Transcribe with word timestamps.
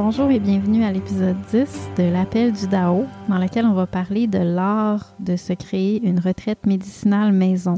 Bonjour 0.00 0.30
et 0.30 0.38
bienvenue 0.38 0.84
à 0.84 0.92
l'épisode 0.92 1.36
10 1.50 1.90
de 1.96 2.04
l'appel 2.04 2.52
du 2.52 2.68
Dao, 2.68 3.04
dans 3.28 3.38
lequel 3.38 3.66
on 3.66 3.72
va 3.72 3.88
parler 3.88 4.28
de 4.28 4.38
l'art 4.38 5.12
de 5.18 5.34
se 5.34 5.52
créer 5.52 6.00
une 6.06 6.20
retraite 6.20 6.66
médicinale 6.66 7.32
maison. 7.32 7.74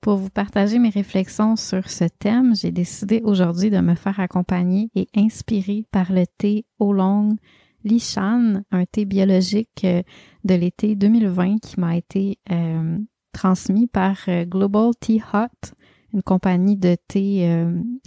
Pour 0.00 0.16
vous 0.16 0.28
partager 0.28 0.80
mes 0.80 0.88
réflexions 0.88 1.54
sur 1.54 1.88
ce 1.88 2.02
thème, 2.18 2.56
j'ai 2.56 2.72
décidé 2.72 3.20
aujourd'hui 3.22 3.70
de 3.70 3.78
me 3.78 3.94
faire 3.94 4.18
accompagner 4.18 4.90
et 4.96 5.06
inspirer 5.14 5.86
par 5.92 6.10
le 6.10 6.24
thé 6.26 6.66
Oolong 6.80 7.36
Lishan, 7.84 8.64
un 8.72 8.84
thé 8.84 9.04
biologique 9.04 9.84
euh, 9.84 10.02
de 10.42 10.54
l'été 10.54 10.96
2020 10.96 11.60
qui 11.60 11.78
m'a 11.78 11.96
été 11.96 12.40
euh, 12.50 12.98
transmis 13.32 13.86
par 13.86 14.16
euh, 14.26 14.44
Global 14.44 14.90
Tea 14.98 15.22
Hut, 15.32 15.74
une 16.12 16.24
compagnie 16.24 16.76
de 16.76 16.96
thé 17.06 17.46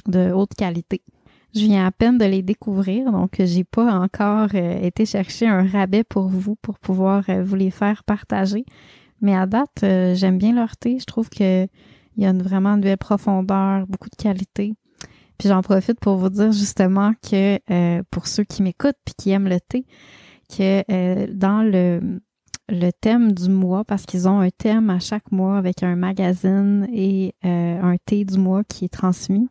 de 0.07 0.31
haute 0.33 0.53
qualité. 0.55 1.01
Je 1.55 1.61
viens 1.61 1.85
à 1.85 1.91
peine 1.91 2.17
de 2.17 2.25
les 2.25 2.41
découvrir, 2.41 3.13
donc 3.13 3.35
j'ai 3.39 3.63
pas 3.63 3.93
encore 3.93 4.49
euh, 4.55 4.81
été 4.81 5.05
chercher 5.05 5.47
un 5.47 5.65
rabais 5.65 6.03
pour 6.03 6.27
vous 6.27 6.57
pour 6.57 6.79
pouvoir 6.79 7.23
euh, 7.29 7.45
vous 7.45 7.55
les 7.55 7.71
faire 7.71 8.03
partager. 8.03 8.65
Mais 9.21 9.33
à 9.33 9.45
date, 9.45 9.83
euh, 9.83 10.15
j'aime 10.15 10.37
bien 10.37 10.53
leur 10.53 10.75
thé. 10.75 10.97
Je 10.99 11.05
trouve 11.05 11.29
que 11.29 11.63
il 12.17 12.23
y 12.23 12.25
a 12.25 12.31
une, 12.31 12.41
vraiment 12.41 12.71
une 12.71 12.81
belle 12.81 12.97
profondeur, 12.97 13.87
beaucoup 13.87 14.09
de 14.09 14.21
qualité. 14.21 14.73
Puis 15.38 15.47
j'en 15.47 15.61
profite 15.61 15.97
pour 16.01 16.17
vous 16.17 16.29
dire 16.29 16.51
justement 16.51 17.13
que 17.21 18.01
pour 18.11 18.27
ceux 18.27 18.44
qui 18.44 18.61
m'écoutent 18.61 18.97
puis 19.05 19.15
qui 19.17 19.31
aiment 19.31 19.49
le 19.49 19.59
thé, 19.59 19.85
que 20.49 21.31
dans 21.31 21.61
le 21.61 22.21
le 22.67 22.89
thème 22.89 23.33
du 23.33 23.49
mois 23.49 23.83
parce 23.83 24.05
qu'ils 24.05 24.27
ont 24.27 24.39
un 24.39 24.49
thème 24.49 24.89
à 24.89 24.99
chaque 24.99 25.31
mois 25.31 25.57
avec 25.57 25.83
un 25.83 25.97
magazine 25.97 26.88
et 26.94 27.35
un 27.44 27.97
thé 28.05 28.23
du 28.23 28.39
mois 28.39 28.63
qui 28.63 28.85
est 28.85 28.94
transmis. 28.94 29.49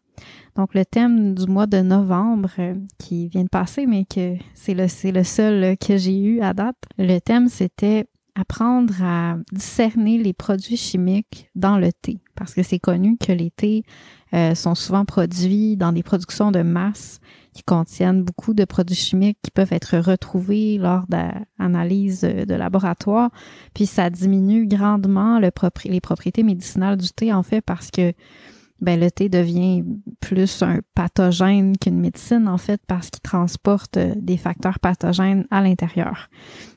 Donc, 0.57 0.75
le 0.75 0.85
thème 0.85 1.35
du 1.35 1.47
mois 1.47 1.67
de 1.67 1.79
novembre 1.79 2.51
euh, 2.59 2.75
qui 2.99 3.29
vient 3.29 3.45
de 3.45 3.49
passer, 3.49 3.87
mais 3.87 4.05
que 4.05 4.35
c'est 4.55 4.75
le, 4.75 5.25
seul 5.25 5.77
que 5.77 5.97
j'ai 5.97 6.19
eu 6.19 6.41
à 6.41 6.55
date. 6.55 6.77
Le 6.99 7.19
thème, 7.19 7.49
c'était 7.49 8.07
apprendre 8.37 8.95
à 9.03 9.37
discerner 9.53 10.19
les 10.19 10.33
produits 10.33 10.77
chimiques 10.77 11.51
dans 11.55 11.79
le 11.79 11.93
thé. 11.93 12.19
Parce 12.35 12.53
que 12.53 12.63
c'est 12.63 12.81
connu 12.81 13.17
que 13.17 13.31
les 13.31 13.51
thés 13.51 13.85
euh, 14.33 14.57
sont 14.57 14.75
souvent 14.75 15.05
produits 15.05 15.77
dans 15.77 15.93
des 15.93 16.03
productions 16.03 16.51
de 16.51 16.63
masse 16.63 17.21
qui 17.53 17.63
contiennent 17.63 18.25
beaucoup 18.25 18.53
de 18.53 18.65
produits 18.65 18.97
chimiques 18.97 19.39
qui 19.41 19.53
peuvent 19.53 19.73
être 19.73 19.99
retrouvés 19.99 20.79
lors 20.79 21.07
d'analyses 21.07 22.23
de 22.23 22.55
laboratoire. 22.55 23.31
Puis 23.73 23.87
ça 23.87 24.11
diminue 24.11 24.67
grandement 24.67 25.39
le 25.39 25.51
les 25.85 26.01
propriétés 26.01 26.43
médicinales 26.43 26.97
du 26.97 27.11
thé, 27.11 27.33
en 27.33 27.45
fait, 27.45 27.61
parce 27.61 27.93
que 27.93 28.13
ben 28.85 29.01
le 29.01 29.11
thé 29.11 29.29
devient 29.29 29.83
plus 30.21 30.63
un 30.63 30.81
pathogène 30.95 31.77
qu'une 31.77 31.99
médecine 31.99 32.47
en 32.47 32.59
fait 32.59 32.81
parce 32.87 33.11
qu'il 33.11 33.23
transporte 33.23 33.97
euh, 33.97 34.13
des 34.17 34.37
facteurs 34.37 34.79
pathogènes 34.79 35.47
à 35.51 35.63
l'intérieur. 35.63 36.29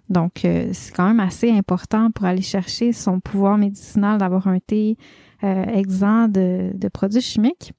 Donc 0.09 0.45
euh, 0.45 0.69
c'est 0.73 0.95
quand 0.95 1.07
même 1.07 1.19
assez 1.19 1.51
important 1.51 2.09
pour 2.11 2.25
aller 2.25 2.41
chercher 2.41 2.93
son 2.93 3.19
pouvoir 3.19 3.57
médicinal 3.57 4.17
d'avoir 4.17 4.47
un 4.47 4.59
thé 4.59 4.97
euh, 5.43 5.65
exempt 5.65 6.29
de, 6.29 6.71
de, 6.73 6.87
produits 6.87 7.21
chimiques. 7.21 7.73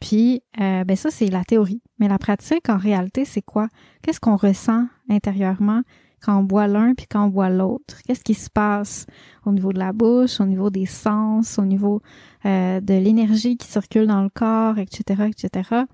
Puis 0.00 0.42
ben 0.58 0.94
ça 0.94 1.10
c'est 1.10 1.28
la 1.28 1.42
théorie, 1.42 1.80
mais 1.98 2.06
la 2.06 2.18
pratique 2.18 2.68
en 2.68 2.76
réalité 2.76 3.24
c'est 3.24 3.40
quoi? 3.40 3.68
Qu'est-ce 4.02 4.20
qu'on 4.20 4.36
ressent 4.36 4.86
intérieurement? 5.08 5.82
Quand 6.26 6.40
on 6.40 6.42
boit 6.42 6.66
l'un 6.66 6.94
puis 6.94 7.06
quand 7.08 7.26
on 7.26 7.28
boit 7.28 7.50
l'autre? 7.50 8.02
Qu'est-ce 8.04 8.24
qui 8.24 8.34
se 8.34 8.50
passe 8.50 9.06
au 9.44 9.52
niveau 9.52 9.72
de 9.72 9.78
la 9.78 9.92
bouche, 9.92 10.40
au 10.40 10.44
niveau 10.44 10.70
des 10.70 10.86
sens, 10.86 11.58
au 11.58 11.64
niveau 11.64 12.02
euh, 12.44 12.80
de 12.80 12.94
l'énergie 12.94 13.56
qui 13.56 13.68
circule 13.68 14.08
dans 14.08 14.22
le 14.22 14.28
corps, 14.28 14.78
etc., 14.78 15.30
etc. 15.30 15.84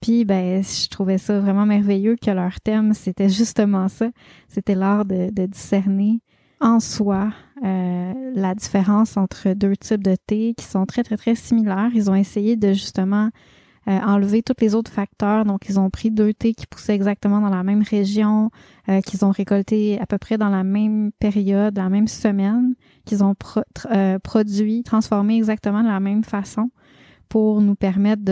Puis, 0.00 0.24
ben, 0.24 0.62
je 0.62 0.88
trouvais 0.88 1.18
ça 1.18 1.38
vraiment 1.38 1.66
merveilleux 1.66 2.16
que 2.16 2.30
leur 2.30 2.60
thème, 2.60 2.94
c'était 2.94 3.28
justement 3.28 3.88
ça. 3.88 4.08
C'était 4.48 4.74
l'art 4.74 5.04
de, 5.04 5.46
discerner 5.46 6.20
en 6.60 6.80
soi 6.80 7.30
euh, 7.62 8.12
la 8.34 8.54
différence 8.54 9.18
entre 9.18 9.52
deux 9.52 9.76
types 9.76 10.02
de 10.02 10.16
thé 10.26 10.54
qui 10.56 10.64
sont 10.64 10.86
très, 10.86 11.02
très, 11.02 11.18
très 11.18 11.34
similaires. 11.34 11.90
Ils 11.94 12.10
ont 12.10 12.14
essayé 12.14 12.56
de 12.56 12.72
justement 12.72 13.28
euh, 13.88 13.98
enlever 14.00 14.42
tous 14.42 14.54
les 14.60 14.74
autres 14.74 14.90
facteurs. 14.90 15.44
Donc, 15.44 15.68
ils 15.68 15.78
ont 15.78 15.90
pris 15.90 16.10
deux 16.10 16.32
thés 16.32 16.54
qui 16.54 16.66
poussaient 16.66 16.94
exactement 16.94 17.40
dans 17.40 17.50
la 17.50 17.62
même 17.62 17.82
région, 17.82 18.50
euh, 18.88 19.00
qu'ils 19.00 19.24
ont 19.24 19.30
récolté 19.30 20.00
à 20.00 20.06
peu 20.06 20.18
près 20.18 20.38
dans 20.38 20.48
la 20.48 20.64
même 20.64 21.10
période, 21.18 21.76
la 21.76 21.88
même 21.88 22.08
semaine, 22.08 22.74
qu'ils 23.04 23.22
ont 23.22 23.34
euh, 23.92 24.18
produit, 24.18 24.82
transformé 24.84 25.36
exactement 25.36 25.82
de 25.82 25.88
la 25.88 26.00
même 26.00 26.24
façon 26.24 26.70
pour 27.28 27.60
nous 27.60 27.74
permettre 27.74 28.22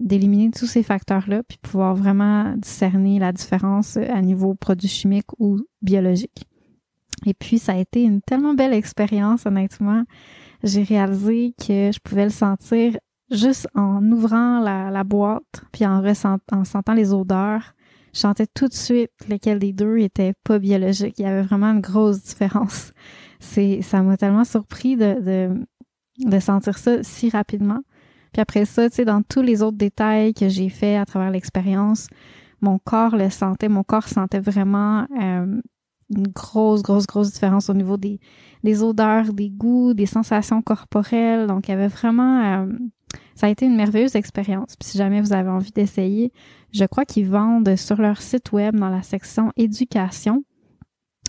d'éliminer 0.00 0.50
tous 0.50 0.66
ces 0.66 0.82
facteurs-là, 0.82 1.42
puis 1.42 1.58
pouvoir 1.60 1.94
vraiment 1.94 2.54
discerner 2.56 3.18
la 3.18 3.32
différence 3.32 3.96
à 3.96 4.22
niveau 4.22 4.54
produit 4.54 4.88
chimique 4.88 5.26
ou 5.38 5.58
biologique. 5.82 6.46
Et 7.26 7.34
puis, 7.34 7.58
ça 7.58 7.72
a 7.72 7.76
été 7.76 8.02
une 8.02 8.20
tellement 8.22 8.54
belle 8.54 8.72
expérience, 8.72 9.46
honnêtement. 9.46 10.04
J'ai 10.62 10.82
réalisé 10.82 11.54
que 11.58 11.90
je 11.92 11.98
pouvais 12.02 12.24
le 12.24 12.30
sentir 12.30 12.96
juste 13.30 13.68
en 13.74 14.02
ouvrant 14.10 14.60
la, 14.60 15.04
boîte, 15.04 15.64
puis 15.72 15.86
en, 15.86 16.02
en 16.52 16.64
sentant 16.64 16.94
les 16.94 17.12
odeurs, 17.12 17.74
je 18.16 18.20
sentais 18.20 18.46
tout 18.46 18.66
de 18.66 18.72
suite 18.72 19.10
lequel 19.28 19.58
des 19.58 19.74
deux 19.74 19.98
était 19.98 20.32
pas 20.42 20.58
biologique. 20.58 21.18
Il 21.18 21.22
y 21.22 21.28
avait 21.28 21.42
vraiment 21.42 21.66
une 21.66 21.82
grosse 21.82 22.22
différence. 22.22 22.92
C'est, 23.40 23.82
ça 23.82 24.02
m'a 24.02 24.16
tellement 24.16 24.44
surpris 24.44 24.96
de, 24.96 25.50
de, 26.24 26.38
sentir 26.38 26.78
ça 26.78 27.02
si 27.02 27.28
rapidement. 27.28 27.80
Puis 28.32 28.40
après 28.40 28.64
ça, 28.64 28.88
tu 28.88 28.96
sais, 28.96 29.04
dans 29.04 29.22
tous 29.22 29.42
les 29.42 29.62
autres 29.62 29.76
détails 29.76 30.32
que 30.32 30.48
j'ai 30.48 30.70
fait 30.70 30.96
à 30.96 31.04
travers 31.04 31.30
l'expérience, 31.30 32.08
mon 32.62 32.78
corps 32.78 33.16
le 33.16 33.28
sentait, 33.28 33.68
mon 33.68 33.82
corps 33.82 34.08
sentait 34.08 34.40
vraiment 34.40 35.06
euh, 35.20 35.60
une 36.08 36.28
grosse, 36.28 36.82
grosse, 36.82 37.06
grosse 37.06 37.32
différence 37.32 37.68
au 37.68 37.74
niveau 37.74 37.98
des, 37.98 38.18
des 38.64 38.82
odeurs, 38.82 39.34
des 39.34 39.50
goûts, 39.50 39.92
des 39.92 40.06
sensations 40.06 40.62
corporelles. 40.62 41.46
Donc, 41.46 41.68
il 41.68 41.72
y 41.72 41.74
avait 41.74 41.88
vraiment 41.88 42.62
euh, 42.62 42.66
ça 43.34 43.46
a 43.46 43.50
été 43.50 43.66
une 43.66 43.76
merveilleuse 43.76 44.16
expérience. 44.16 44.76
Puis 44.76 44.90
si 44.90 44.98
jamais 44.98 45.20
vous 45.20 45.32
avez 45.32 45.50
envie 45.50 45.72
d'essayer, 45.72 46.32
je 46.72 46.84
crois 46.84 47.04
qu'ils 47.04 47.28
vendent 47.28 47.76
sur 47.76 48.00
leur 48.00 48.20
site 48.20 48.52
web 48.52 48.76
dans 48.76 48.88
la 48.88 49.02
section 49.02 49.52
éducation. 49.56 50.44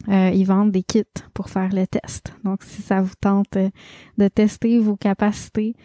Euh, 0.09 0.29
ils 0.33 0.45
vendent 0.45 0.71
des 0.71 0.83
kits 0.83 1.03
pour 1.33 1.49
faire 1.49 1.69
le 1.73 1.85
test. 1.87 2.33
Donc, 2.43 2.63
si 2.63 2.81
ça 2.81 3.01
vous 3.01 3.15
tente 3.19 3.57
euh, 3.57 3.69
de 4.17 4.27
tester 4.27 4.79
vos 4.79 4.95
capacités, 4.95 5.75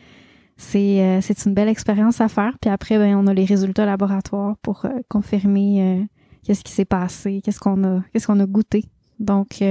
c'est 0.56 1.00
euh, 1.00 1.20
c'est 1.22 1.46
une 1.46 1.54
belle 1.54 1.68
expérience 1.68 2.20
à 2.20 2.28
faire. 2.28 2.58
Puis 2.60 2.70
après, 2.70 2.98
ben, 2.98 3.16
on 3.16 3.26
a 3.26 3.34
les 3.34 3.46
résultats 3.46 3.86
laboratoires 3.86 4.56
pour 4.58 4.86
confirmer 5.08 6.06
qu'est-ce 6.44 6.62
qui 6.62 6.72
s'est 6.72 6.84
passé, 6.84 7.40
qu'est-ce 7.42 7.58
qu'on 7.58 7.82
a 7.84 8.02
qu'est-ce 8.12 8.26
qu'on 8.26 8.38
a 8.38 8.46
goûté 8.46 8.84
Donc, 9.18 9.62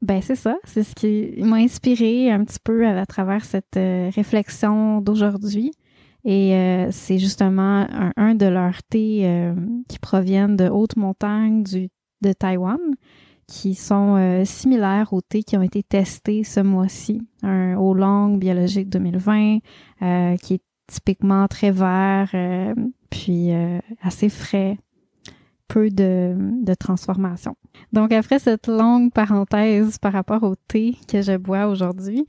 ben 0.00 0.20
c'est 0.22 0.36
ça, 0.36 0.56
c'est 0.64 0.84
ce 0.84 0.94
qui 0.94 1.42
m'a 1.42 1.56
inspiré 1.56 2.30
un 2.30 2.44
petit 2.44 2.60
peu 2.62 2.86
à, 2.86 3.04
travers 3.06 3.44
cette 3.44 3.74
réflexion 3.74 5.00
d'aujourd'hui. 5.00 5.72
Et 6.24 6.52
c'est 6.90 7.18
justement 7.18 7.86
un, 8.16 8.34
de 8.34 8.46
leurs 8.46 8.82
thés 8.84 9.52
qui 9.88 9.98
proviennent 9.98 10.56
de 10.56 10.68
hautes 10.68 10.96
montagnes 10.96 11.62
du, 11.62 11.88
de 12.20 12.32
Taïwan 12.32 12.78
qui 13.48 13.74
sont 13.74 14.16
euh, 14.16 14.44
similaires 14.44 15.12
aux 15.12 15.22
thés 15.22 15.42
qui 15.42 15.56
ont 15.56 15.62
été 15.62 15.82
testés 15.82 16.44
ce 16.44 16.60
mois-ci. 16.60 17.22
Un 17.42 17.76
haut 17.76 17.94
long 17.94 18.36
biologique 18.36 18.90
2020 18.90 19.58
euh, 20.02 20.36
qui 20.36 20.54
est 20.54 20.62
typiquement 20.86 21.48
très 21.48 21.70
vert, 21.70 22.30
euh, 22.34 22.74
puis 23.10 23.50
assez 24.02 24.28
frais, 24.28 24.78
peu 25.68 25.90
de, 25.90 26.34
transformation. 26.78 27.56
Donc 27.92 28.12
après 28.12 28.38
cette 28.38 28.66
longue 28.66 29.12
parenthèse 29.12 29.98
par 29.98 30.12
rapport 30.12 30.42
au 30.42 30.54
thé 30.54 30.96
que 31.10 31.22
je 31.22 31.36
bois 31.36 31.66
aujourd'hui, 31.66 32.26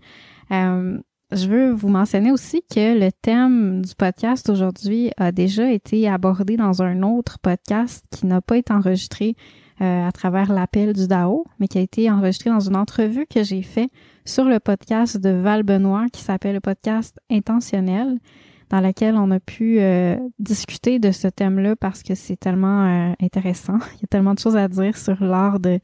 je 1.31 1.47
veux 1.47 1.71
vous 1.71 1.89
mentionner 1.89 2.31
aussi 2.31 2.63
que 2.73 2.99
le 2.99 3.11
thème 3.11 3.83
du 3.83 3.93
podcast 3.95 4.49
aujourd'hui 4.49 5.11
a 5.17 5.31
déjà 5.31 5.71
été 5.71 6.07
abordé 6.09 6.57
dans 6.57 6.81
un 6.81 7.03
autre 7.03 7.37
podcast 7.39 8.03
qui 8.11 8.25
n'a 8.25 8.41
pas 8.41 8.57
été 8.57 8.73
enregistré 8.73 9.35
euh, 9.81 10.07
à 10.07 10.11
travers 10.11 10.51
l'appel 10.51 10.91
du 10.91 11.07
DAO, 11.07 11.45
mais 11.59 11.67
qui 11.67 11.77
a 11.77 11.81
été 11.81 12.09
enregistré 12.09 12.49
dans 12.49 12.59
une 12.59 12.75
entrevue 12.75 13.25
que 13.27 13.43
j'ai 13.43 13.61
fait 13.61 13.89
sur 14.25 14.43
le 14.43 14.59
podcast 14.59 15.17
de 15.17 15.29
Val 15.29 15.63
Benoît 15.63 16.07
qui 16.11 16.21
s'appelle 16.21 16.55
le 16.55 16.59
podcast 16.59 17.17
Intentionnel, 17.29 18.19
dans 18.69 18.81
lequel 18.81 19.15
on 19.15 19.31
a 19.31 19.39
pu 19.39 19.79
euh, 19.79 20.17
discuter 20.37 20.99
de 20.99 21.11
ce 21.11 21.27
thème-là 21.27 21.75
parce 21.75 22.03
que 22.03 22.15
c'est 22.15 22.37
tellement 22.37 22.85
euh, 22.85 23.13
intéressant. 23.21 23.77
Il 23.95 24.01
y 24.01 24.05
a 24.05 24.07
tellement 24.09 24.33
de 24.33 24.39
choses 24.39 24.57
à 24.57 24.67
dire 24.67 24.97
sur 24.97 25.23
l'art 25.23 25.59
de 25.59 25.79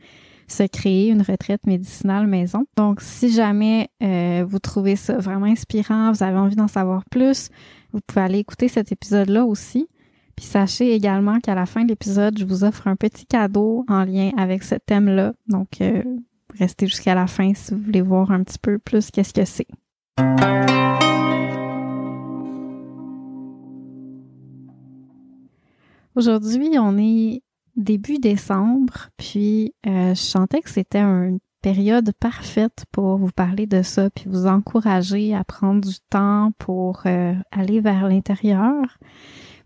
se 0.48 0.64
créer 0.64 1.10
une 1.10 1.24
retraite 1.24 1.66
médicinale 1.66 2.28
maison. 2.28 2.66
Donc, 2.78 3.02
si 3.02 3.32
jamais 3.32 3.90
vous 4.48 4.60
trouvez 4.60 4.96
ça 4.96 5.18
vraiment 5.18 5.48
inspirant, 5.48 6.12
vous 6.12 6.22
avez 6.22 6.38
envie 6.38 6.56
d'en 6.56 6.68
savoir 6.68 7.04
plus, 7.10 7.50
vous 7.94 8.00
pouvez 8.06 8.22
aller 8.22 8.38
écouter 8.38 8.68
cet 8.68 8.92
épisode-là 8.92 9.44
aussi. 9.44 9.88
Puis 10.36 10.46
sachez 10.46 10.94
également 10.94 11.40
qu'à 11.40 11.56
la 11.56 11.66
fin 11.66 11.84
de 11.84 11.90
l'épisode, 11.90 12.38
je 12.38 12.46
vous 12.46 12.64
offre 12.64 12.88
un 12.88 12.96
petit 12.96 13.26
cadeau 13.26 13.86
en 13.88 14.04
lien 14.04 14.32
avec 14.38 14.64
ce 14.64 14.76
thème-là. 14.76 15.34
Donc, 15.48 15.80
euh, 15.82 16.04
restez 16.60 16.88
jusqu'à 16.88 17.16
la 17.16 17.28
fin 17.28 17.54
si 17.54 17.74
vous 17.74 17.82
voulez 17.82 18.02
voir 18.02 18.32
un 18.32 18.44
petit 18.44 18.60
peu 18.60 18.78
plus 18.78 19.12
qu'est-ce 19.12 19.34
que 19.34 19.46
c'est. 19.46 19.68
Aujourd'hui, 26.16 26.78
on 26.80 26.98
est 26.98 27.42
début 27.76 28.20
décembre, 28.20 29.10
puis 29.18 29.74
euh, 29.86 30.16
je 30.16 30.22
sentais 30.22 30.62
que 30.62 30.70
c'était 30.70 31.02
une 31.02 31.40
période 31.62 32.14
parfaite 32.22 32.86
pour 32.94 33.18
vous 33.18 33.32
parler 33.36 33.68
de 33.68 33.82
ça, 33.82 34.10
puis 34.10 34.30
vous 34.30 34.46
encourager 34.48 35.36
à 35.36 35.44
prendre 35.44 35.82
du 35.82 35.96
temps 36.10 36.52
pour 36.58 37.02
euh, 37.06 37.34
aller 37.52 37.82
vers 37.82 38.08
l'intérieur. 38.08 38.98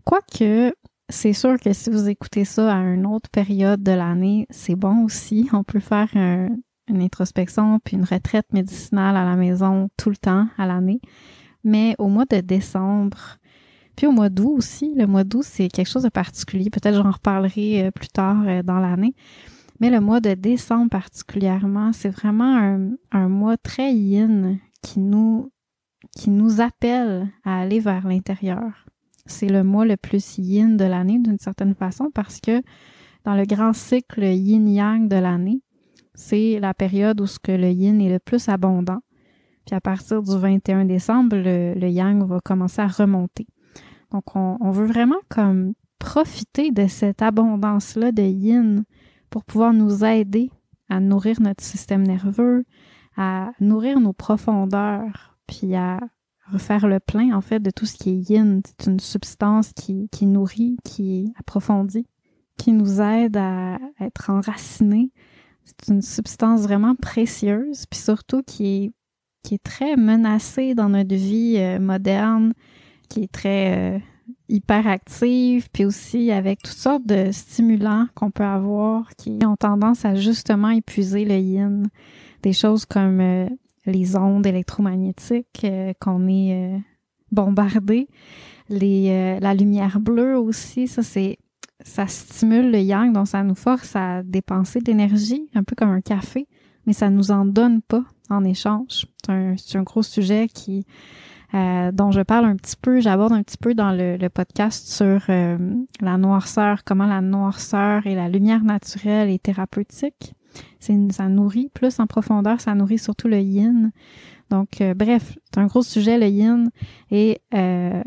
Quoique, 0.04 0.74
c'est 1.08 1.34
sûr 1.34 1.56
que 1.60 1.72
si 1.72 1.88
vous 1.88 2.08
écoutez 2.08 2.44
ça 2.44 2.74
à 2.74 2.80
une 2.80 3.06
autre 3.06 3.30
période 3.30 3.84
de 3.84 3.92
l'année, 3.92 4.48
c'est 4.50 4.74
bon 4.74 5.04
aussi. 5.04 5.48
On 5.52 5.62
peut 5.62 5.78
faire 5.78 6.08
une 6.16 7.02
introspection 7.02 7.78
puis 7.84 7.96
une 7.96 8.04
retraite 8.04 8.52
médicinale 8.52 9.16
à 9.16 9.24
la 9.24 9.36
maison 9.36 9.88
tout 9.96 10.10
le 10.10 10.16
temps 10.16 10.48
à 10.58 10.66
l'année. 10.66 11.00
Mais 11.62 11.94
au 11.98 12.08
mois 12.08 12.24
de 12.24 12.40
décembre, 12.40 13.38
puis 13.96 14.06
au 14.06 14.12
mois 14.12 14.28
d'août 14.28 14.54
aussi, 14.56 14.94
le 14.96 15.06
mois 15.06 15.24
d'août, 15.24 15.44
c'est 15.44 15.68
quelque 15.68 15.88
chose 15.88 16.04
de 16.04 16.08
particulier. 16.08 16.70
Peut-être 16.70 16.96
j'en 16.96 17.10
reparlerai 17.10 17.86
euh, 17.86 17.90
plus 17.90 18.08
tard 18.08 18.42
euh, 18.46 18.62
dans 18.62 18.78
l'année. 18.78 19.14
Mais 19.80 19.90
le 19.90 20.00
mois 20.00 20.20
de 20.20 20.34
décembre 20.34 20.90
particulièrement, 20.90 21.92
c'est 21.92 22.10
vraiment 22.10 22.56
un, 22.56 22.90
un, 23.12 23.28
mois 23.28 23.56
très 23.56 23.94
yin 23.94 24.58
qui 24.82 25.00
nous, 25.00 25.50
qui 26.16 26.30
nous 26.30 26.60
appelle 26.60 27.28
à 27.44 27.60
aller 27.60 27.80
vers 27.80 28.06
l'intérieur 28.06 28.86
c'est 29.30 29.48
le 29.48 29.64
mois 29.64 29.84
le 29.84 29.96
plus 29.96 30.38
yin 30.38 30.76
de 30.76 30.84
l'année 30.84 31.18
d'une 31.18 31.38
certaine 31.38 31.74
façon 31.74 32.10
parce 32.12 32.40
que 32.40 32.62
dans 33.24 33.34
le 33.34 33.44
grand 33.44 33.72
cycle 33.72 34.24
yin-yang 34.24 35.08
de 35.08 35.16
l'année, 35.16 35.62
c'est 36.14 36.58
la 36.60 36.74
période 36.74 37.20
où 37.20 37.26
ce 37.26 37.38
que 37.38 37.52
le 37.52 37.70
yin 37.70 38.00
est 38.00 38.10
le 38.10 38.18
plus 38.18 38.48
abondant. 38.48 39.00
Puis 39.66 39.74
à 39.74 39.80
partir 39.80 40.22
du 40.22 40.36
21 40.36 40.86
décembre, 40.86 41.36
le, 41.36 41.88
yang 41.88 42.26
va 42.26 42.40
commencer 42.40 42.80
à 42.80 42.88
remonter. 42.88 43.46
Donc 44.10 44.34
on, 44.34 44.70
veut 44.70 44.86
vraiment 44.86 45.20
comme 45.28 45.74
profiter 45.98 46.70
de 46.70 46.86
cette 46.86 47.22
abondance-là 47.22 48.12
de 48.12 48.22
yin 48.22 48.84
pour 49.28 49.44
pouvoir 49.44 49.72
nous 49.72 50.04
aider 50.04 50.50
à 50.88 50.98
nourrir 50.98 51.40
notre 51.40 51.62
système 51.62 52.02
nerveux, 52.02 52.64
à 53.16 53.52
nourrir 53.60 54.00
nos 54.00 54.12
profondeurs, 54.12 55.36
puis 55.46 55.76
à 55.76 56.00
refaire 56.52 56.88
le 56.88 56.98
plein, 56.98 57.32
en 57.36 57.40
fait, 57.40 57.60
de 57.60 57.70
tout 57.70 57.86
ce 57.86 57.96
qui 57.96 58.10
est 58.10 58.30
yin. 58.30 58.60
C'est 58.64 58.90
une 58.90 58.98
substance 58.98 59.72
qui, 59.72 60.26
nourrit, 60.26 60.76
qui 60.84 61.32
approfondit, 61.38 62.06
qui 62.56 62.72
nous 62.72 63.00
aide 63.00 63.36
à 63.36 63.78
être 64.00 64.30
enracinés. 64.30 65.12
C'est 65.64 65.92
une 65.92 66.02
substance 66.02 66.62
vraiment 66.62 66.96
précieuse, 66.96 67.86
puis 67.86 68.00
surtout 68.00 68.42
qui 68.42 68.66
est, 68.66 68.92
qui 69.44 69.54
est 69.54 69.62
très 69.62 69.96
menacée 69.96 70.74
dans 70.74 70.88
notre 70.88 71.14
vie 71.14 71.56
euh, 71.58 71.78
moderne, 71.78 72.52
qui 73.10 73.24
est 73.24 73.32
très 73.32 73.96
euh, 73.96 73.98
hyper 74.48 74.86
active, 74.86 75.68
puis 75.70 75.84
aussi 75.84 76.30
avec 76.30 76.62
toutes 76.62 76.72
sortes 76.72 77.06
de 77.06 77.30
stimulants 77.32 78.06
qu'on 78.14 78.30
peut 78.30 78.44
avoir 78.44 79.10
qui 79.16 79.38
ont 79.44 79.56
tendance 79.56 80.06
à 80.06 80.14
justement 80.14 80.70
épuiser 80.70 81.26
le 81.26 81.36
yin. 81.36 81.88
Des 82.42 82.54
choses 82.54 82.86
comme 82.86 83.20
euh, 83.20 83.46
les 83.84 84.16
ondes 84.16 84.46
électromagnétiques 84.46 85.64
euh, 85.64 85.92
qu'on 86.00 86.26
est 86.28 86.80
bombardé, 87.32 88.08
les, 88.68 89.38
la 89.40 89.54
lumière 89.54 90.00
bleue 90.00 90.38
aussi, 90.38 90.88
ça 90.88 91.02
c'est 91.02 91.38
ça 91.82 92.06
stimule 92.06 92.70
le 92.70 92.80
yang, 92.80 93.12
donc 93.12 93.28
ça 93.28 93.42
nous 93.42 93.54
force 93.54 93.96
à 93.96 94.22
dépenser 94.22 94.80
de 94.80 94.86
l'énergie, 94.86 95.48
un 95.54 95.62
peu 95.62 95.74
comme 95.74 95.90
un 95.90 96.00
café, 96.00 96.46
mais 96.86 96.92
ça 96.92 97.08
nous 97.08 97.30
en 97.30 97.44
donne 97.44 97.80
pas 97.82 98.04
en 98.28 98.44
échange. 98.44 99.06
C'est 99.24 99.32
un, 99.32 99.54
un, 99.74 99.82
gros 99.82 100.02
sujet 100.02 100.48
qui 100.48 100.84
dont 101.52 102.10
je 102.10 102.20
parle 102.20 102.44
un 102.44 102.56
petit 102.56 102.76
peu, 102.80 103.00
j'aborde 103.00 103.32
un 103.32 103.42
petit 103.42 103.56
peu 103.56 103.74
dans 103.74 103.92
le, 103.92 104.28
podcast 104.28 104.86
sur 104.86 105.22
la 105.28 106.16
noirceur, 106.18 106.84
comment 106.84 107.06
la 107.06 107.20
noirceur 107.20 108.06
et 108.06 108.14
la 108.14 108.28
lumière 108.28 108.62
naturelle 108.62 109.28
est 109.30 109.42
thérapeutique 109.42 110.34
ça 110.78 111.28
nourrit 111.28 111.70
plus 111.72 112.00
en 112.00 112.06
profondeur, 112.06 112.60
ça 112.60 112.74
nourrit 112.74 112.98
surtout 112.98 113.28
le 113.28 113.38
yin. 113.38 113.92
Donc, 114.50 114.80
euh, 114.80 114.94
bref, 114.94 115.38
c'est 115.44 115.60
un 115.60 115.66
gros 115.66 115.82
sujet, 115.82 116.18
le 116.18 116.26
yin. 116.26 116.70
Et 117.10 117.40
euh, 117.54 118.02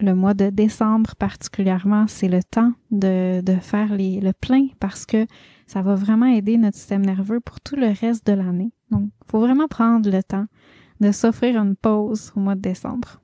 le 0.00 0.14
mois 0.14 0.34
de 0.34 0.50
décembre 0.50 1.14
particulièrement, 1.16 2.06
c'est 2.08 2.28
le 2.28 2.42
temps 2.42 2.72
de, 2.90 3.42
faire 3.60 3.96
le 3.96 4.32
plein 4.32 4.66
parce 4.80 5.06
que 5.06 5.26
ça 5.66 5.82
va 5.82 5.94
vraiment 5.94 6.26
aider 6.26 6.58
notre 6.58 6.76
système 6.76 7.04
nerveux 7.04 7.40
pour 7.40 7.60
tout 7.60 7.76
le 7.76 7.88
reste 7.88 8.26
de 8.26 8.32
l'année. 8.32 8.72
Donc, 8.90 9.04
il 9.04 9.30
faut 9.30 9.40
vraiment 9.40 9.68
prendre 9.68 10.10
le 10.10 10.22
temps 10.22 10.46
de 11.00 11.12
s'offrir 11.12 11.60
une 11.60 11.76
pause 11.76 12.32
au 12.36 12.40
mois 12.40 12.54
de 12.54 12.60
décembre. 12.60 13.20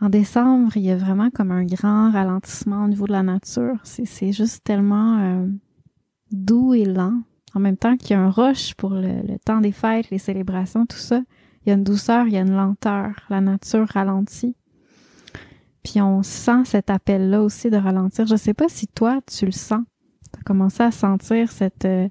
En 0.00 0.08
décembre, 0.08 0.76
il 0.76 0.82
y 0.82 0.90
a 0.90 0.96
vraiment 0.96 1.30
comme 1.30 1.50
un 1.50 1.64
grand 1.64 2.10
ralentissement 2.10 2.84
au 2.84 2.88
niveau 2.88 3.06
de 3.06 3.12
la 3.12 3.22
nature. 3.22 3.76
C'est 3.84 4.32
juste 4.32 4.64
tellement 4.64 5.18
euh, 5.18 5.46
doux 6.30 6.74
et 6.74 6.84
lent 6.84 7.22
en 7.54 7.60
même 7.60 7.76
temps 7.76 7.96
qu'il 7.96 8.10
y 8.10 8.14
a 8.14 8.20
un 8.20 8.30
rush 8.30 8.74
pour 8.74 8.90
le, 8.90 9.38
temps 9.44 9.60
des 9.60 9.72
fêtes, 9.72 10.10
les 10.10 10.18
célébrations, 10.18 10.86
tout 10.86 10.98
ça, 10.98 11.22
il 11.64 11.68
y 11.68 11.72
a 11.72 11.74
une 11.74 11.84
douceur, 11.84 12.26
il 12.26 12.34
y 12.34 12.36
a 12.36 12.40
une 12.40 12.54
lenteur. 12.54 13.12
La 13.30 13.40
nature 13.40 13.86
ralentit. 13.88 14.54
Puis 15.82 16.00
on 16.02 16.22
sent 16.22 16.64
cet 16.64 16.90
appel-là 16.90 17.42
aussi 17.42 17.70
de 17.70 17.76
ralentir. 17.76 18.26
Je 18.26 18.36
sais 18.36 18.54
pas 18.54 18.68
si 18.68 18.86
toi, 18.86 19.20
tu 19.26 19.46
le 19.46 19.52
sens. 19.52 19.82
Tu 20.32 20.40
as 20.40 20.42
commencé 20.42 20.82
à 20.82 20.90
sentir 20.90 21.50
cette, 21.50 21.84
euh, 21.84 22.08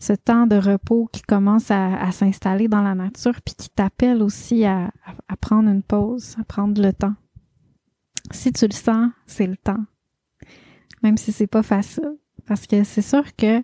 ce 0.00 0.14
temps 0.14 0.46
de 0.46 0.56
repos 0.56 1.08
qui 1.12 1.20
commence 1.20 1.70
à, 1.70 2.10
s'installer 2.10 2.68
dans 2.68 2.82
la 2.82 2.94
nature, 2.94 3.40
puis 3.44 3.54
qui 3.54 3.68
t'appelle 3.68 4.22
aussi 4.22 4.64
à, 4.64 4.90
prendre 5.40 5.68
une 5.68 5.82
pause, 5.82 6.36
à 6.40 6.44
prendre 6.44 6.80
le 6.82 6.92
temps. 6.92 7.14
Si 8.30 8.50
tu 8.52 8.66
le 8.66 8.72
sens, 8.72 9.10
c'est 9.26 9.46
le 9.46 9.58
temps. 9.58 9.84
Même 11.02 11.18
si 11.18 11.32
c'est 11.32 11.46
pas 11.46 11.62
facile. 11.62 12.16
Parce 12.46 12.66
que 12.66 12.82
c'est 12.82 13.02
sûr 13.02 13.36
que 13.36 13.62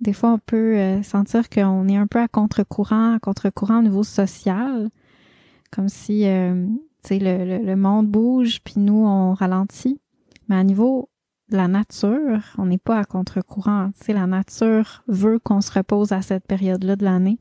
des 0.00 0.12
fois, 0.12 0.32
on 0.32 0.38
peut 0.38 0.76
euh, 0.76 1.02
sentir 1.02 1.48
qu'on 1.48 1.86
est 1.88 1.96
un 1.96 2.06
peu 2.06 2.18
à 2.18 2.28
contre-courant, 2.28 3.14
à 3.14 3.18
contre-courant 3.20 3.78
au 3.78 3.82
niveau 3.82 4.02
social, 4.02 4.90
comme 5.70 5.88
si 5.88 6.26
euh, 6.26 6.66
le, 7.10 7.64
le, 7.64 7.76
monde 7.76 8.08
bouge, 8.08 8.60
puis 8.64 8.74
nous, 8.78 9.04
on 9.06 9.34
ralentit. 9.34 10.00
Mais 10.48 10.56
à 10.56 10.64
niveau 10.64 11.08
la 11.56 11.68
nature, 11.68 12.40
on 12.58 12.66
n'est 12.66 12.78
pas 12.78 12.98
à 12.98 13.04
contre-courant. 13.04 13.90
La 14.08 14.26
nature 14.26 15.02
veut 15.08 15.38
qu'on 15.38 15.60
se 15.60 15.72
repose 15.72 16.12
à 16.12 16.22
cette 16.22 16.46
période-là 16.46 16.96
de 16.96 17.04
l'année. 17.04 17.38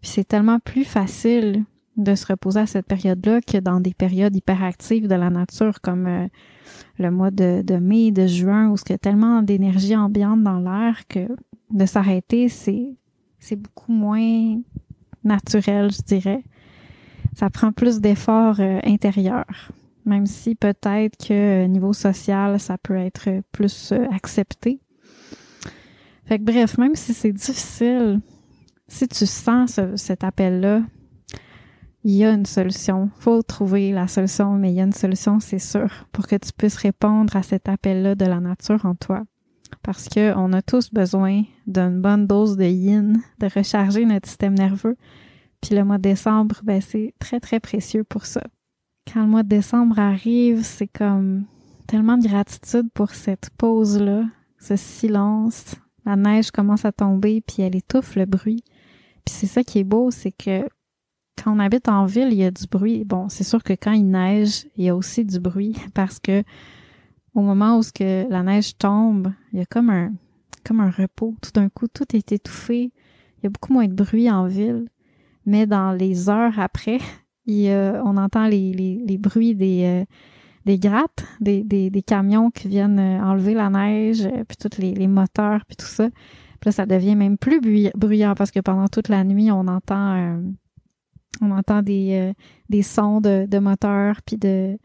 Puis 0.00 0.10
c'est 0.10 0.24
tellement 0.28 0.58
plus 0.58 0.84
facile 0.84 1.64
de 1.96 2.14
se 2.14 2.26
reposer 2.26 2.60
à 2.60 2.66
cette 2.66 2.86
période-là 2.86 3.40
que 3.40 3.58
dans 3.58 3.80
des 3.80 3.94
périodes 3.94 4.36
hyperactives 4.36 5.08
de 5.08 5.14
la 5.14 5.30
nature 5.30 5.80
comme 5.80 6.06
euh, 6.06 6.26
le 6.98 7.10
mois 7.10 7.30
de, 7.30 7.62
de 7.62 7.76
mai, 7.76 8.10
de 8.10 8.26
juin, 8.26 8.68
où 8.68 8.76
il 8.86 8.90
y 8.90 8.94
a 8.94 8.98
tellement 8.98 9.42
d'énergie 9.42 9.96
ambiante 9.96 10.42
dans 10.42 10.58
l'air 10.58 11.06
que 11.08 11.26
de 11.70 11.86
s'arrêter, 11.86 12.48
c'est, 12.48 12.96
c'est 13.38 13.56
beaucoup 13.56 13.92
moins 13.92 14.60
naturel, 15.24 15.90
je 15.90 16.02
dirais. 16.02 16.44
Ça 17.34 17.50
prend 17.50 17.72
plus 17.72 18.00
d'efforts 18.00 18.60
euh, 18.60 18.78
intérieurs, 18.84 19.70
même 20.06 20.26
si 20.26 20.54
peut-être 20.54 21.16
que 21.18 21.64
euh, 21.64 21.66
niveau 21.66 21.92
social, 21.92 22.58
ça 22.58 22.78
peut 22.78 22.96
être 22.96 23.28
plus 23.52 23.92
euh, 23.92 24.06
accepté. 24.12 24.80
Fait 26.24 26.38
que 26.38 26.44
bref, 26.44 26.78
même 26.78 26.94
si 26.94 27.12
c'est 27.12 27.32
difficile, 27.32 28.20
si 28.88 29.06
tu 29.08 29.26
sens 29.26 29.80
cet 29.96 30.24
appel-là, 30.24 30.82
il 32.04 32.12
y 32.14 32.24
a 32.24 32.32
une 32.32 32.46
solution. 32.46 33.10
faut 33.18 33.42
trouver 33.42 33.90
la 33.90 34.06
solution, 34.06 34.52
mais 34.52 34.70
il 34.70 34.76
y 34.76 34.80
a 34.80 34.84
une 34.84 34.92
solution, 34.92 35.40
c'est 35.40 35.58
sûr, 35.58 36.06
pour 36.12 36.28
que 36.28 36.36
tu 36.36 36.52
puisses 36.56 36.76
répondre 36.76 37.34
à 37.34 37.42
cet 37.42 37.68
appel-là 37.68 38.14
de 38.14 38.24
la 38.24 38.38
nature 38.38 38.86
en 38.86 38.94
toi. 38.94 39.24
Parce 39.82 40.08
qu'on 40.08 40.52
a 40.52 40.62
tous 40.62 40.92
besoin 40.92 41.42
d'une 41.66 42.00
bonne 42.00 42.28
dose 42.28 42.56
de 42.56 42.64
yin, 42.64 43.20
de 43.40 43.48
recharger 43.52 44.04
notre 44.04 44.28
système 44.28 44.54
nerveux. 44.54 44.96
Puis 45.60 45.74
le 45.74 45.84
mois 45.84 45.98
de 45.98 46.02
décembre, 46.02 46.60
ben, 46.62 46.80
c'est 46.80 47.12
très, 47.18 47.40
très 47.40 47.58
précieux 47.58 48.04
pour 48.04 48.24
ça. 48.24 48.42
Quand 49.12 49.22
le 49.22 49.28
mois 49.28 49.42
de 49.42 49.48
décembre 49.48 49.98
arrive, 49.98 50.62
c'est 50.62 50.88
comme 50.88 51.44
tellement 51.86 52.18
de 52.18 52.26
gratitude 52.26 52.90
pour 52.92 53.10
cette 53.10 53.50
pause-là, 53.56 54.24
ce 54.58 54.76
silence. 54.76 55.76
La 56.04 56.16
neige 56.16 56.50
commence 56.50 56.84
à 56.84 56.92
tomber, 56.92 57.40
puis 57.40 57.62
elle 57.62 57.76
étouffe 57.76 58.16
le 58.16 58.26
bruit. 58.26 58.62
Puis 59.24 59.34
c'est 59.34 59.46
ça 59.46 59.62
qui 59.64 59.78
est 59.78 59.84
beau, 59.84 60.10
c'est 60.10 60.32
que 60.32 60.68
quand 61.36 61.54
on 61.54 61.58
habite 61.58 61.88
en 61.88 62.06
ville, 62.06 62.28
il 62.30 62.38
y 62.38 62.44
a 62.44 62.50
du 62.50 62.66
bruit. 62.66 63.04
Bon, 63.04 63.28
c'est 63.28 63.44
sûr 63.44 63.62
que 63.62 63.74
quand 63.74 63.92
il 63.92 64.08
neige, 64.08 64.66
il 64.76 64.84
y 64.84 64.88
a 64.88 64.96
aussi 64.96 65.24
du 65.24 65.38
bruit 65.38 65.76
parce 65.94 66.18
que 66.18 66.42
au 67.34 67.42
moment 67.42 67.78
où 67.78 67.82
que 67.94 68.28
la 68.30 68.42
neige 68.42 68.76
tombe, 68.78 69.32
il 69.52 69.58
y 69.58 69.62
a 69.62 69.66
comme 69.66 69.90
un 69.90 70.12
comme 70.66 70.80
un 70.80 70.90
repos. 70.90 71.34
Tout 71.40 71.52
d'un 71.52 71.68
coup, 71.68 71.86
tout 71.86 72.16
est 72.16 72.32
étouffé. 72.32 72.90
Il 73.38 73.44
y 73.44 73.46
a 73.46 73.50
beaucoup 73.50 73.72
moins 73.72 73.86
de 73.86 73.94
bruit 73.94 74.30
en 74.30 74.46
ville. 74.46 74.88
Mais 75.44 75.66
dans 75.66 75.92
les 75.92 76.28
heures 76.28 76.58
après, 76.58 76.98
il 77.46 77.70
on 78.04 78.16
entend 78.16 78.46
les, 78.46 79.18
bruits 79.18 79.54
des, 79.54 79.84
euh, 79.84 80.04
des 80.64 80.78
grattes, 80.78 81.24
des, 81.40 82.04
camions 82.06 82.50
qui 82.50 82.68
viennent 82.68 82.98
euh, 82.98 83.22
enlever 83.22 83.54
la 83.54 83.70
neige, 83.70 84.26
euh, 84.26 84.44
puis 84.46 84.56
tous 84.56 84.78
les, 84.78 85.06
moteurs, 85.06 85.64
puis 85.66 85.76
tout 85.76 85.86
ça. 85.86 86.08
Puis 86.60 86.68
là, 86.68 86.72
ça 86.72 86.86
devient 86.86 87.16
même 87.16 87.38
plus 87.38 87.60
bruyant 87.94 88.34
parce 88.34 88.50
que 88.50 88.60
pendant 88.60 88.88
toute 88.88 89.08
la 89.08 89.24
nuit, 89.24 89.50
on 89.50 89.68
entend 89.68 90.40
on 91.40 91.50
entend 91.50 91.82
des, 91.82 92.34
euh, 92.72 92.82
sons 92.82 93.20
de, 93.20 93.58
moteurs 93.58 94.20
puis 94.22 94.36
de, 94.36 94.78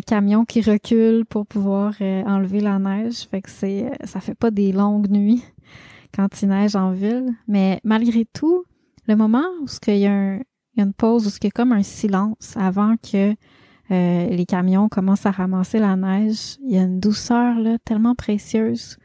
camions 0.00 0.44
qui 0.44 0.60
reculent 0.60 1.24
pour 1.24 1.46
pouvoir 1.46 1.94
euh, 2.00 2.22
enlever 2.24 2.60
la 2.60 2.78
neige. 2.78 3.26
Fait 3.30 3.42
que 3.42 3.50
c'est 3.50 3.86
euh, 3.86 3.90
ça 4.04 4.20
fait 4.20 4.34
pas 4.34 4.50
des 4.50 4.72
longues 4.72 5.10
nuits 5.10 5.44
quand 6.14 6.42
il 6.42 6.48
neige 6.48 6.76
en 6.76 6.92
ville. 6.92 7.34
Mais 7.48 7.80
malgré 7.84 8.24
tout, 8.24 8.64
le 9.06 9.16
moment 9.16 9.46
où 9.62 9.66
il 9.88 9.98
y, 9.98 10.06
a 10.06 10.12
un, 10.12 10.40
y 10.78 10.80
a 10.80 10.84
une 10.84 10.92
pause, 10.92 11.26
où 11.26 11.30
il 11.40 11.44
y 11.44 11.46
a 11.48 11.50
comme 11.50 11.72
un 11.72 11.82
silence 11.82 12.56
avant 12.56 12.96
que 12.96 13.34
les 13.88 14.46
camions 14.46 14.88
commencent 14.88 15.26
à 15.26 15.30
ramasser 15.30 15.78
la 15.78 15.94
neige, 15.96 16.56
il 16.64 16.72
y 16.72 16.78
a 16.78 16.82
une 16.82 16.98
douceur 16.98 17.58
là, 17.60 17.78
tellement 17.84 18.16
précieuse. 18.16 18.96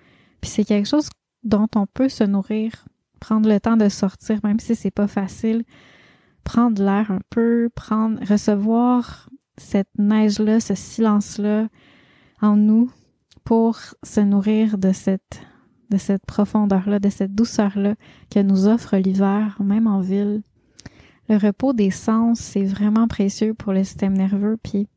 Puis 0.41 0.49
c'est 0.49 0.63
quelque 0.63 0.87
chose 0.87 1.09
dont 1.43 1.67
on 1.75 1.85
peut 1.85 2.09
se 2.09 2.23
nourrir, 2.23 2.85
prendre 3.19 3.47
le 3.47 3.59
temps 3.59 3.77
de 3.77 3.89
sortir, 3.89 4.39
même 4.43 4.59
si 4.59 4.73
c'est 4.75 4.91
pas 4.91 5.07
facile 5.07 5.63
prendre 6.43 6.81
l'air 6.83 7.11
un 7.11 7.21
peu, 7.29 7.69
prendre, 7.73 8.19
recevoir 8.25 9.29
cette 9.57 9.89
neige-là, 9.97 10.59
ce 10.59 10.75
silence-là 10.75 11.67
en 12.41 12.55
nous 12.55 12.91
pour 13.43 13.77
se 14.03 14.21
nourrir 14.21 14.77
de 14.77 14.91
cette, 14.91 15.41
de 15.89 15.97
cette 15.97 16.25
profondeur-là, 16.25 16.99
de 16.99 17.09
cette 17.09 17.35
douceur-là 17.35 17.95
que 18.29 18.39
nous 18.39 18.67
offre 18.67 18.97
l'hiver, 18.97 19.57
même 19.63 19.87
en 19.87 19.99
ville. 19.99 20.41
Le 21.31 21.37
repos 21.37 21.73
des 21.73 21.89
sens, 21.89 22.39
c'est 22.39 22.65
vraiment 22.65 23.07
précieux 23.07 23.53
pour 23.53 23.73
le 23.73 23.83
système 23.83 24.13
nerveux. 24.13 24.57
Puis, 24.61 24.87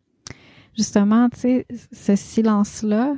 justement, 0.76 1.30
tu 1.30 1.38
sais, 1.38 1.66
ce 1.92 2.16
silence-là, 2.16 3.14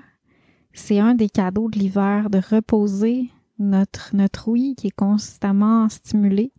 c'est 0.72 1.00
un 1.00 1.14
des 1.14 1.28
cadeaux 1.28 1.70
de 1.70 1.78
l'hiver, 1.78 2.30
de 2.30 2.38
reposer 2.38 3.30
notre, 3.58 4.14
notre 4.14 4.48
ouïe 4.48 4.74
qui 4.76 4.88
est 4.88 4.94
constamment 4.94 5.88
stimulée 5.88 6.52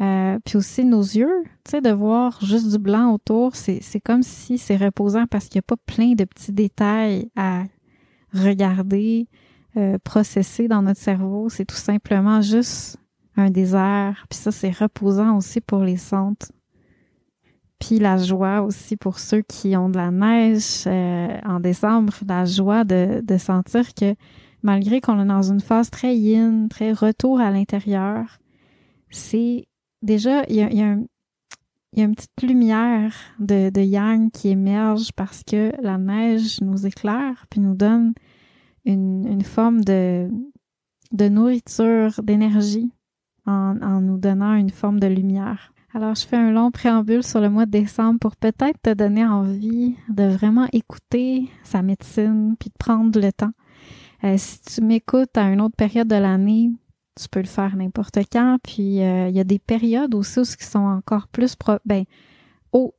euh, 0.00 0.38
puis 0.44 0.58
aussi 0.58 0.84
nos 0.84 1.00
yeux, 1.00 1.44
tu 1.64 1.70
sais, 1.70 1.80
de 1.80 1.90
voir 1.90 2.44
juste 2.44 2.70
du 2.70 2.78
blanc 2.78 3.14
autour, 3.14 3.56
c'est, 3.56 3.80
comme 4.04 4.22
si 4.22 4.58
c'est 4.58 4.76
reposant 4.76 5.26
parce 5.26 5.46
qu'il 5.46 5.58
n'y 5.58 5.64
a 5.64 5.74
pas 5.74 5.76
plein 5.86 6.12
de 6.12 6.24
petits 6.24 6.52
détails 6.52 7.30
à 7.34 7.64
regarder, 8.34 9.26
euh, 9.76 9.96
processer 10.04 10.68
dans 10.68 10.82
notre 10.82 11.00
cerveau. 11.00 11.48
C'est 11.48 11.64
tout 11.64 11.76
simplement 11.76 12.42
juste 12.42 12.98
un 13.36 13.50
désert. 13.50 14.26
Puis 14.28 14.38
ça, 14.38 14.50
c'est 14.52 14.70
reposant 14.70 15.36
aussi 15.36 15.60
pour 15.60 15.82
les 15.82 15.96
sentes. 15.96 16.52
Puis 17.78 17.98
la 17.98 18.16
joie 18.16 18.62
aussi 18.62 18.96
pour 18.96 19.18
ceux 19.18 19.42
qui 19.42 19.76
ont 19.76 19.90
de 19.90 19.96
la 19.96 20.10
neige 20.10 20.84
euh, 20.86 21.38
en 21.44 21.60
décembre, 21.60 22.14
la 22.26 22.46
joie 22.46 22.84
de, 22.84 23.20
de 23.22 23.36
sentir 23.36 23.92
que 23.94 24.14
malgré 24.62 25.00
qu'on 25.00 25.20
est 25.20 25.26
dans 25.26 25.42
une 25.42 25.60
phase 25.60 25.90
très 25.90 26.16
yin, 26.16 26.68
très 26.68 26.92
retour 26.92 27.38
à 27.38 27.50
l'intérieur, 27.50 28.38
c'est 29.10 29.68
déjà, 30.02 30.44
il 30.48 30.56
y 30.56 30.62
a, 30.82 30.96
une 32.02 32.14
petite 32.14 32.42
lumière 32.42 33.14
de, 33.38 33.80
yang 33.80 34.30
qui 34.30 34.48
émerge 34.48 35.12
parce 35.12 35.42
que 35.44 35.72
la 35.82 35.98
neige 35.98 36.60
nous 36.60 36.86
éclaire 36.86 37.46
puis 37.48 37.60
nous 37.60 37.74
donne 37.74 38.12
une, 38.84 39.42
forme 39.42 39.82
de, 39.82 40.28
de 41.12 41.28
nourriture, 41.28 42.20
d'énergie 42.22 42.90
en, 43.46 44.00
nous 44.00 44.18
donnant 44.18 44.54
une 44.54 44.70
forme 44.70 45.00
de 45.00 45.06
lumière. 45.06 45.72
Alors, 45.94 46.14
je 46.14 46.26
fais 46.26 46.36
un 46.36 46.50
long 46.50 46.70
préambule 46.70 47.22
sur 47.22 47.40
le 47.40 47.48
mois 47.48 47.64
de 47.64 47.70
décembre 47.70 48.18
pour 48.18 48.36
peut-être 48.36 48.80
te 48.82 48.92
donner 48.92 49.24
envie 49.24 49.94
de 50.10 50.24
vraiment 50.24 50.66
écouter 50.72 51.48
sa 51.64 51.82
médecine 51.82 52.54
puis 52.58 52.68
de 52.68 52.74
prendre 52.78 53.18
le 53.18 53.32
temps. 53.32 53.52
Euh, 54.24 54.34
si 54.36 54.60
tu 54.60 54.82
m'écoutes 54.82 55.36
à 55.36 55.44
une 55.44 55.60
autre 55.60 55.76
période 55.76 56.08
de 56.08 56.16
l'année, 56.16 56.70
tu 57.18 57.28
peux 57.30 57.40
le 57.40 57.46
faire 57.46 57.76
n'importe 57.76 58.18
quand. 58.30 58.58
Puis 58.62 59.02
euh, 59.02 59.28
il 59.28 59.36
y 59.36 59.40
a 59.40 59.44
des 59.44 59.58
périodes 59.58 60.14
aussi 60.14 60.42
qui 60.56 60.64
sont 60.64 60.78
encore 60.78 61.28
plus 61.28 61.56
pro 61.56 61.78
ben, 61.84 62.04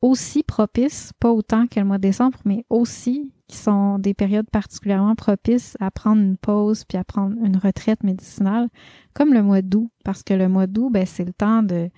aussi 0.02 0.44
propices, 0.44 1.14
pas 1.20 1.32
autant 1.32 1.68
que 1.68 1.80
le 1.80 1.86
mois 1.86 1.98
de 1.98 2.04
décembre, 2.04 2.40
mais 2.46 2.66
aussi 2.70 3.32
qui 3.48 3.58
sont 3.58 3.98
des 3.98 4.14
périodes 4.14 4.50
particulièrement 4.50 5.16
propices 5.16 5.78
à 5.80 5.90
prendre 5.90 6.22
une 6.22 6.38
pause 6.38 6.84
puis 6.84 6.98
à 6.98 7.04
prendre 7.04 7.36
une 7.44 7.58
retraite 7.58 8.04
médicinale, 8.04 8.68
comme 9.14 9.34
le 9.34 9.42
mois 9.42 9.62
d'août, 9.62 9.90
parce 10.04 10.24
que 10.24 10.34
le 10.34 10.50
mois 10.50 10.68
d'août, 10.68 10.90
ben, 10.92 11.06
c'est 11.06 11.26
le 11.26 11.34
temps 11.34 11.64
de 11.64 11.90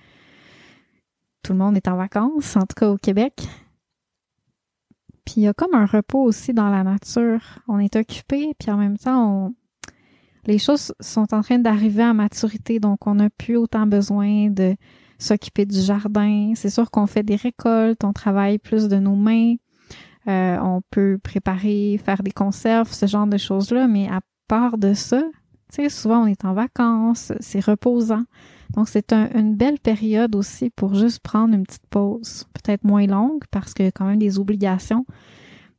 tout 1.42 1.52
le 1.52 1.58
monde 1.58 1.76
est 1.76 1.88
en 1.88 1.96
vacances, 1.96 2.56
en 2.56 2.60
tout 2.60 2.74
cas 2.76 2.90
au 2.90 2.96
Québec. 2.96 3.34
Puis 5.24 5.34
il 5.38 5.42
y 5.42 5.48
a 5.48 5.54
comme 5.54 5.74
un 5.74 5.86
repos 5.86 6.22
aussi 6.22 6.52
dans 6.52 6.70
la 6.70 6.82
nature. 6.82 7.40
On 7.66 7.78
est 7.78 7.96
occupé, 7.96 8.54
puis 8.58 8.70
en 8.70 8.76
même 8.76 8.98
temps, 8.98 9.52
les 10.44 10.58
choses 10.58 10.92
sont 11.00 11.32
en 11.34 11.42
train 11.42 11.58
d'arriver 11.58 12.02
à 12.02 12.14
maturité, 12.14 12.80
donc 12.80 13.06
on 13.06 13.14
n'a 13.16 13.30
plus 13.30 13.56
autant 13.56 13.86
besoin 13.86 14.50
de 14.50 14.76
s'occuper 15.20 15.66
du 15.66 15.80
jardin. 15.80 16.52
C'est 16.56 16.70
sûr 16.70 16.90
qu'on 16.90 17.06
fait 17.06 17.22
des 17.22 17.36
récoltes, 17.36 18.02
on 18.02 18.12
travaille 18.12 18.58
plus 18.58 18.88
de 18.88 18.96
nos 18.96 19.14
mains, 19.14 19.54
euh, 20.26 20.58
on 20.60 20.82
peut 20.90 21.18
préparer, 21.22 22.00
faire 22.04 22.22
des 22.22 22.32
conserves, 22.32 22.92
ce 22.92 23.06
genre 23.06 23.26
de 23.26 23.36
choses-là, 23.36 23.86
mais 23.86 24.08
à 24.08 24.20
part 24.48 24.78
de 24.78 24.94
ça, 24.94 25.22
tu 25.72 25.82
sais, 25.82 25.88
souvent 25.88 26.24
on 26.24 26.26
est 26.26 26.44
en 26.44 26.54
vacances, 26.54 27.32
c'est 27.40 27.64
reposant. 27.64 28.24
Donc 28.74 28.88
c'est 28.88 29.12
une 29.12 29.56
belle 29.56 29.78
période 29.78 30.34
aussi 30.34 30.70
pour 30.70 30.94
juste 30.94 31.20
prendre 31.20 31.54
une 31.54 31.64
petite 31.64 31.86
pause, 31.90 32.46
peut-être 32.54 32.84
moins 32.84 33.06
longue 33.06 33.42
parce 33.50 33.74
qu'il 33.74 33.84
y 33.84 33.88
a 33.88 33.92
quand 33.92 34.06
même 34.06 34.18
des 34.18 34.38
obligations, 34.38 35.04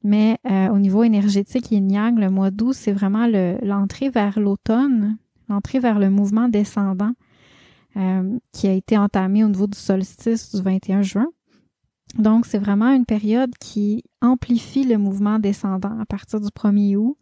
mais 0.04 0.38
euh, 0.50 0.70
au 0.70 0.78
niveau 0.78 1.04
énergétique, 1.04 1.72
yin 1.72 1.90
yang, 1.90 2.20
le 2.20 2.30
mois 2.30 2.52
d'août, 2.52 2.74
c'est 2.74 2.92
vraiment 2.92 3.28
l'entrée 3.62 4.10
vers 4.10 4.40
l'automne, 4.40 5.18
l'entrée 5.50 5.80
vers 5.80 6.00
le 6.00 6.10
mouvement 6.10 6.48
descendant 6.50 7.14
euh, 7.98 8.38
qui 8.52 8.68
a 8.68 8.74
été 8.74 8.98
entamé 8.98 9.44
au 9.44 9.48
niveau 9.48 9.68
du 9.68 9.78
solstice 9.78 10.56
du 10.56 10.62
21 10.62 11.02
juin. 11.02 11.28
Donc, 12.18 12.46
c'est 12.46 12.58
vraiment 12.58 12.92
une 12.92 13.06
période 13.06 13.52
qui 13.60 14.04
amplifie 14.22 14.84
le 14.84 14.98
mouvement 14.98 15.40
descendant 15.40 15.98
à 16.00 16.06
partir 16.06 16.42
du 16.42 16.50
1er 16.50 16.98
août. 16.98 17.18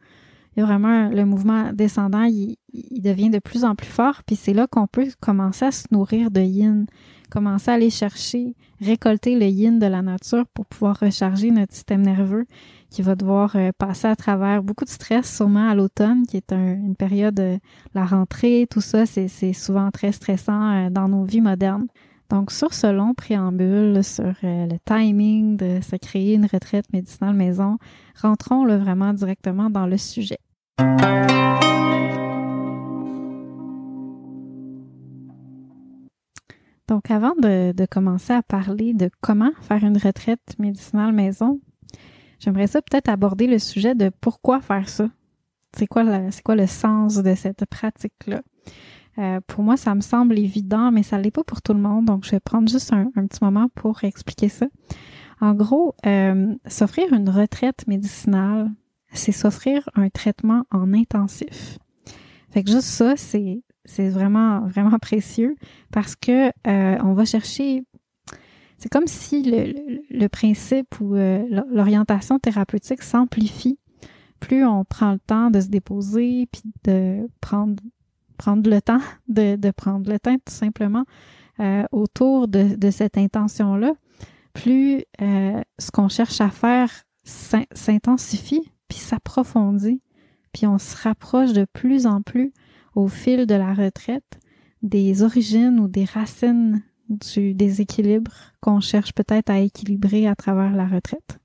Il 0.58 0.64
vraiment 0.64 1.10
le 1.10 1.26
mouvement 1.26 1.72
descendant, 1.72 2.24
il, 2.24 2.58
il 2.74 3.02
devient 3.02 3.30
de 3.30 3.40
plus 3.40 3.64
en 3.64 3.76
plus 3.76 3.88
fort, 3.88 4.24
puis 4.26 4.36
c'est 4.36 4.54
là 4.54 4.68
qu'on 4.68 4.88
peut 4.88 5.08
commencer 5.22 5.66
à 5.66 5.72
se 5.72 5.86
nourrir 5.92 6.32
de 6.32 6.42
yin 6.42 6.86
commencer 7.30 7.72
à 7.72 7.76
aller 7.76 7.90
chercher, 7.90 8.56
récolter 8.82 9.38
le 9.38 9.46
yin 9.46 9.80
de 9.80 9.86
la 9.86 10.02
nature 10.02 10.46
pour 10.54 10.66
pouvoir 10.66 11.00
recharger 11.00 11.52
notre 11.52 11.74
système 11.74 12.02
nerveux 12.02 12.46
qui 12.90 13.02
va 13.02 13.16
devoir 13.16 13.56
euh, 13.56 13.72
passer 13.78 14.08
à 14.08 14.16
travers 14.16 14.64
beaucoup 14.64 14.86
de 14.86 14.90
stress, 14.90 15.36
sûrement 15.36 15.70
à 15.70 15.76
l'automne, 15.76 16.26
qui 16.26 16.38
est 16.38 16.52
une 16.52 16.96
période, 16.96 17.40
euh, 17.40 17.58
la 17.94 18.06
rentrée, 18.06 18.68
tout 18.70 18.82
ça, 18.82 19.06
c'est 19.06 19.54
souvent 19.54 19.92
très 19.92 20.12
stressant 20.12 20.72
euh, 20.72 20.90
dans 20.90 21.08
nos 21.08 21.24
vies 21.24 21.42
modernes. 21.42 21.88
Donc, 22.30 22.52
sur 22.52 22.74
ce 22.74 22.88
long 22.88 23.14
préambule, 23.16 24.04
sur 24.04 24.34
le 24.44 24.78
timing 24.86 25.58
de 25.58 25.80
se 25.82 25.96
créer 25.96 26.36
une 26.36 26.46
retraite 26.46 26.86
médicinale 26.94 27.34
maison, 27.34 27.80
rentrons 28.22 28.66
le 28.66 28.78
vraiment 28.78 29.14
directement 29.14 29.72
dans 29.72 29.88
le 29.88 29.98
sujet. 29.98 30.38
Donc, 36.88 37.10
avant 37.10 37.34
de, 37.42 37.72
de, 37.72 37.86
commencer 37.88 38.34
à 38.34 38.44
parler 38.44 38.94
de 38.94 39.10
comment 39.22 39.52
faire 39.62 39.84
une 39.84 39.98
retraite 39.98 40.56
médicinale 40.60 41.14
maison, 41.14 41.60
j'aimerais 42.40 42.68
ça 42.68 42.82
peut-être 42.82 43.10
aborder 43.10 43.48
le 43.48 43.60
sujet 43.60 43.96
de 43.96 44.12
pourquoi 44.22 44.62
faire 44.62 44.90
ça. 44.90 45.10
C'est 45.76 45.88
quoi, 45.88 46.04
c'est 46.32 46.42
quoi 46.42 46.56
le 46.56 46.68
sens 46.68 47.18
de 47.18 47.36
cette 47.36 47.66
pratique-là? 47.66 48.42
Euh, 49.18 49.40
pour 49.48 49.64
moi, 49.64 49.76
ça 49.76 49.94
me 49.96 50.02
semble 50.02 50.40
évident, 50.40 50.92
mais 50.92 51.04
ça 51.04 51.18
ne 51.18 51.24
l'est 51.24 51.32
pas 51.32 51.44
pour 51.44 51.62
tout 51.62 51.74
le 51.74 51.80
monde. 51.80 52.06
Donc, 52.06 52.26
je 52.26 52.32
vais 52.32 52.40
prendre 52.40 52.70
juste 52.70 52.94
un, 52.94 53.06
petit 53.28 53.44
moment 53.44 53.68
pour 53.76 54.04
expliquer 54.04 54.50
ça. 54.50 54.68
En 55.42 55.54
gros, 55.54 55.96
euh, 56.06 56.56
s'offrir 56.68 57.14
une 57.14 57.30
retraite 57.30 57.86
médicinale, 57.88 58.72
c'est 59.12 59.32
s'offrir 59.32 59.90
un 59.96 60.10
traitement 60.10 60.64
en 60.72 60.94
intensif. 60.94 61.80
Fait 62.52 62.64
que 62.64 62.72
juste 62.72 62.88
ça, 62.88 63.16
c'est 63.16 63.62
c'est 63.86 64.10
vraiment 64.10 64.62
vraiment 64.68 64.98
précieux 65.02 65.56
parce 65.92 66.16
que 66.16 66.50
euh, 66.68 66.98
on 67.04 67.14
va 67.14 67.26
chercher 67.26 67.84
c'est 68.80 68.90
comme 68.90 69.08
si 69.08 69.44
le, 69.44 69.74
le, 70.10 70.28
principe 70.30 71.00
ou 71.02 71.16
euh, 71.16 71.46
l'orientation 71.70 72.40
thérapeutique 72.40 73.02
s'amplifie. 73.02 73.78
Plus 74.40 74.66
on 74.66 74.86
prend 74.86 75.12
le 75.12 75.20
temps 75.20 75.52
de 75.52 75.60
se 75.60 75.68
déposer 75.68 76.48
puis 76.52 76.62
de 76.86 77.28
prendre 77.42 77.84
prendre 78.38 78.70
le 78.70 78.82
temps 78.82 79.02
de, 79.28 79.58
de 79.58 79.72
prendre 79.72 80.10
le 80.10 80.18
temps 80.18 80.36
tout 80.36 80.54
simplement 80.54 81.04
euh, 81.60 81.84
autour 81.92 82.48
de, 82.48 82.76
de 82.76 82.90
cette 82.90 83.18
intention 83.18 83.76
là 83.76 83.94
plus 84.54 85.04
ce 85.20 85.92
qu'on 85.92 86.10
cherche 86.10 86.42
à 86.42 86.50
faire 86.50 86.90
s'intensifie 87.24 88.72
puis 88.88 88.98
s'approfondit 88.98 90.02
puis 90.54 90.66
on 90.66 90.80
se 90.80 90.96
rapproche 91.04 91.54
de 91.54 91.66
plus 91.66 92.08
en 92.08 92.22
plus 92.22 92.54
au 92.96 93.08
fil 93.08 93.46
de 93.46 93.56
la 93.56 93.74
retraite 93.74 94.40
des 94.82 95.22
origines 95.22 95.80
ou 95.80 95.88
des 95.88 96.06
racines 96.06 96.82
du 97.10 97.54
déséquilibre 97.54 98.32
qu'on 98.62 98.80
cherche 98.80 99.14
peut-être 99.14 99.50
à 99.50 99.60
équilibrer 99.60 100.28
à 100.28 100.36
travers 100.36 100.76
la 100.76 100.88
retraite. 100.88 101.40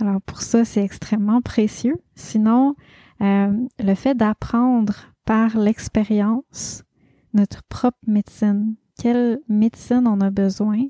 Alors 0.00 0.20
pour 0.20 0.42
ça, 0.42 0.64
c'est 0.64 0.84
extrêmement 0.84 1.40
précieux. 1.40 1.96
Sinon, 2.14 2.74
euh, 3.22 3.52
le 3.78 3.94
fait 3.94 4.14
d'apprendre 4.14 4.94
par 5.24 5.56
l'expérience 5.56 6.84
notre 7.32 7.62
propre 7.64 7.98
médecine, 8.06 8.76
quelle 8.98 9.40
médecine 9.48 10.06
on 10.06 10.20
a 10.20 10.30
besoin 10.30 10.84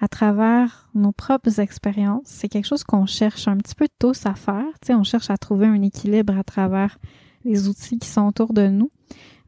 à 0.00 0.08
travers 0.08 0.88
nos 0.94 1.12
propres 1.12 1.60
expériences, 1.60 2.22
c'est 2.24 2.48
quelque 2.48 2.66
chose 2.66 2.84
qu'on 2.84 3.06
cherche 3.06 3.48
un 3.48 3.58
petit 3.58 3.74
peu 3.74 3.86
tous 3.98 4.24
à 4.24 4.34
faire. 4.34 4.66
Tu 4.84 4.94
on 4.94 5.04
cherche 5.04 5.28
à 5.28 5.36
trouver 5.36 5.66
un 5.66 5.82
équilibre 5.82 6.36
à 6.38 6.42
travers 6.42 6.98
les 7.44 7.68
outils 7.68 7.98
qui 7.98 8.08
sont 8.08 8.26
autour 8.26 8.54
de 8.54 8.68
nous 8.68 8.90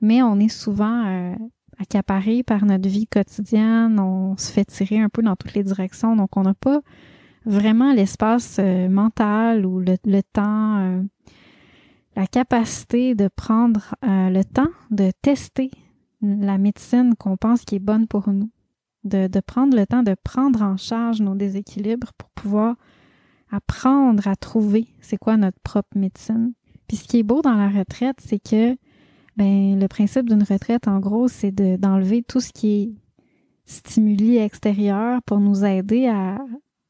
mais 0.02 0.20
on 0.20 0.38
est 0.38 0.48
souvent 0.48 1.06
euh, 1.06 1.34
accaparé 1.82 2.42
par 2.42 2.64
notre 2.64 2.88
vie 2.88 3.06
quotidienne, 3.06 4.00
on 4.00 4.36
se 4.36 4.50
fait 4.50 4.64
tirer 4.64 4.98
un 4.98 5.08
peu 5.08 5.22
dans 5.22 5.36
toutes 5.36 5.54
les 5.54 5.64
directions, 5.64 6.16
donc 6.16 6.36
on 6.36 6.42
n'a 6.42 6.54
pas 6.54 6.80
vraiment 7.44 7.92
l'espace 7.92 8.56
euh, 8.58 8.88
mental 8.88 9.66
ou 9.66 9.80
le, 9.80 10.22
temps, 10.22 10.78
euh, 10.78 11.02
la 12.16 12.26
capacité 12.26 13.14
de 13.14 13.28
prendre 13.28 13.94
le 14.02 14.42
temps 14.42 14.70
de 14.90 15.10
tester 15.22 15.70
la 16.22 16.56
médecine 16.56 17.14
qu'on 17.16 17.36
pense 17.36 17.64
qui 17.64 17.76
est 17.76 17.80
bonne 17.80 18.06
pour 18.06 18.30
nous, 18.30 18.50
de, 19.04 19.26
de 19.26 19.40
prendre 19.40 19.76
le 19.76 19.86
temps 19.86 20.02
de 20.02 20.14
prendre 20.22 20.62
en 20.62 20.76
charge 20.76 21.20
nos 21.20 21.34
déséquilibres 21.34 22.12
pour 22.16 22.28
pouvoir 22.30 22.76
apprendre 23.50 24.26
à 24.26 24.36
trouver 24.36 24.88
c'est 25.00 25.18
quoi 25.18 25.36
notre 25.36 25.60
propre 25.60 25.96
médecine. 25.96 26.54
Puis 26.88 26.96
ce 26.96 27.04
qui 27.04 27.18
est 27.18 27.22
beau 27.22 27.42
dans 27.42 27.54
la 27.54 27.68
retraite, 27.68 28.16
c'est 28.18 28.38
que 28.38 28.76
ben, 29.36 29.78
le 29.78 29.88
principe 29.88 30.28
d'une 30.28 30.42
retraite, 30.42 30.88
en 30.88 31.00
gros, 31.00 31.28
c'est 31.28 31.52
d'enlever 31.52 32.22
tout 32.22 32.40
ce 32.40 32.52
qui 32.52 32.82
est 32.82 32.90
stimuli 33.64 34.36
extérieur 34.36 35.22
pour 35.22 35.40
nous 35.40 35.64
aider 35.64 36.06
à 36.06 36.38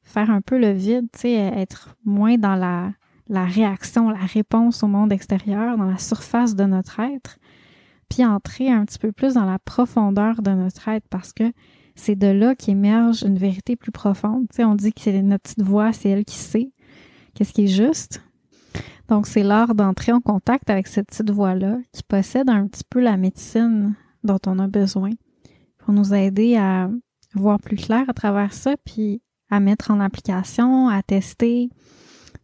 faire 0.02 0.30
un 0.30 0.40
peu 0.40 0.58
le 0.58 0.72
vide, 0.72 1.06
être 1.24 1.96
moins 2.04 2.36
dans 2.36 2.56
la, 2.56 2.92
la 3.28 3.44
réaction, 3.44 4.10
la 4.10 4.18
réponse 4.18 4.82
au 4.82 4.88
monde 4.88 5.12
extérieur, 5.12 5.76
dans 5.76 5.84
la 5.84 5.98
surface 5.98 6.54
de 6.54 6.64
notre 6.64 7.00
être, 7.00 7.38
puis 8.08 8.24
entrer 8.24 8.70
un 8.70 8.84
petit 8.84 8.98
peu 8.98 9.12
plus 9.12 9.34
dans 9.34 9.44
la 9.44 9.58
profondeur 9.58 10.42
de 10.42 10.50
notre 10.50 10.88
être 10.88 11.06
parce 11.08 11.32
que 11.32 11.52
c'est 11.94 12.16
de 12.16 12.26
là 12.26 12.54
qu'émerge 12.54 13.22
une 13.22 13.38
vérité 13.38 13.76
plus 13.76 13.92
profonde. 13.92 14.46
On 14.58 14.74
dit 14.74 14.92
que 14.92 15.00
c'est 15.00 15.22
notre 15.22 15.42
petite 15.42 15.62
voix, 15.62 15.92
c'est 15.92 16.08
elle 16.08 16.24
qui 16.24 16.36
sait 16.36 16.72
qu'est-ce 17.34 17.52
qui 17.52 17.64
est 17.64 17.68
juste. 17.68 18.22
Donc, 19.08 19.26
c'est 19.26 19.42
l'art 19.42 19.74
d'entrer 19.74 20.12
en 20.12 20.20
contact 20.20 20.70
avec 20.70 20.86
cette 20.86 21.08
petite 21.08 21.30
voix-là 21.30 21.78
qui 21.92 22.02
possède 22.02 22.48
un 22.48 22.66
petit 22.66 22.84
peu 22.88 23.00
la 23.00 23.16
médecine 23.16 23.94
dont 24.24 24.38
on 24.46 24.58
a 24.58 24.68
besoin 24.68 25.10
pour 25.78 25.92
nous 25.92 26.14
aider 26.14 26.56
à 26.56 26.88
voir 27.34 27.58
plus 27.58 27.76
clair 27.76 28.04
à 28.08 28.12
travers 28.12 28.52
ça, 28.52 28.76
puis 28.84 29.20
à 29.50 29.60
mettre 29.60 29.90
en 29.90 30.00
application, 30.00 30.88
à 30.88 31.02
tester, 31.02 31.70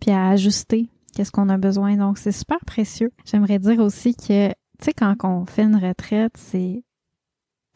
puis 0.01 0.11
à 0.11 0.29
ajuster 0.29 0.89
qu'est-ce 1.15 1.33
qu'on 1.33 1.49
a 1.49 1.59
besoin. 1.59 1.97
Donc, 1.97 2.19
c'est 2.19 2.33
super 2.33 2.59
précieux. 2.67 3.11
J'aimerais 3.25 3.59
dire 3.59 3.81
aussi 3.81 4.15
que, 4.15 4.49
tu 4.49 4.55
sais, 4.83 4.93
quand 4.93 5.17
on 5.25 5.47
fait 5.47 5.65
une 5.65 5.77
retraite, 5.77 6.37
c'est, 6.37 6.85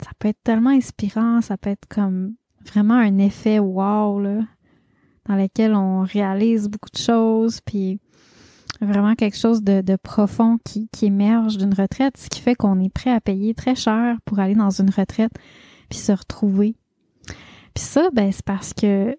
ça 0.03 0.11
peut 0.19 0.29
être 0.29 0.43
tellement 0.45 0.71
inspirant, 0.71 1.41
ça 1.41 1.57
peut 1.57 1.71
être 1.71 1.89
comme 1.89 2.35
vraiment 2.65 2.95
un 2.95 3.19
effet 3.19 3.59
wow, 3.59 4.21
là, 4.21 4.41
dans 5.27 5.37
lequel 5.37 5.75
on 5.75 6.03
réalise 6.03 6.69
beaucoup 6.69 6.91
de 6.91 6.99
choses, 6.99 7.61
puis 7.61 8.01
vraiment 8.87 9.15
quelque 9.15 9.37
chose 9.37 9.63
de, 9.63 9.97
profond 9.97 10.59
qui, 10.65 10.89
émerge 11.03 11.57
d'une 11.57 11.75
retraite, 11.75 12.17
ce 12.17 12.29
qui 12.29 12.41
fait 12.41 12.55
qu'on 12.55 12.81
est 12.81 12.93
prêt 12.93 13.11
à 13.11 13.21
payer 13.21 13.55
très 13.55 13.75
cher 13.75 14.17
pour 14.25 14.39
aller 14.39 14.55
dans 14.55 14.71
une 14.71 14.91
retraite 14.91 15.33
puis 15.89 15.99
se 15.99 16.13
retrouver. 16.13 16.75
Puis 17.75 17.85
ça, 17.85 18.11
ben, 18.13 18.31
c'est 18.33 18.45
parce 18.45 18.73
que 18.73 19.17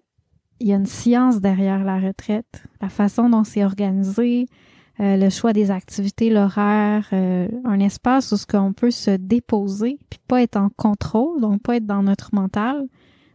il 0.60 0.68
y 0.68 0.72
a 0.72 0.76
une 0.76 0.86
science 0.86 1.40
derrière 1.40 1.84
la 1.84 1.98
retraite, 1.98 2.62
la 2.80 2.88
façon 2.88 3.28
dont 3.28 3.44
c'est 3.44 3.64
organisé, 3.64 4.46
euh, 5.00 5.16
le 5.16 5.28
choix 5.28 5.52
des 5.52 5.70
activités, 5.72 6.30
l'horaire, 6.30 7.08
euh, 7.12 7.48
un 7.64 7.80
espace 7.80 8.30
où 8.30 8.36
ce 8.36 8.46
qu'on 8.46 8.72
peut 8.72 8.92
se 8.92 9.10
déposer 9.10 9.98
puis 10.08 10.20
pas 10.28 10.42
être 10.42 10.56
en 10.56 10.68
contrôle, 10.68 11.40
donc 11.40 11.62
pas 11.62 11.76
être 11.76 11.86
dans 11.86 12.02
notre 12.02 12.34
mental, 12.34 12.86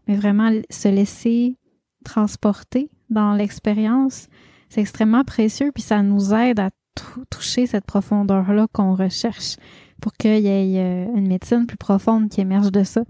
mais 0.07 0.15
vraiment 0.15 0.51
se 0.69 0.87
laisser 0.87 1.57
transporter 2.05 2.89
dans 3.09 3.33
l'expérience 3.33 4.29
c'est 4.69 4.81
extrêmement 4.81 5.23
précieux, 5.23 5.71
puis 5.73 5.83
ça 5.83 6.01
nous 6.01 6.33
aide 6.33 6.59
à 6.59 6.69
toucher 7.29 7.65
cette 7.65 7.85
profondeur-là 7.85 8.67
qu'on 8.71 8.93
recherche 8.93 9.55
pour 10.01 10.13
qu'il 10.13 10.39
y 10.39 10.47
ait 10.47 10.79
euh, 10.79 11.15
une 11.15 11.27
médecine 11.27 11.65
plus 11.65 11.77
profonde 11.77 12.29
qui 12.29 12.41
émerge 12.41 12.71
de 12.71 12.83
ça. 12.83 13.03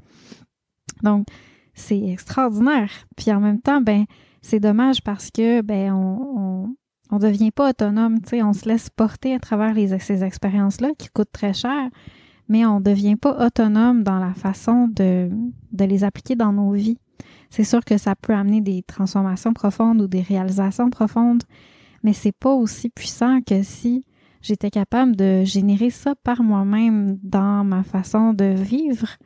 Donc, 1.03 1.27
c'est 1.73 2.01
extraordinaire. 2.01 2.91
Puis 3.15 3.31
en 3.31 3.39
même 3.39 3.61
temps, 3.61 3.81
ben, 3.81 4.05
c'est 4.41 4.59
dommage 4.59 5.01
parce 5.01 5.31
que 5.31 5.61
ben 5.61 5.93
on, 5.93 6.75
on, 7.11 7.19
devient 7.19 7.51
pas 7.51 7.69
autonome, 7.69 8.21
tu 8.21 8.41
on 8.41 8.53
se 8.53 8.67
laisse 8.67 8.89
porter 8.89 9.33
à 9.33 9.39
travers 9.39 9.75
ces 10.01 10.23
expériences-là 10.23 10.89
qui 10.97 11.09
coûtent 11.09 11.31
très 11.31 11.53
cher, 11.53 11.89
mais 12.47 12.65
on 12.65 12.79
devient 12.79 13.15
pas 13.15 13.45
autonome 13.45 14.03
dans 14.03 14.19
la 14.19 14.33
façon 14.33 14.87
de, 14.87 15.29
de 15.71 15.85
les 15.85 16.03
appliquer 16.03 16.35
dans 16.35 16.53
nos 16.53 16.71
vies 16.71 16.97
c'est 17.49 17.63
sûr 17.63 17.83
que 17.83 17.97
ça 17.97 18.15
peut 18.15 18.33
amener 18.33 18.61
des 18.61 18.83
transformations 18.83 19.53
profondes 19.53 20.01
ou 20.01 20.07
des 20.07 20.21
réalisations 20.21 20.89
profondes, 20.89 21.43
mais 22.03 22.13
c'est 22.13 22.31
pas 22.31 22.53
aussi 22.53 22.89
puissant 22.89 23.41
que 23.41 23.63
si 23.63 24.05
j'étais 24.41 24.69
capable 24.69 25.15
de 25.15 25.43
générer 25.43 25.89
ça 25.89 26.15
par 26.15 26.43
moi-même 26.43 27.17
dans 27.23 27.63
ma 27.63 27.83
façon 27.83 28.33
de 28.33 28.45
vivre, 28.45 29.17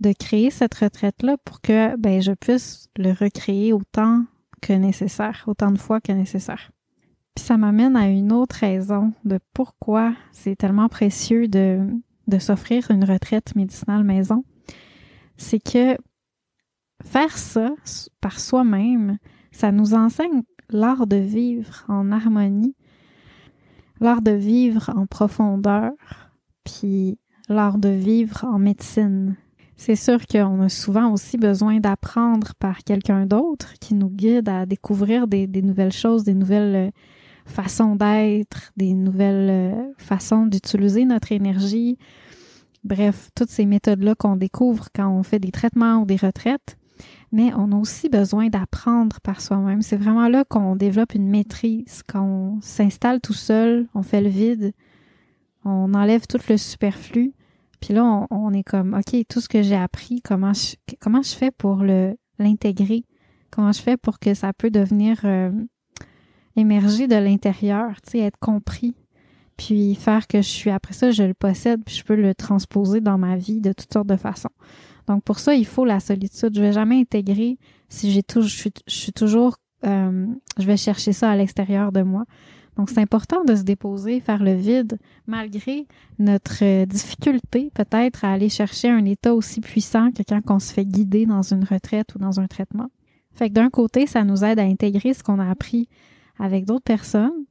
de 0.00 0.12
créer 0.12 0.50
cette 0.50 0.74
retraite-là 0.74 1.36
pour 1.44 1.60
que 1.60 1.96
ben, 1.96 2.20
je 2.20 2.32
puisse 2.32 2.88
le 2.96 3.12
recréer 3.12 3.72
autant 3.72 4.24
que 4.60 4.72
nécessaire, 4.72 5.44
autant 5.46 5.70
de 5.70 5.78
fois 5.78 6.00
que 6.00 6.12
nécessaire. 6.12 6.70
Puis 7.34 7.44
ça 7.44 7.56
m'amène 7.56 7.96
à 7.96 8.08
une 8.08 8.32
autre 8.32 8.56
raison 8.56 9.12
de 9.24 9.38
pourquoi 9.52 10.14
c'est 10.32 10.56
tellement 10.56 10.88
précieux 10.88 11.48
de, 11.48 11.80
de 12.26 12.38
s'offrir 12.38 12.90
une 12.90 13.04
retraite 13.04 13.54
médicinale 13.54 14.04
maison. 14.04 14.44
C'est 15.36 15.60
que 15.60 15.96
Faire 17.04 17.36
ça 17.36 17.74
par 18.20 18.40
soi-même, 18.40 19.18
ça 19.52 19.72
nous 19.72 19.94
enseigne 19.94 20.42
l'art 20.70 21.06
de 21.06 21.16
vivre 21.16 21.84
en 21.88 22.10
harmonie, 22.10 22.74
l'art 24.00 24.22
de 24.22 24.32
vivre 24.32 24.90
en 24.94 25.06
profondeur, 25.06 25.92
puis 26.64 27.18
l'art 27.48 27.78
de 27.78 27.88
vivre 27.88 28.44
en 28.44 28.58
médecine. 28.58 29.36
C'est 29.76 29.96
sûr 29.96 30.26
qu'on 30.26 30.62
a 30.62 30.68
souvent 30.68 31.12
aussi 31.12 31.36
besoin 31.36 31.80
d'apprendre 31.80 32.54
par 32.58 32.82
quelqu'un 32.82 33.26
d'autre 33.26 33.74
qui 33.78 33.94
nous 33.94 34.08
guide 34.08 34.48
à 34.48 34.64
découvrir 34.64 35.26
des, 35.28 35.46
nouvelles 35.62 35.92
choses, 35.92 36.24
des 36.24 36.34
nouvelles 36.34 36.76
euh, 36.76 36.90
façons 37.44 37.94
d'être, 37.94 38.72
des 38.76 38.94
nouvelles 38.94 39.50
euh, 39.50 39.92
façons 39.98 40.46
d'utiliser 40.46 41.04
notre 41.04 41.30
énergie. 41.30 41.98
Bref, 42.84 43.30
toutes 43.34 43.50
ces 43.50 43.66
méthodes-là 43.66 44.14
qu'on 44.14 44.36
découvre 44.36 44.88
quand 44.94 45.10
on 45.10 45.22
fait 45.22 45.38
des 45.38 45.50
traitements 45.50 45.98
ou 45.98 46.06
des 46.06 46.16
retraites 46.16 46.78
mais 47.36 47.52
on 47.54 47.70
a 47.72 47.76
aussi 47.76 48.08
besoin 48.08 48.48
d'apprendre 48.48 49.20
par 49.20 49.42
soi-même. 49.42 49.82
C'est 49.82 49.98
vraiment 49.98 50.26
là 50.26 50.44
qu'on 50.48 50.74
développe 50.74 51.14
une 51.14 51.28
maîtrise, 51.28 52.02
qu'on 52.10 52.58
s'installe 52.62 53.20
tout 53.20 53.34
seul, 53.34 53.86
on 53.94 54.02
fait 54.02 54.22
le 54.22 54.30
vide, 54.30 54.72
on 55.62 55.92
enlève 55.92 56.26
tout 56.26 56.38
le 56.48 56.56
superflu 56.56 57.34
Puis 57.78 57.92
là, 57.92 58.26
on, 58.30 58.52
est 58.54 58.62
comme, 58.62 58.94
OK, 58.94 59.22
tout 59.28 59.42
ce 59.42 59.50
que 59.50 59.60
j'ai 59.60 59.76
appris, 59.76 60.22
comment 60.22 60.54
je, 60.54 61.36
fais 61.36 61.50
pour 61.50 61.84
l'intégrer? 62.38 63.04
Comment 63.50 63.72
je 63.72 63.82
fais 63.82 63.98
pour 63.98 64.18
que 64.18 64.32
ça 64.32 64.54
peut 64.54 64.70
devenir 64.70 65.20
euh, 65.24 65.50
émerger 66.56 67.06
de 67.06 67.16
l'intérieur, 67.16 67.90
être 68.14 68.38
compris, 68.38 68.94
puis 69.58 69.94
faire 69.94 70.26
que 70.26 70.38
je 70.38 70.48
suis, 70.48 70.70
après 70.70 70.94
ça, 70.94 71.10
je 71.10 71.24
le 71.24 71.34
possède, 71.34 71.84
puis 71.84 71.96
je 71.96 72.02
peux 72.04 72.16
le 72.16 72.34
transposer 72.34 73.02
dans 73.02 73.18
ma 73.18 73.36
vie 73.36 73.60
de 73.60 73.74
toutes 73.74 73.92
sortes 73.92 74.08
de 74.08 74.16
façons. 74.16 74.48
Donc 75.06 75.22
pour 75.22 75.38
ça, 75.38 75.54
il 75.54 75.66
faut 75.66 75.84
la 75.84 76.00
solitude. 76.00 76.54
Je 76.54 76.60
vais 76.60 76.72
jamais 76.72 77.00
intégrer 77.00 77.58
si 77.88 78.10
j'ai 78.10 78.22
toujours, 78.22 78.48
je 78.48 78.70
suis, 78.86 79.12
toujours, 79.12 79.56
euh, 79.84 80.26
je 80.58 80.66
vais 80.66 80.76
chercher 80.76 81.12
ça 81.12 81.30
à 81.30 81.36
l'extérieur 81.36 81.92
de 81.92 82.02
moi. 82.02 82.24
Donc, 82.76 82.90
c'est 82.90 83.00
important 83.00 83.42
de 83.44 83.54
se 83.54 83.62
déposer, 83.62 84.20
faire 84.20 84.42
le 84.42 84.54
vide, 84.54 84.98
malgré 85.26 85.86
notre 86.18 86.62
euh, 86.62 86.84
difficulté 86.84 87.70
peut-être 87.74 88.24
à 88.24 88.32
aller 88.32 88.50
chercher 88.50 88.90
un 88.90 89.04
état 89.06 89.34
aussi 89.34 89.60
puissant 89.60 90.10
que 90.12 90.22
quand 90.22 90.42
on 90.50 90.58
se 90.58 90.74
fait 90.74 90.84
guider 90.84 91.24
dans 91.24 91.42
une 91.42 91.64
retraite 91.64 92.14
ou 92.14 92.18
dans 92.18 92.38
un 92.38 92.46
traitement. 92.46 92.90
Fait 93.32 93.48
que 93.48 93.54
d'un 93.54 93.70
côté, 93.70 94.06
ça 94.06 94.24
nous 94.24 94.44
aide 94.44 94.58
à 94.58 94.64
intégrer 94.64 95.14
ce 95.14 95.22
qu'on 95.22 95.38
a 95.38 95.50
appris 95.50 95.88
avec 96.38 96.66
d'autres 96.66 96.84
personnes. 96.84 97.44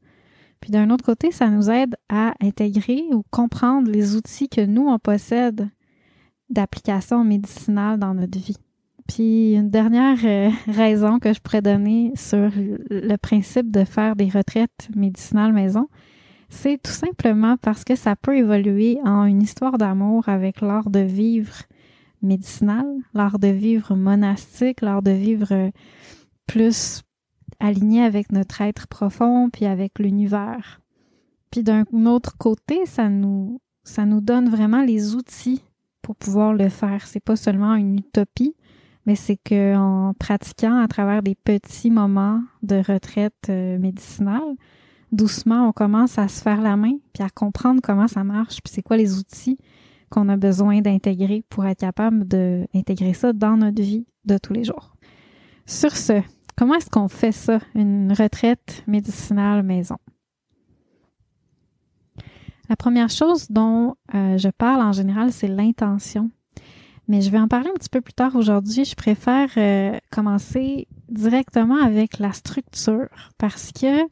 Puis 0.62 0.72
d'un 0.72 0.90
autre 0.90 1.04
côté, 1.04 1.32
ça 1.32 1.50
nous 1.50 1.70
aide 1.70 1.96
à 2.08 2.34
intégrer 2.42 3.04
ou 3.12 3.24
comprendre 3.32 3.90
les 3.90 4.16
outils 4.16 4.50
que 4.50 4.66
nous, 4.66 4.88
on 4.88 5.00
possède 5.00 5.70
d'application 6.50 7.24
médicinale 7.24 8.00
dans 8.00 8.14
notre 8.14 8.40
vie. 8.40 8.58
Puis 9.08 9.54
une 9.54 9.70
dernière 9.70 10.18
euh, 10.24 10.50
raison 10.68 11.20
que 11.20 11.34
je 11.34 11.40
pourrais 11.40 11.62
donner 11.62 12.12
sur 12.16 12.50
le 12.90 13.16
principe 13.18 13.72
de 13.72 13.84
faire 13.84 14.16
des 14.16 14.30
retraites 14.30 14.90
médicinales 14.96 15.54
maison, 15.54 15.88
c'est 16.50 16.82
tout 16.82 16.92
simplement 16.92 17.58
parce 17.58 17.84
que 17.84 17.96
ça 17.96 18.16
peut 18.16 18.38
évoluer 18.38 19.00
en 19.04 19.26
une 19.26 19.42
histoire 19.42 19.78
d'amour 19.78 20.30
avec 20.30 20.62
l'art 20.62 20.90
de 20.90 21.00
vivre 21.00 21.56
médicinal, 22.22 22.86
l'art 23.14 23.40
de 23.40 23.48
vivre 23.48 23.96
monastique, 23.96 24.82
l'art 24.82 25.02
de 25.02 25.12
vivre 25.12 25.52
euh, 25.52 25.70
plus 26.48 27.02
aligné 27.60 28.04
avec 28.04 28.32
notre 28.32 28.62
être 28.62 28.88
profond 28.88 29.50
puis 29.50 29.66
avec 29.66 30.00
l'univers. 30.00 30.82
Puis 31.52 31.64
d'un 31.64 31.86
autre 32.06 32.38
côté, 32.38 32.86
ça 32.86 33.10
nous 33.10 33.60
ça 33.84 34.06
nous 34.06 34.20
donne 34.20 34.50
vraiment 34.50 34.82
les 34.82 35.14
outils 35.14 35.62
pour 36.06 36.16
pouvoir 36.16 36.54
le 36.54 36.70
faire. 36.70 37.08
C'est 37.08 37.20
pas 37.20 37.36
seulement 37.36 37.74
une 37.74 37.98
utopie, 37.98 38.56
mais 39.08 39.16
c'est 39.16 39.38
qu'en 39.38 40.14
pratiquant 40.20 40.78
à 40.78 40.88
travers 40.88 41.24
des 41.24 41.34
petits 41.34 41.90
moments 41.90 42.44
de 42.62 42.76
retraite 42.76 43.34
euh, 43.50 43.80
médicinale, 43.80 44.56
doucement, 45.12 45.68
on 45.68 45.72
commence 45.72 46.20
à 46.20 46.28
se 46.28 46.44
faire 46.44 46.62
la 46.62 46.78
main, 46.78 46.94
puis 47.12 47.24
à 47.24 47.30
comprendre 47.30 47.82
comment 47.82 48.08
ça 48.08 48.24
marche, 48.24 48.62
puis 48.64 48.72
c'est 48.72 48.84
quoi 48.84 48.98
les 48.98 49.18
outils 49.18 49.58
qu'on 50.12 50.30
a 50.30 50.38
besoin 50.38 50.82
d'intégrer 50.82 51.44
pour 51.50 51.66
être 51.66 51.80
capable 51.80 52.28
d'intégrer 52.28 53.16
ça 53.16 53.34
dans 53.34 53.58
notre 53.58 53.82
vie 53.82 54.06
de 54.26 54.38
tous 54.38 54.54
les 54.54 54.64
jours. 54.64 54.94
Sur 55.66 55.98
ce, 55.98 56.22
comment 56.56 56.76
est-ce 56.76 56.92
qu'on 56.92 57.08
fait 57.08 57.32
ça, 57.32 57.58
une 57.74 58.14
retraite 58.14 58.84
médicinale 58.86 59.64
maison? 59.64 59.98
La 62.70 62.76
première 62.76 63.10
chose 63.10 63.48
dont 63.50 63.96
euh, 64.14 64.38
je 64.38 64.50
parle 64.50 64.82
en 64.82 64.92
général, 64.92 65.32
c'est 65.32 65.48
l'intention 65.48 66.32
mais 67.08 67.22
je 67.22 67.30
vais 67.30 67.40
en 67.40 67.48
parler 67.48 67.70
un 67.70 67.74
petit 67.74 67.90
peu 67.90 68.02
plus 68.02 68.14
tard 68.14 68.36
aujourd'hui. 68.36 68.86
Je 68.86 68.96
préfère 68.96 69.50
euh, 69.58 69.98
commencer 70.12 70.88
directement 71.10 71.82
avec 71.82 72.20
la 72.20 72.34
structure 72.34 73.08
parce 73.38 73.72
que 73.72 74.04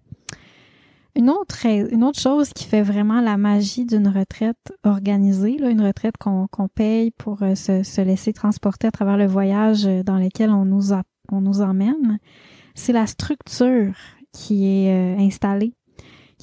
une 1.16 1.30
autre, 1.30 1.66
une 1.66 2.04
autre 2.04 2.20
chose 2.20 2.50
qui 2.54 2.66
fait 2.66 2.82
vraiment 2.82 3.22
la 3.22 3.38
magie 3.38 3.86
d'une 3.86 4.08
retraite 4.08 4.74
organisée, 4.84 5.58
là, 5.60 5.70
une 5.70 5.82
retraite 5.82 6.16
qu'on 6.18 6.48
paye 6.74 7.12
pour 7.12 7.44
euh, 7.44 7.54
se, 7.54 7.84
se, 7.84 8.02
laisser 8.02 8.34
transporter 8.34 8.88
à 8.88 8.92
travers 8.92 9.18
le 9.18 9.28
voyage 9.28 9.84
dans 9.84 10.18
lequel 10.18 10.50
on 10.50 10.66
nous, 10.66 10.92
on 11.32 11.42
nous 11.42 11.62
emmène, 11.62 12.18
c'est 12.74 12.94
la 12.94 13.06
structure 13.06 13.94
qui 14.32 14.66
est 14.66 14.92
euh, 14.92 15.20
installée, 15.20 15.76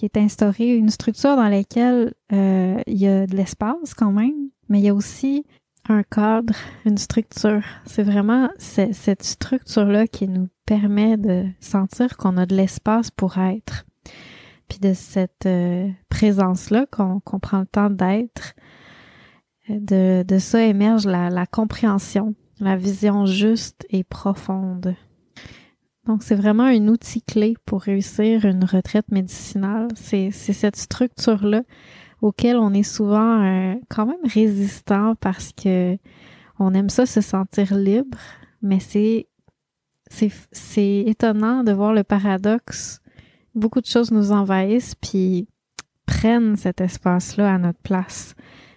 qui 0.01 0.07
est 0.07 0.17
instaurée, 0.17 0.75
une 0.75 0.89
structure 0.89 1.37
dans 1.37 1.49
laquelle 1.51 2.15
il 2.31 2.97
y 2.97 3.07
a 3.07 3.27
de 3.27 3.37
l'espace 3.37 3.93
quand 3.95 4.13
même, 4.13 4.49
mais 4.71 4.79
il 4.79 4.85
y 4.87 4.89
a 4.89 4.95
aussi 4.95 5.45
un 5.91 6.03
cadre, 6.03 6.55
une 6.87 6.97
structure. 6.97 7.63
C'est 7.85 8.03
vraiment 8.03 8.49
cette 8.59 9.23
structure-là 9.23 10.07
qui 10.07 10.27
nous 10.27 10.49
permet 10.65 11.19
de 11.19 11.45
sentir 11.61 12.17
qu'on 12.17 12.39
a 12.39 12.47
de 12.47 12.57
l'espace 12.57 13.11
pour 13.11 13.37
être. 13.37 13.85
Puis 14.69 14.79
de 14.79 14.95
cette 14.95 15.45
euh, 15.45 15.91
présence-là 16.09 16.87
qu'on 16.87 17.21
prend 17.21 17.61
le 17.61 17.67
temps 17.67 17.91
d'être, 17.91 18.55
de, 19.69 20.23
de 20.23 20.39
ça 20.39 20.63
émerge 20.63 21.05
la, 21.05 21.29
la 21.29 21.45
compréhension, 21.45 22.35
la 22.59 22.77
vision 22.77 23.27
juste 23.27 23.85
et 23.91 24.03
profonde. 24.03 24.95
Donc, 26.07 26.23
c'est 26.23 26.35
vraiment 26.35 26.65
un 26.65 26.89
outil 26.89 27.23
clé 27.23 27.57
pour 27.67 27.83
réussir 27.83 28.45
une 28.45 28.65
retraite 28.65 29.11
médicinale. 29.11 29.89
C'est 29.95 30.31
cette 30.31 30.77
structure-là 30.77 31.63
auquel 32.23 32.57
on 32.57 32.73
est 32.73 32.83
souvent 32.83 33.43
euh, 33.43 33.75
quand 33.89 34.07
même 34.07 34.17
résistant 34.25 35.15
parce 35.21 35.53
que 35.53 35.97
on 36.59 36.75
aime 36.75 36.91
ça 36.91 37.07
se 37.07 37.21
sentir 37.21 37.75
libre, 37.75 38.19
mais 38.61 38.79
c'est 38.81 39.27
étonnant 41.07 41.65
de 41.65 41.73
voir 41.73 41.95
le 41.95 42.05
paradoxe. 42.05 43.01
Beaucoup 43.55 43.81
de 43.81 43.87
choses 43.87 44.11
nous 44.11 44.33
envahissent 44.33 44.95
puis 44.95 45.49
prennent 46.05 46.57
cet 46.57 46.81
espace-là 46.81 47.55
à 47.55 47.59
notre 47.59 47.81
place. 47.81 48.35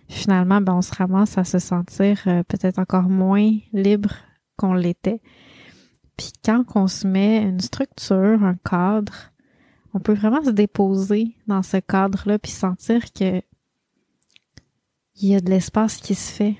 Finalement, 0.07 0.61
ben, 0.61 0.75
on 0.75 0.81
se 0.81 0.93
ramasse 0.95 1.37
à 1.37 1.43
se 1.43 1.59
sentir 1.59 2.21
euh, 2.27 2.43
peut-être 2.47 2.79
encore 2.79 3.09
moins 3.09 3.51
libre 3.73 4.13
qu'on 4.55 4.73
l'était. 4.73 5.21
Puis 6.17 6.31
quand 6.43 6.63
on 6.75 6.87
se 6.87 7.07
met 7.07 7.41
une 7.43 7.59
structure, 7.59 8.43
un 8.43 8.55
cadre, 8.55 9.31
on 9.93 9.99
peut 9.99 10.13
vraiment 10.13 10.43
se 10.43 10.51
déposer 10.51 11.35
dans 11.47 11.63
ce 11.63 11.77
cadre-là 11.77 12.39
puis 12.39 12.51
sentir 12.51 13.11
que 13.13 13.41
il 15.15 15.29
y 15.29 15.35
a 15.35 15.39
de 15.39 15.49
l'espace 15.49 15.97
qui 15.97 16.15
se 16.15 16.31
fait. 16.31 16.57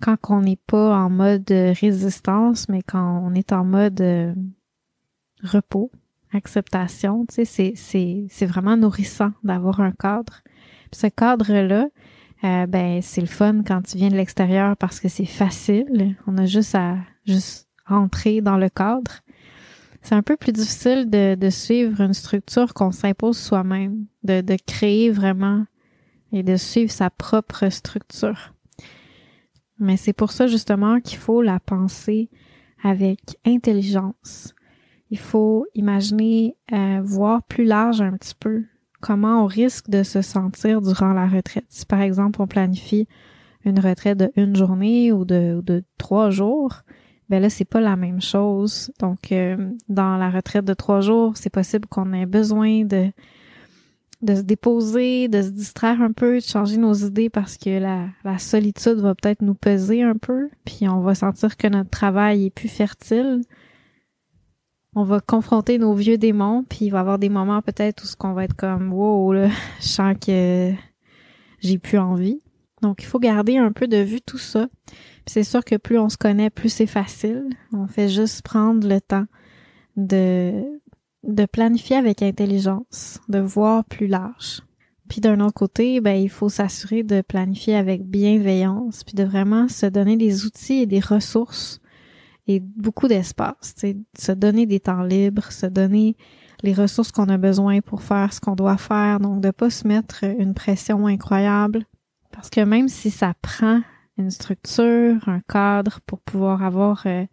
Quand 0.00 0.16
on 0.28 0.40
n'est 0.40 0.58
pas 0.66 0.96
en 0.96 1.08
mode 1.08 1.48
résistance, 1.48 2.68
mais 2.68 2.82
quand 2.82 3.22
on 3.24 3.34
est 3.34 3.52
en 3.52 3.64
mode 3.64 4.00
euh, 4.00 4.34
repos, 5.44 5.92
acceptation, 6.32 7.24
tu 7.26 7.44
sais, 7.44 7.74
c'est, 7.76 8.46
vraiment 8.46 8.76
nourrissant 8.76 9.32
d'avoir 9.44 9.80
un 9.80 9.92
cadre. 9.92 10.42
ce 10.92 11.06
cadre-là, 11.06 11.88
euh, 12.44 12.66
ben, 12.66 13.00
c'est 13.02 13.20
le 13.20 13.28
fun 13.28 13.62
quand 13.62 13.82
tu 13.82 13.96
viens 13.96 14.08
de 14.08 14.16
l'extérieur 14.16 14.76
parce 14.76 14.98
que 14.98 15.08
c'est 15.08 15.24
facile. 15.24 16.16
On 16.26 16.36
a 16.38 16.46
juste 16.46 16.74
à 16.74 16.96
juste 17.24 17.68
entrer 17.92 18.40
dans 18.40 18.56
le 18.56 18.68
cadre 18.68 19.22
c'est 20.02 20.16
un 20.16 20.22
peu 20.22 20.36
plus 20.36 20.52
difficile 20.52 21.08
de, 21.08 21.50
suivre 21.50 22.00
une 22.00 22.12
structure 22.12 22.74
qu'on 22.74 22.90
s'impose 22.90 23.38
soi-même, 23.38 24.06
de, 24.24 24.56
créer 24.66 25.10
vraiment 25.10 25.64
et 26.32 26.42
de 26.42 26.56
suivre 26.56 26.90
sa 26.90 27.08
propre 27.08 27.68
structure. 27.68 28.52
Mais 29.78 29.96
c'est 29.96 30.12
pour 30.12 30.32
ça 30.32 30.46
justement 30.46 31.00
qu'il 31.00 31.18
faut 31.18 31.40
la 31.40 31.60
penser 31.60 32.30
avec 32.82 33.38
intelligence. 33.46 34.54
Il 35.10 35.18
faut 35.18 35.66
imaginer, 35.74 36.56
euh, 36.72 37.00
voir 37.02 37.42
plus 37.44 37.64
large 37.64 38.00
un 38.00 38.16
petit 38.16 38.34
peu 38.38 38.64
comment 39.00 39.44
on 39.44 39.46
risque 39.46 39.88
de 39.88 40.02
se 40.02 40.22
sentir 40.22 40.80
durant 40.80 41.12
la 41.12 41.28
retraite. 41.28 41.66
Si 41.68 41.86
par 41.86 42.00
exemple 42.00 42.42
on 42.42 42.46
planifie 42.46 43.06
une 43.64 43.78
retraite 43.78 44.18
de 44.18 44.32
une 44.36 44.56
journée 44.56 45.12
ou 45.12 45.24
de 45.24 45.84
trois 45.98 46.30
jours, 46.30 46.82
ben 47.32 47.40
là 47.40 47.48
c'est 47.48 47.64
pas 47.64 47.80
la 47.80 47.96
même 47.96 48.20
chose. 48.20 48.92
Donc 49.00 49.32
euh, 49.32 49.56
dans 49.88 50.18
la 50.18 50.28
retraite 50.28 50.66
de 50.66 50.74
trois 50.74 51.00
jours, 51.00 51.32
c'est 51.34 51.48
possible 51.48 51.88
qu'on 51.88 52.12
ait 52.12 52.26
besoin 52.26 52.84
de 52.84 53.10
de 54.20 54.34
se 54.34 54.42
déposer, 54.42 55.28
de 55.28 55.40
se 55.40 55.48
distraire 55.48 56.02
un 56.02 56.12
peu, 56.12 56.34
de 56.36 56.44
changer 56.44 56.76
nos 56.76 56.92
idées 56.92 57.30
parce 57.30 57.56
que 57.56 57.70
la, 57.70 58.08
la 58.22 58.38
solitude 58.38 58.98
va 58.98 59.14
peut-être 59.14 59.40
nous 59.40 59.54
peser 59.54 60.02
un 60.02 60.14
peu, 60.14 60.50
puis 60.66 60.86
on 60.90 61.00
va 61.00 61.14
sentir 61.14 61.56
que 61.56 61.66
notre 61.68 61.88
travail 61.88 62.44
est 62.44 62.50
plus 62.50 62.68
fertile. 62.68 63.40
On 64.94 65.02
va 65.02 65.20
confronter 65.20 65.78
nos 65.78 65.94
vieux 65.94 66.18
démons, 66.18 66.64
puis 66.68 66.84
il 66.84 66.90
va 66.90 66.98
y 66.98 67.00
avoir 67.00 67.18
des 67.18 67.30
moments 67.30 67.62
peut-être 67.62 68.04
où 68.04 68.06
ce 68.06 68.14
qu'on 68.14 68.34
va 68.34 68.44
être 68.44 68.56
comme 68.56 68.92
wow 68.92 69.32
là, 69.32 69.48
je 69.80 69.86
sens 69.86 70.14
que 70.20 70.72
j'ai 71.60 71.78
plus 71.78 71.98
envie. 71.98 72.42
Donc 72.82 73.02
il 73.02 73.06
faut 73.06 73.18
garder 73.18 73.56
un 73.56 73.72
peu 73.72 73.88
de 73.88 73.96
vue 73.96 74.20
tout 74.20 74.38
ça 74.38 74.68
c'est 75.26 75.44
sûr 75.44 75.64
que 75.64 75.76
plus 75.76 75.98
on 75.98 76.08
se 76.08 76.16
connaît, 76.16 76.50
plus 76.50 76.68
c'est 76.68 76.86
facile. 76.86 77.48
On 77.72 77.86
fait 77.86 78.08
juste 78.08 78.42
prendre 78.42 78.86
le 78.86 79.00
temps 79.00 79.26
de, 79.96 80.62
de 81.24 81.44
planifier 81.46 81.96
avec 81.96 82.22
intelligence, 82.22 83.20
de 83.28 83.38
voir 83.38 83.84
plus 83.84 84.06
large. 84.06 84.62
Puis 85.08 85.20
d'un 85.20 85.40
autre 85.40 85.54
côté, 85.54 86.00
ben, 86.00 86.14
il 86.14 86.30
faut 86.30 86.48
s'assurer 86.48 87.02
de 87.02 87.20
planifier 87.20 87.76
avec 87.76 88.04
bienveillance, 88.04 89.04
puis 89.04 89.14
de 89.14 89.24
vraiment 89.24 89.68
se 89.68 89.86
donner 89.86 90.16
des 90.16 90.46
outils 90.46 90.80
et 90.80 90.86
des 90.86 91.00
ressources 91.00 91.80
et 92.46 92.60
beaucoup 92.60 93.08
d'espace. 93.08 93.74
Se 94.18 94.32
donner 94.32 94.66
des 94.66 94.80
temps 94.80 95.02
libres, 95.02 95.52
se 95.52 95.66
donner 95.66 96.16
les 96.62 96.72
ressources 96.72 97.12
qu'on 97.12 97.28
a 97.28 97.38
besoin 97.38 97.80
pour 97.80 98.02
faire 98.02 98.32
ce 98.32 98.40
qu'on 98.40 98.54
doit 98.54 98.78
faire. 98.78 99.20
Donc, 99.20 99.40
de 99.40 99.50
pas 99.50 99.70
se 99.70 99.86
mettre 99.86 100.24
une 100.24 100.54
pression 100.54 101.06
incroyable 101.06 101.84
Parce 102.30 102.50
que 102.50 102.60
même 102.60 102.88
si 102.88 103.10
ça 103.10 103.34
prend 103.42 103.82
une 104.18 104.30
structure, 104.30 105.28
un 105.28 105.40
cadre 105.48 106.00
pour 106.06 106.20
pouvoir 106.20 106.62
avoir 106.62 107.02
euh, 107.06 107.24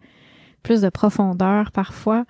plus 0.63 0.81
de 0.81 0.89
profondeur 0.89 1.71
parfois, 1.71 2.25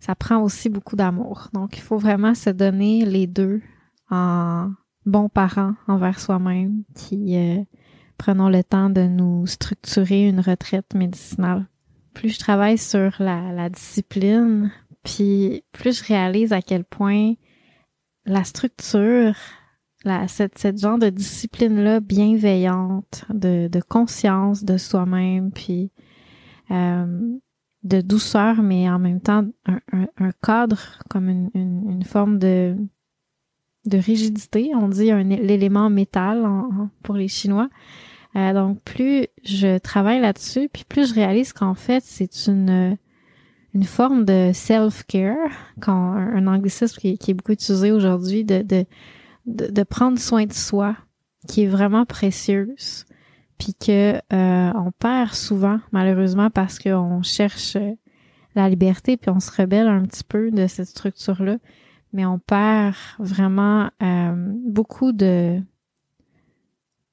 ça 0.00 0.14
prend 0.14 0.42
aussi 0.42 0.68
beaucoup 0.68 0.96
d'amour. 0.96 1.48
Donc, 1.52 1.76
il 1.76 1.82
faut 1.82 1.98
vraiment 1.98 2.34
se 2.34 2.50
donner 2.50 3.04
les 3.04 3.26
deux 3.26 3.62
en 4.10 4.70
bons 5.06 5.28
parents 5.28 5.74
envers 5.86 6.20
soi-même 6.20 6.82
qui 6.94 7.36
euh, 7.36 7.62
prenons 8.18 8.48
le 8.48 8.62
temps 8.62 8.90
de 8.90 9.02
nous 9.02 9.46
structurer 9.46 10.28
une 10.28 10.40
retraite 10.40 10.94
médicinale. 10.94 11.66
Plus 12.14 12.30
je 12.30 12.38
travaille 12.38 12.78
sur 12.78 13.14
la, 13.20 13.52
la 13.52 13.68
discipline, 13.68 14.70
puis 15.02 15.64
plus 15.72 16.00
je 16.00 16.04
réalise 16.04 16.52
à 16.52 16.62
quel 16.62 16.84
point 16.84 17.34
la 18.26 18.44
structure, 18.44 19.34
la, 20.04 20.28
cette, 20.28 20.58
cette 20.58 20.80
genre 20.80 20.98
de 20.98 21.08
discipline-là 21.10 22.00
bienveillante, 22.00 23.24
de, 23.32 23.68
de 23.68 23.80
conscience 23.80 24.64
de 24.64 24.76
soi-même, 24.76 25.50
puis 25.52 25.90
euh, 26.70 27.36
de 27.84 28.00
douceur, 28.00 28.62
mais 28.62 28.88
en 28.88 28.98
même 28.98 29.20
temps 29.20 29.44
un, 29.66 29.80
un, 30.18 30.30
cadre 30.42 30.98
comme 31.08 31.28
une, 31.28 31.50
une, 31.54 31.90
une, 31.90 32.04
forme 32.04 32.38
de, 32.38 32.76
de 33.86 33.98
rigidité. 33.98 34.72
On 34.74 34.88
dit 34.88 35.10
l'élément 35.22 35.90
métal 35.90 36.46
pour 37.02 37.16
les 37.16 37.28
Chinois. 37.28 37.68
Euh, 38.34 38.52
donc 38.54 38.80
plus 38.82 39.26
je 39.44 39.78
travaille 39.78 40.20
là-dessus, 40.20 40.68
puis 40.72 40.84
plus 40.88 41.10
je 41.10 41.14
réalise 41.14 41.52
qu'en 41.52 41.74
fait 41.74 42.02
c'est 42.02 42.46
une 42.46 42.96
une 43.74 43.84
forme 43.84 44.24
de 44.24 44.50
self-care, 44.52 45.50
quand 45.80 46.12
un, 46.12 46.46
anglicisme 46.46 47.00
qui, 47.00 47.16
qui, 47.16 47.30
est 47.30 47.34
beaucoup 47.34 47.52
utilisé 47.52 47.90
aujourd'hui, 47.90 48.44
de, 48.44 48.62
de, 48.62 48.84
de, 49.46 49.82
prendre 49.82 50.18
soin 50.18 50.46
de 50.46 50.52
soi, 50.52 50.96
qui 51.48 51.64
est 51.64 51.68
vraiment 51.68 52.04
précieuse, 52.04 53.04
puis 53.58 53.74
que 53.74 54.16
euh, 54.32 54.72
on 54.74 54.92
perd 54.98 55.34
souvent, 55.34 55.80
malheureusement, 55.90 56.50
parce 56.50 56.78
qu'on 56.78 57.22
cherche 57.22 57.76
la 58.54 58.68
liberté, 58.68 59.16
puis 59.16 59.30
on 59.30 59.40
se 59.40 59.50
rebelle 59.50 59.88
un 59.88 60.02
petit 60.02 60.24
peu 60.24 60.50
de 60.50 60.66
cette 60.66 60.88
structure-là, 60.88 61.58
mais 62.12 62.26
on 62.26 62.38
perd 62.38 62.94
vraiment 63.18 63.90
euh, 64.02 64.52
beaucoup 64.66 65.12
de 65.12 65.60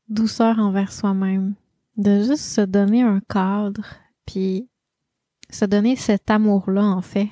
douceur 0.10 0.60
envers 0.60 0.92
soi-même, 0.92 1.54
de 1.98 2.24
juste 2.24 2.46
se 2.46 2.62
donner 2.62 3.04
un 3.04 3.22
cadre, 3.30 3.86
puis 4.26 4.68
se 5.50 5.66
donner 5.66 5.96
cet 5.96 6.30
amour-là, 6.30 6.84
en 6.84 7.02
fait. 7.02 7.30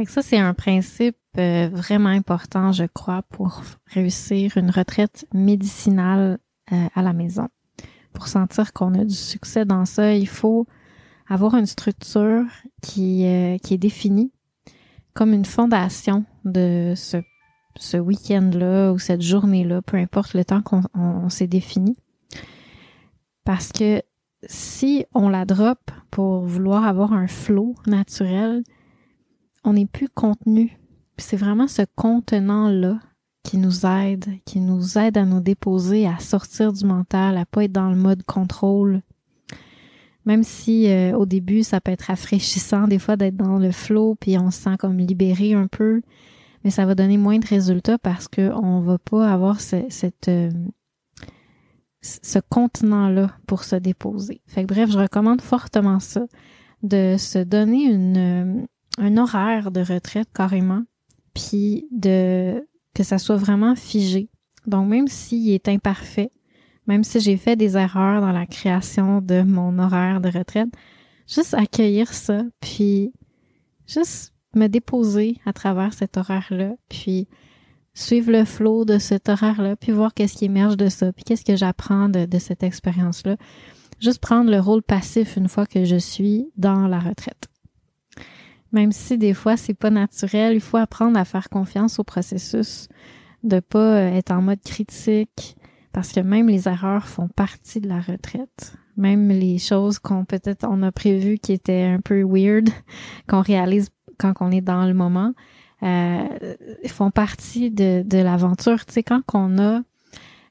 Fait 0.00 0.06
que 0.06 0.12
ça, 0.12 0.22
c'est 0.22 0.38
un 0.38 0.54
principe 0.54 1.18
euh, 1.36 1.68
vraiment 1.70 2.08
important, 2.08 2.72
je 2.72 2.84
crois, 2.84 3.20
pour 3.20 3.60
réussir 3.84 4.56
une 4.56 4.70
retraite 4.70 5.26
médicinale 5.34 6.38
euh, 6.72 6.86
à 6.94 7.02
la 7.02 7.12
maison. 7.12 7.48
Pour 8.14 8.26
sentir 8.26 8.72
qu'on 8.72 8.94
a 8.94 9.04
du 9.04 9.14
succès 9.14 9.66
dans 9.66 9.84
ça, 9.84 10.14
il 10.14 10.26
faut 10.26 10.66
avoir 11.28 11.54
une 11.54 11.66
structure 11.66 12.46
qui, 12.80 13.26
euh, 13.26 13.58
qui 13.58 13.74
est 13.74 13.78
définie 13.78 14.32
comme 15.12 15.34
une 15.34 15.44
fondation 15.44 16.24
de 16.46 16.94
ce, 16.96 17.18
ce 17.76 17.98
week-end-là 17.98 18.92
ou 18.92 18.98
cette 18.98 19.20
journée-là, 19.20 19.82
peu 19.82 19.98
importe 19.98 20.32
le 20.32 20.46
temps 20.46 20.62
qu'on 20.62 21.28
s'est 21.28 21.46
défini. 21.46 21.94
Parce 23.44 23.70
que 23.70 24.00
si 24.46 25.04
on 25.12 25.28
la 25.28 25.44
drop 25.44 25.90
pour 26.10 26.46
vouloir 26.46 26.86
avoir 26.86 27.12
un 27.12 27.26
flow 27.26 27.74
naturel, 27.86 28.62
on 29.64 29.74
n'est 29.74 29.86
plus 29.86 30.08
contenu. 30.08 30.78
C'est 31.18 31.36
vraiment 31.36 31.68
ce 31.68 31.82
contenant-là 31.96 32.98
qui 33.42 33.58
nous 33.58 33.86
aide, 33.86 34.26
qui 34.44 34.60
nous 34.60 34.98
aide 34.98 35.18
à 35.18 35.24
nous 35.24 35.40
déposer, 35.40 36.06
à 36.06 36.18
sortir 36.18 36.72
du 36.72 36.84
mental, 36.84 37.36
à 37.36 37.46
pas 37.46 37.64
être 37.64 37.72
dans 37.72 37.90
le 37.90 37.96
mode 37.96 38.22
contrôle. 38.24 39.02
Même 40.26 40.42
si 40.42 40.88
euh, 40.88 41.16
au 41.16 41.26
début 41.26 41.62
ça 41.62 41.80
peut 41.80 41.92
être 41.92 42.02
rafraîchissant 42.02 42.86
des 42.86 42.98
fois 42.98 43.16
d'être 43.16 43.36
dans 43.36 43.58
le 43.58 43.72
flow 43.72 44.16
puis 44.20 44.38
on 44.38 44.50
se 44.50 44.60
sent 44.60 44.76
comme 44.78 44.98
libéré 44.98 45.54
un 45.54 45.66
peu, 45.66 46.02
mais 46.62 46.70
ça 46.70 46.84
va 46.84 46.94
donner 46.94 47.16
moins 47.16 47.38
de 47.38 47.46
résultats 47.46 47.98
parce 47.98 48.28
que 48.28 48.52
on 48.52 48.80
va 48.80 48.98
pas 48.98 49.32
avoir 49.32 49.58
euh, 49.72 50.50
ce 52.02 52.38
contenant-là 52.50 53.30
pour 53.46 53.64
se 53.64 53.76
déposer. 53.76 54.42
Fait 54.46 54.62
que 54.62 54.72
bref, 54.72 54.90
je 54.90 54.98
recommande 54.98 55.40
fortement 55.40 56.00
ça, 56.00 56.26
de 56.82 57.16
se 57.18 57.38
donner 57.38 57.84
une, 57.84 58.16
euh, 58.16 58.66
un 59.00 59.16
horaire 59.16 59.70
de 59.70 59.80
retraite 59.80 60.28
carrément, 60.32 60.82
puis 61.34 61.88
de 61.90 62.64
que 62.94 63.02
ça 63.02 63.18
soit 63.18 63.36
vraiment 63.36 63.74
figé. 63.74 64.28
Donc 64.66 64.88
même 64.88 65.08
s'il 65.08 65.50
est 65.50 65.68
imparfait, 65.68 66.30
même 66.86 67.04
si 67.04 67.20
j'ai 67.20 67.36
fait 67.36 67.56
des 67.56 67.76
erreurs 67.76 68.20
dans 68.20 68.32
la 68.32 68.46
création 68.46 69.20
de 69.20 69.42
mon 69.42 69.78
horaire 69.78 70.20
de 70.20 70.28
retraite, 70.28 70.68
juste 71.26 71.54
accueillir 71.54 72.12
ça, 72.12 72.42
puis 72.60 73.12
juste 73.86 74.34
me 74.54 74.66
déposer 74.66 75.36
à 75.46 75.52
travers 75.52 75.94
cet 75.94 76.16
horaire-là, 76.16 76.72
puis 76.88 77.28
suivre 77.94 78.32
le 78.32 78.44
flot 78.44 78.84
de 78.84 78.98
cet 78.98 79.28
horaire-là, 79.28 79.76
puis 79.76 79.92
voir 79.92 80.14
qu'est-ce 80.14 80.36
qui 80.36 80.46
émerge 80.46 80.76
de 80.76 80.88
ça, 80.88 81.12
puis 81.12 81.24
qu'est-ce 81.24 81.44
que 81.44 81.56
j'apprends 81.56 82.08
de, 82.08 82.26
de 82.26 82.38
cette 82.38 82.62
expérience-là. 82.62 83.36
Juste 84.00 84.20
prendre 84.20 84.50
le 84.50 84.58
rôle 84.58 84.82
passif 84.82 85.36
une 85.36 85.48
fois 85.48 85.66
que 85.66 85.84
je 85.84 85.96
suis 85.96 86.50
dans 86.56 86.88
la 86.88 86.98
retraite. 86.98 87.49
Même 88.72 88.92
si 88.92 89.18
des 89.18 89.34
fois 89.34 89.56
c'est 89.56 89.74
pas 89.74 89.90
naturel, 89.90 90.54
il 90.54 90.60
faut 90.60 90.76
apprendre 90.76 91.18
à 91.18 91.24
faire 91.24 91.48
confiance 91.48 91.98
au 91.98 92.04
processus, 92.04 92.88
de 93.42 93.60
pas 93.60 93.96
euh, 93.96 94.14
être 94.14 94.30
en 94.30 94.42
mode 94.42 94.60
critique, 94.62 95.56
parce 95.92 96.12
que 96.12 96.20
même 96.20 96.48
les 96.48 96.68
erreurs 96.68 97.08
font 97.08 97.28
partie 97.28 97.80
de 97.80 97.88
la 97.88 98.00
retraite. 98.00 98.74
Même 98.96 99.28
les 99.28 99.58
choses 99.58 99.98
qu'on 99.98 100.24
peut-être 100.24 100.66
on 100.68 100.82
a 100.82 100.92
prévues 100.92 101.38
qui 101.38 101.52
étaient 101.52 101.82
un 101.82 102.00
peu 102.00 102.22
weird, 102.22 102.68
qu'on 103.28 103.40
réalise 103.40 103.88
quand 104.18 104.34
on 104.40 104.50
est 104.50 104.60
dans 104.60 104.86
le 104.86 104.94
moment, 104.94 105.32
euh, 105.82 106.22
font 106.86 107.10
partie 107.10 107.70
de, 107.70 108.02
de 108.04 108.18
l'aventure. 108.18 108.84
Tu 108.84 108.92
sais, 108.92 109.02
quand 109.02 109.22
on 109.32 109.58
a 109.58 109.80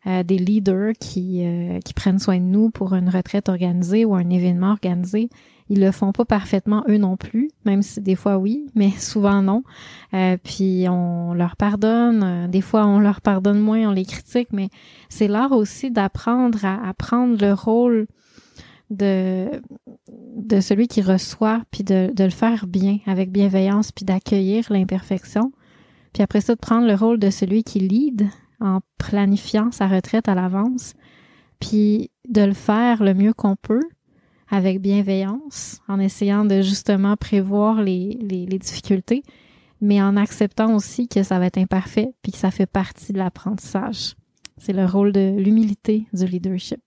euh, 0.08 0.24
des 0.24 0.40
leaders 0.40 0.94
qui, 1.00 1.44
qui 1.86 1.94
prennent 1.94 2.20
soin 2.20 2.40
de 2.40 2.44
nous 2.44 2.72
pour 2.72 2.96
une 2.96 3.10
retraite 3.10 3.48
organisée 3.48 4.06
ou 4.06 4.16
un 4.16 4.30
événement 4.30 4.72
organisé, 4.72 5.30
ils 5.70 5.80
le 5.80 5.92
font 5.92 6.12
pas 6.12 6.26
parfaitement 6.26 6.84
eux 6.90 6.98
non 6.98 7.16
plus, 7.16 7.50
même 7.66 7.82
si 7.82 8.02
des 8.02 8.16
fois 8.16 8.38
oui, 8.38 8.66
mais 8.76 8.90
souvent 8.98 9.42
non. 9.42 9.64
Euh, 10.14 10.38
puis 10.44 10.88
on 10.90 11.34
leur 11.34 11.56
pardonne, 11.56 12.48
des 12.50 12.62
fois 12.62 12.86
on 12.86 13.00
leur 13.00 13.22
pardonne 13.22 13.60
moins, 13.60 13.90
on 13.90 13.92
les 13.92 14.06
critique, 14.06 14.50
mais 14.52 14.70
c'est 15.10 15.28
l'art 15.28 15.52
aussi 15.52 15.92
d'apprendre 15.92 16.66
à, 16.66 16.88
à, 16.88 16.94
prendre 16.94 17.38
le 17.40 17.54
rôle 17.54 18.08
de 18.90 19.48
de 20.36 20.62
celui 20.62 20.88
qui 20.88 21.02
reçoit, 21.02 21.62
puis 21.70 21.84
de, 21.84 22.12
de 22.14 22.24
le 22.24 22.30
faire 22.30 22.66
bien, 22.66 23.00
avec 23.06 23.32
bienveillance, 23.32 23.92
puis 23.92 24.06
d'accueillir 24.06 24.66
l'imperfection. 24.72 25.52
Puis 26.14 26.24
après 26.24 26.42
ça, 26.42 26.56
de 26.56 26.60
prendre 26.60 26.88
le 26.88 26.96
rôle 26.96 27.20
de 27.20 27.30
celui 27.30 27.64
qui 27.64 27.80
lead 27.80 28.28
en 28.60 28.80
planifiant 28.98 29.72
sa 29.72 29.88
retraite 29.88 30.28
à 30.28 30.36
l'avance, 30.36 30.96
puis 31.60 32.10
de 32.28 32.42
le 32.42 32.54
faire 32.54 33.04
le 33.04 33.14
mieux 33.14 33.34
qu'on 33.34 33.56
peut, 33.56 33.84
avec 34.50 34.82
bienveillance, 34.82 35.82
en 35.88 36.00
essayant 36.00 36.46
de 36.46 36.62
justement 36.62 37.16
prévoir 37.16 37.82
les, 37.82 38.18
les, 38.22 38.46
les 38.46 38.60
difficultés, 38.60 39.24
mais 39.82 40.02
en 40.02 40.18
acceptant 40.18 40.76
aussi 40.76 41.08
que 41.08 41.24
ça 41.24 41.40
va 41.40 41.46
être 41.46 41.58
imparfait, 41.58 42.14
puis 42.22 42.32
que 42.32 42.38
ça 42.38 42.52
fait 42.52 42.66
partie 42.66 43.14
de 43.14 43.18
l'apprentissage. 43.18 44.16
C'est 44.58 44.74
le 44.74 44.86
rôle 44.86 45.12
de 45.12 45.36
l'humilité 45.38 46.06
du 46.14 46.26
leadership. 46.26 46.82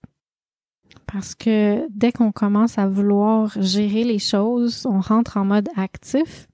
Parce 1.11 1.35
que 1.35 1.87
dès 1.89 2.11
qu'on 2.11 2.31
commence 2.31 2.77
à 2.77 2.87
vouloir 2.87 3.51
gérer 3.59 4.03
les 4.03 4.19
choses, 4.19 4.85
on 4.85 4.99
rentre 4.99 5.37
en 5.37 5.45
mode 5.45 5.69
actif. 5.75 6.47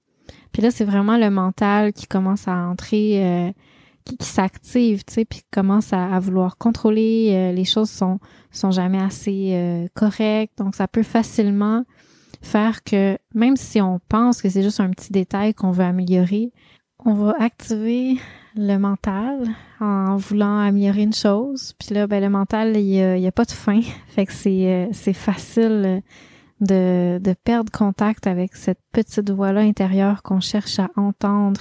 Puis 0.52 0.62
là, 0.62 0.70
c'est 0.70 0.84
vraiment 0.84 1.16
le 1.16 1.30
mental 1.30 1.92
qui 1.92 2.06
commence 2.06 2.48
à 2.48 2.56
entrer, 2.56 3.24
euh, 3.24 3.52
qui, 4.16 4.26
s'active, 4.26 5.04
tu 5.04 5.14
sais, 5.14 5.24
puis 5.24 5.42
commence 5.50 5.92
à, 5.92 6.18
vouloir 6.20 6.56
contrôler. 6.56 7.30
Euh, 7.32 7.52
les 7.52 7.64
choses 7.64 7.90
sont 7.90 8.18
sont 8.50 8.70
jamais 8.70 9.00
assez 9.00 9.50
euh, 9.52 9.86
correctes, 9.94 10.58
donc 10.58 10.74
ça 10.74 10.88
peut 10.88 11.02
facilement 11.02 11.84
faire 12.42 12.82
que 12.82 13.18
même 13.34 13.56
si 13.56 13.80
on 13.80 14.00
pense 14.08 14.42
que 14.42 14.48
c'est 14.48 14.62
juste 14.62 14.80
un 14.80 14.90
petit 14.90 15.12
détail 15.12 15.54
qu'on 15.54 15.70
veut 15.70 15.84
améliorer, 15.84 16.52
on 17.04 17.14
va 17.14 17.34
activer 17.38 18.18
le 18.56 18.76
mental 18.78 19.48
en 19.80 20.16
voulant 20.16 20.58
améliorer 20.58 21.02
une 21.02 21.14
chose. 21.14 21.74
Puis 21.78 21.94
là, 21.94 22.06
ben, 22.06 22.22
le 22.22 22.28
mental, 22.28 22.76
il 22.76 22.84
n'y 22.84 23.02
a, 23.02 23.28
a, 23.28 23.32
pas 23.32 23.44
de 23.44 23.52
fin. 23.52 23.80
Fait 24.08 24.26
que 24.26 24.32
c'est, 24.32 24.66
euh, 24.66 24.86
c'est 24.92 25.12
facile 25.12 26.02
de, 26.60 27.18
de 27.18 27.34
perdre 27.44 27.70
contact 27.72 28.26
avec 28.26 28.54
cette 28.54 28.80
petite 28.92 29.30
voix-là 29.30 29.60
intérieure 29.60 30.22
qu'on 30.22 30.40
cherche 30.40 30.78
à 30.78 30.90
entendre 30.96 31.60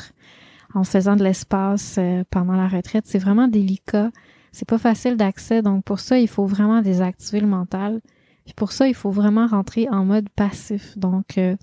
en 0.74 0.84
faisant 0.84 1.16
de 1.16 1.24
l'espace 1.24 1.96
euh, 1.98 2.24
pendant 2.30 2.54
la 2.54 2.68
retraite. 2.68 3.06
C'est 3.08 3.20
vraiment 3.20 3.48
délicat. 3.48 4.12
C'est 4.52 4.68
pas 4.68 4.78
facile 4.78 5.18
d'accès. 5.18 5.62
Donc 5.62 5.84
pour 5.84 6.00
ça, 6.00 6.20
il 6.20 6.28
faut 6.28 6.46
vraiment 6.46 6.82
désactiver 6.82 7.42
le 7.42 7.48
mental. 7.48 8.02
Puis 8.46 8.54
pour 8.56 8.72
ça, 8.72 8.88
il 8.88 8.96
faut 8.96 9.12
vraiment 9.12 9.48
rentrer 9.48 9.88
en 9.90 10.06
mode 10.06 10.30
passif. 10.30 10.98
Donc 10.98 11.38
euh, 11.38 11.56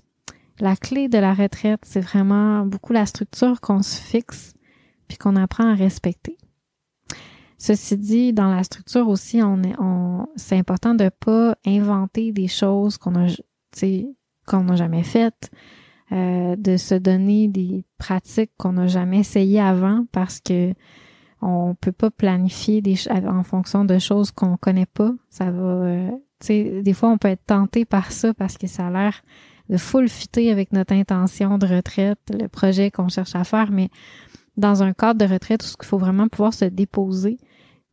la 0.59 0.75
clé 0.75 1.07
de 1.07 1.17
la 1.17 1.33
retraite, 1.33 1.81
c'est 1.83 2.01
vraiment 2.01 2.65
beaucoup 2.65 2.93
la 2.93 3.05
structure 3.05 3.61
qu'on 3.61 3.81
se 3.81 3.99
fixe 3.99 4.53
puis 5.07 5.17
qu'on 5.17 5.35
apprend 5.35 5.69
à 5.69 5.73
respecter. 5.73 6.37
Ceci 7.57 7.97
dit, 7.97 8.33
dans 8.33 8.53
la 8.53 8.63
structure 8.63 9.07
aussi, 9.07 9.41
on 9.41 9.61
on, 9.79 10.27
c'est 10.35 10.57
important 10.57 10.93
de 10.93 11.09
pas 11.09 11.55
inventer 11.65 12.31
des 12.31 12.47
choses 12.47 12.97
qu'on 12.97 13.15
a, 13.15 13.27
qu'on 14.45 14.63
n'a 14.63 14.75
jamais 14.75 15.03
faites, 15.03 15.49
euh, 16.11 16.55
de 16.55 16.77
se 16.77 16.95
donner 16.95 17.47
des 17.47 17.83
pratiques 17.97 18.51
qu'on 18.57 18.73
n'a 18.73 18.87
jamais 18.87 19.19
essayées 19.19 19.59
avant 19.59 20.05
parce 20.11 20.39
que 20.39 20.73
on 21.41 21.75
peut 21.79 21.91
pas 21.91 22.09
planifier 22.09 22.81
des 22.81 22.95
en 23.09 23.43
fonction 23.43 23.85
de 23.85 23.99
choses 23.99 24.31
qu'on 24.31 24.57
connaît 24.57 24.87
pas. 24.87 25.11
Ça 25.29 25.51
va, 25.51 25.61
euh, 25.61 26.09
tu 26.39 26.47
sais, 26.47 26.81
des 26.81 26.93
fois 26.93 27.09
on 27.09 27.17
peut 27.17 27.27
être 27.27 27.45
tenté 27.45 27.85
par 27.85 28.11
ça 28.11 28.33
parce 28.33 28.57
que 28.57 28.67
ça 28.67 28.87
a 28.87 28.91
l'air 28.91 29.21
de 29.69 29.77
full 29.77 30.07
fitter 30.07 30.51
avec 30.51 30.71
notre 30.71 30.93
intention 30.93 31.57
de 31.57 31.67
retraite, 31.67 32.19
le 32.29 32.47
projet 32.47 32.89
qu'on 32.89 33.09
cherche 33.09 33.35
à 33.35 33.43
faire, 33.43 33.69
mais 33.71 33.89
dans 34.55 34.83
un 34.83 34.93
cadre 34.93 35.25
de 35.25 35.31
retraite 35.31 35.63
où 35.63 35.67
il 35.81 35.85
faut 35.85 35.97
vraiment 35.97 36.27
pouvoir 36.27 36.53
se 36.53 36.65
déposer, 36.65 37.37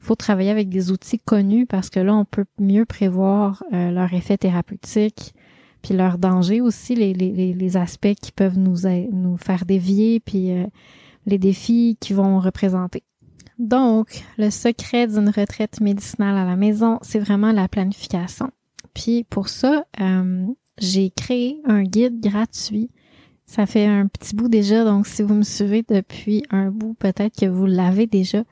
il 0.00 0.06
faut 0.06 0.14
travailler 0.14 0.50
avec 0.50 0.68
des 0.68 0.90
outils 0.90 1.18
connus 1.18 1.66
parce 1.66 1.90
que 1.90 2.00
là, 2.00 2.14
on 2.14 2.24
peut 2.24 2.44
mieux 2.58 2.84
prévoir 2.84 3.64
euh, 3.72 3.90
leur 3.90 4.12
effet 4.12 4.36
thérapeutique, 4.36 5.34
puis 5.84 5.92
leur 5.92 6.16
danger 6.16 6.62
aussi, 6.62 6.94
les, 6.94 7.12
les, 7.12 7.52
les 7.52 7.76
aspects 7.76 8.14
qui 8.14 8.32
peuvent 8.32 8.58
nous, 8.58 8.88
nous 9.12 9.36
faire 9.36 9.66
dévier, 9.66 10.18
puis 10.18 10.50
euh, 10.50 10.64
les 11.26 11.36
défis 11.36 11.98
qu'ils 12.00 12.16
vont 12.16 12.40
représenter. 12.40 13.02
Donc, 13.58 14.24
le 14.38 14.48
secret 14.48 15.06
d'une 15.08 15.28
retraite 15.28 15.82
médicinale 15.82 16.38
à 16.38 16.46
la 16.46 16.56
maison, 16.56 16.98
c'est 17.02 17.18
vraiment 17.18 17.52
la 17.52 17.68
planification. 17.68 18.50
Puis 18.94 19.24
pour 19.28 19.50
ça, 19.50 19.84
euh, 20.00 20.46
j'ai 20.78 21.10
créé 21.10 21.60
un 21.66 21.82
guide 21.82 22.18
gratuit. 22.18 22.88
Ça 23.44 23.66
fait 23.66 23.84
un 23.84 24.06
petit 24.06 24.34
bout 24.34 24.48
déjà, 24.48 24.84
donc 24.84 25.06
si 25.06 25.22
vous 25.22 25.34
me 25.34 25.42
suivez 25.42 25.84
depuis 25.86 26.44
un 26.48 26.70
bout, 26.70 26.94
peut-être 26.94 27.38
que 27.38 27.46
vous 27.46 27.66
l'avez 27.66 28.06
déjà. 28.06 28.42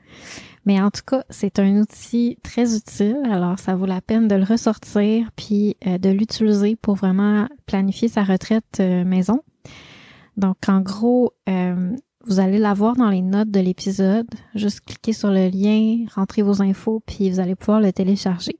Mais 0.65 0.79
en 0.81 0.91
tout 0.91 1.01
cas, 1.05 1.23
c'est 1.29 1.59
un 1.59 1.81
outil 1.81 2.37
très 2.41 2.75
utile. 2.75 3.17
Alors, 3.29 3.59
ça 3.59 3.75
vaut 3.75 3.85
la 3.85 4.01
peine 4.01 4.27
de 4.27 4.35
le 4.35 4.43
ressortir 4.43 5.29
puis 5.35 5.75
euh, 5.85 5.97
de 5.97 6.09
l'utiliser 6.09 6.75
pour 6.75 6.95
vraiment 6.95 7.47
planifier 7.65 8.07
sa 8.07 8.23
retraite 8.23 8.79
euh, 8.79 9.03
maison. 9.03 9.41
Donc, 10.37 10.57
en 10.67 10.79
gros, 10.79 11.33
euh, 11.49 11.95
vous 12.25 12.39
allez 12.39 12.57
l'avoir 12.57 12.95
dans 12.95 13.09
les 13.09 13.21
notes 13.21 13.51
de 13.51 13.59
l'épisode. 13.59 14.27
Juste 14.55 14.81
cliquez 14.81 15.13
sur 15.13 15.29
le 15.29 15.49
lien, 15.49 16.05
rentrez 16.15 16.41
vos 16.41 16.61
infos, 16.61 17.03
puis 17.05 17.29
vous 17.29 17.39
allez 17.39 17.55
pouvoir 17.55 17.81
le 17.81 17.91
télécharger. 17.91 18.57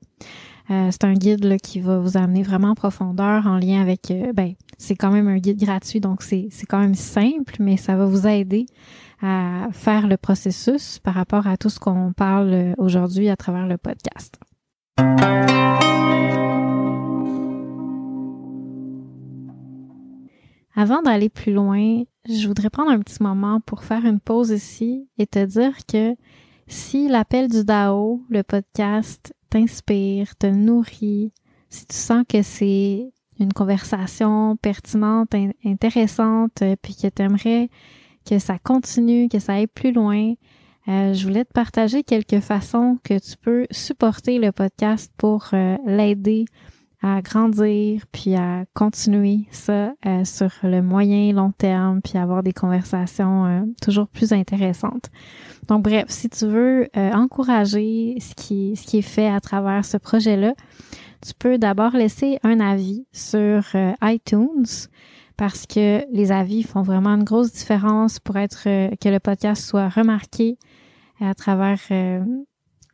Euh, 0.70 0.88
c'est 0.90 1.04
un 1.04 1.14
guide 1.14 1.58
qui 1.60 1.80
va 1.80 1.98
vous 1.98 2.16
amener 2.16 2.42
vraiment 2.42 2.68
en 2.68 2.74
profondeur 2.74 3.46
en 3.46 3.58
lien 3.58 3.80
avec, 3.80 4.12
ben, 4.34 4.54
c'est 4.78 4.94
quand 4.94 5.10
même 5.10 5.28
un 5.28 5.36
guide 5.36 5.58
gratuit, 5.58 6.00
donc 6.00 6.22
c'est, 6.22 6.48
c'est 6.50 6.64
quand 6.66 6.78
même 6.78 6.94
simple, 6.94 7.56
mais 7.58 7.76
ça 7.76 7.96
va 7.96 8.06
vous 8.06 8.26
aider 8.26 8.66
à 9.24 9.68
faire 9.72 10.06
le 10.06 10.18
processus 10.18 10.98
par 10.98 11.14
rapport 11.14 11.46
à 11.46 11.56
tout 11.56 11.70
ce 11.70 11.80
qu'on 11.80 12.12
parle 12.12 12.52
euh, 12.52 12.74
aujourd'hui 12.76 13.30
à 13.30 13.36
travers 13.36 13.66
le 13.66 13.78
podcast. 13.78 14.38
Avant 20.76 21.00
d'aller 21.02 21.30
plus 21.30 21.54
loin, 21.54 22.02
je 22.28 22.46
voudrais 22.46 22.68
prendre 22.68 22.90
un 22.90 22.98
petit 22.98 23.22
moment 23.22 23.60
pour 23.60 23.82
faire 23.84 24.04
une 24.04 24.20
pause 24.20 24.50
ici 24.50 25.08
et 25.16 25.26
te 25.26 25.42
dire 25.44 25.86
que 25.86 26.14
si 26.66 27.08
l'appel 27.08 27.48
du 27.48 27.64
DAO, 27.64 28.22
le 28.28 28.42
podcast, 28.42 29.34
t'inspire, 29.48 30.36
te 30.36 30.46
nourrit, 30.46 31.32
si 31.70 31.86
tu 31.86 31.96
sens 31.96 32.24
que 32.28 32.42
c'est 32.42 33.10
une 33.40 33.52
conversation 33.52 34.56
pertinente, 34.56 35.34
intéressante, 35.64 36.60
euh, 36.62 36.76
puis 36.80 36.94
que 36.94 37.08
tu 37.08 37.22
aimerais 37.22 37.70
que 38.28 38.38
ça 38.38 38.58
continue, 38.58 39.28
que 39.28 39.38
ça 39.38 39.54
aille 39.54 39.66
plus 39.66 39.92
loin, 39.92 40.34
euh, 40.88 41.14
je 41.14 41.26
voulais 41.26 41.44
te 41.44 41.52
partager 41.52 42.02
quelques 42.02 42.40
façons 42.40 42.98
que 43.02 43.18
tu 43.18 43.36
peux 43.40 43.66
supporter 43.70 44.38
le 44.38 44.52
podcast 44.52 45.12
pour 45.16 45.48
euh, 45.52 45.76
l'aider 45.86 46.44
à 47.02 47.20
grandir, 47.20 48.04
puis 48.12 48.34
à 48.34 48.64
continuer 48.72 49.40
ça 49.50 49.92
sur 50.24 50.50
le 50.62 50.80
moyen 50.80 51.34
long 51.34 51.52
terme, 51.52 52.00
puis 52.00 52.16
avoir 52.16 52.42
des 52.42 52.54
conversations 52.54 53.70
toujours 53.82 54.08
plus 54.08 54.32
intéressantes. 54.32 55.10
Donc 55.68 55.82
bref, 55.82 56.06
si 56.08 56.28
tu 56.28 56.46
veux 56.46 56.88
euh, 56.96 57.12
encourager 57.12 58.16
ce 58.20 58.34
qui, 58.34 58.76
ce 58.76 58.86
qui 58.86 58.98
est 58.98 59.02
fait 59.02 59.28
à 59.28 59.40
travers 59.40 59.84
ce 59.84 59.96
projet-là, 59.96 60.54
tu 61.26 61.32
peux 61.38 61.58
d'abord 61.58 61.92
laisser 61.92 62.38
un 62.42 62.60
avis 62.60 63.06
sur 63.12 63.64
euh, 63.74 63.92
iTunes 64.02 64.66
parce 65.36 65.66
que 65.66 66.04
les 66.12 66.32
avis 66.32 66.62
font 66.62 66.82
vraiment 66.82 67.10
une 67.10 67.24
grosse 67.24 67.52
différence 67.52 68.20
pour 68.20 68.36
être 68.36 68.64
euh, 68.66 68.90
que 69.00 69.08
le 69.08 69.20
podcast 69.20 69.64
soit 69.64 69.88
remarqué 69.88 70.58
à 71.20 71.34
travers 71.34 71.80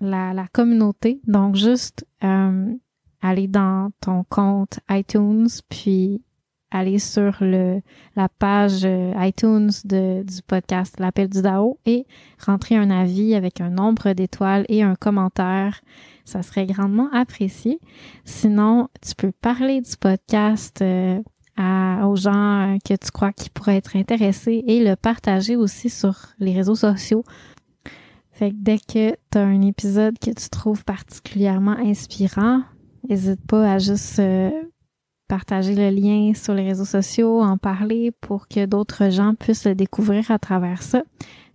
la, 0.01 0.35
la, 0.35 0.47
communauté. 0.53 1.21
Donc 1.27 1.57
juste 1.57 2.07
aller 2.21 3.49
dans 3.49 3.91
ton 4.01 4.25
compte 4.25 4.81
iTunes 4.91 5.49
puis 5.69 6.23
aller 6.71 6.99
sur 6.99 7.37
le, 7.41 7.83
la 8.17 8.29
page 8.29 8.85
euh, 8.85 9.13
iTunes 9.19 9.71
de, 9.85 10.23
du 10.23 10.43
podcast 10.47 11.01
L'appel 11.01 11.29
du 11.29 11.43
DAO 11.43 11.79
et 11.85 12.07
rentrer 12.45 12.77
un 12.77 12.91
avis 12.91 13.35
avec 13.35 13.61
un 13.61 13.71
nombre 13.71 14.13
d'étoiles 14.13 14.67
et 14.69 14.83
un 14.83 14.95
commentaire. 14.95 15.81
Ça 16.25 16.43
serait 16.43 16.67
grandement 16.67 17.11
apprécié. 17.13 17.81
Sinon, 18.25 18.89
tu 19.03 19.15
peux 19.17 19.33
parler 19.33 19.81
du 19.81 19.97
podcast 19.97 20.81
euh, 20.83 21.21
à, 21.57 22.07
aux 22.07 22.17
gens 22.17 22.79
que 22.85 22.95
tu 22.95 23.11
crois 23.11 23.33
qui 23.33 23.51
pourraient 23.51 23.77
être 23.77 23.97
intéressés 23.97 24.65
et 24.67 24.83
le 24.83 24.97
partager 24.97 25.57
aussi 25.57 25.91
sur 25.91 26.15
les 26.39 26.53
réseaux 26.53 26.75
sociaux. 26.75 27.25
Fait 28.33 28.51
que 28.51 28.57
dès 28.59 28.79
que 28.79 29.11
tu 29.31 29.39
as 29.39 29.43
un 29.43 29.61
épisode 29.63 30.19
que 30.19 30.31
tu 30.31 30.49
trouves 30.49 30.85
particulièrement 30.85 31.77
inspirant, 31.77 32.63
n'hésite 33.09 33.45
pas 33.47 33.73
à 33.73 33.79
juste 33.79 34.19
euh, 34.19 34.51
partager 35.29 35.75
le 35.75 35.91
lien 35.91 36.33
sur 36.35 36.55
les 36.55 36.65
réseaux 36.65 36.85
sociaux, 36.85 37.41
en 37.41 37.59
parler 37.59 38.11
pour 38.21 38.49
que 38.49 38.67
d'autres 38.67 39.11
gens 39.11 39.35
puissent 39.35 39.67
le 39.67 39.75
découvrir 39.75 40.31
à 40.31 40.39
travers 40.39 40.83
ça. 40.83 41.03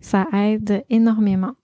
Ça 0.00 0.26
aide 0.32 0.84
énormément. 0.88 1.54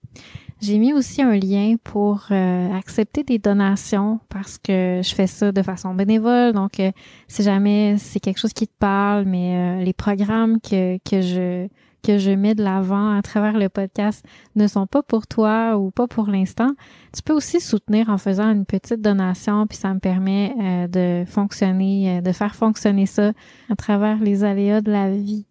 J'ai 0.63 0.77
mis 0.77 0.93
aussi 0.93 1.21
un 1.21 1.35
lien 1.35 1.75
pour 1.83 2.27
euh, 2.31 2.71
accepter 2.73 3.23
des 3.23 3.37
donations 3.37 4.21
parce 4.29 4.57
que 4.57 5.01
je 5.03 5.13
fais 5.13 5.27
ça 5.27 5.51
de 5.51 5.61
façon 5.61 5.93
bénévole. 5.93 6.53
Donc, 6.53 6.79
euh, 6.79 6.91
si 7.27 7.43
jamais 7.43 7.97
c'est 7.97 8.21
quelque 8.21 8.39
chose 8.39 8.53
qui 8.53 8.67
te 8.67 8.77
parle, 8.79 9.25
mais 9.25 9.81
euh, 9.81 9.83
les 9.83 9.91
programmes 9.91 10.61
que, 10.61 10.97
que 10.99 11.19
je 11.21 11.67
que 12.03 12.17
je 12.17 12.31
mets 12.31 12.53
de 12.53 12.63
l'avant 12.63 13.17
à 13.17 13.21
travers 13.21 13.57
le 13.57 13.69
podcast 13.69 14.25
ne 14.55 14.67
sont 14.67 14.85
pas 14.85 15.01
pour 15.01 15.25
toi 15.25 15.77
ou 15.77 15.89
pas 15.89 16.05
pour 16.05 16.27
l'instant, 16.27 16.71
tu 17.15 17.23
peux 17.23 17.33
aussi 17.33 17.61
soutenir 17.61 18.09
en 18.09 18.17
faisant 18.17 18.51
une 18.51 18.65
petite 18.65 19.01
donation, 19.01 19.65
puis 19.65 19.77
ça 19.77 19.93
me 19.93 19.99
permet 19.99 20.53
euh, 20.61 20.87
de 20.87 21.29
fonctionner, 21.29 22.17
euh, 22.17 22.21
de 22.21 22.31
faire 22.33 22.55
fonctionner 22.55 23.05
ça 23.05 23.31
à 23.71 23.75
travers 23.75 24.19
les 24.19 24.43
aléas 24.43 24.81
de 24.81 24.91
la 24.91 25.11
vie. 25.11 25.45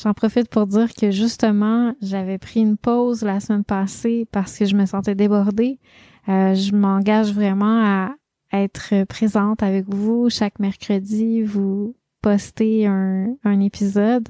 J'en 0.00 0.14
profite 0.14 0.48
pour 0.48 0.66
dire 0.66 0.94
que 0.94 1.10
justement, 1.10 1.92
j'avais 2.00 2.38
pris 2.38 2.60
une 2.60 2.76
pause 2.76 3.22
la 3.22 3.40
semaine 3.40 3.64
passée 3.64 4.28
parce 4.30 4.56
que 4.56 4.64
je 4.64 4.76
me 4.76 4.86
sentais 4.86 5.16
débordée. 5.16 5.80
Euh, 6.28 6.54
je 6.54 6.72
m'engage 6.74 7.32
vraiment 7.32 7.84
à 7.84 8.10
être 8.52 9.04
présente 9.04 9.62
avec 9.62 9.86
vous 9.88 10.30
chaque 10.30 10.60
mercredi, 10.60 11.42
vous 11.42 11.96
poster 12.22 12.86
un, 12.86 13.34
un 13.42 13.60
épisode. 13.60 14.28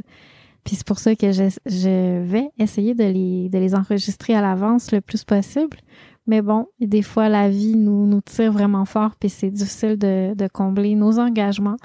Puis 0.64 0.76
c'est 0.76 0.86
pour 0.86 0.98
ça 0.98 1.14
que 1.14 1.32
je, 1.32 1.50
je, 1.66 2.22
vais 2.22 2.50
essayer 2.58 2.94
de 2.94 3.04
les, 3.04 3.48
de 3.48 3.58
les 3.58 3.74
enregistrer 3.74 4.34
à 4.34 4.40
l'avance 4.40 4.90
le 4.92 5.00
plus 5.00 5.24
possible. 5.24 5.78
Mais 6.26 6.42
bon, 6.42 6.66
des 6.80 7.02
fois, 7.02 7.28
la 7.28 7.48
vie 7.48 7.76
nous, 7.76 8.06
nous 8.06 8.20
tire 8.20 8.52
vraiment 8.52 8.84
fort, 8.84 9.16
puis 9.18 9.30
c'est 9.30 9.50
difficile 9.50 9.96
de, 9.96 10.34
de, 10.34 10.46
combler 10.46 10.94
nos 10.94 11.18
engagements. 11.18 11.78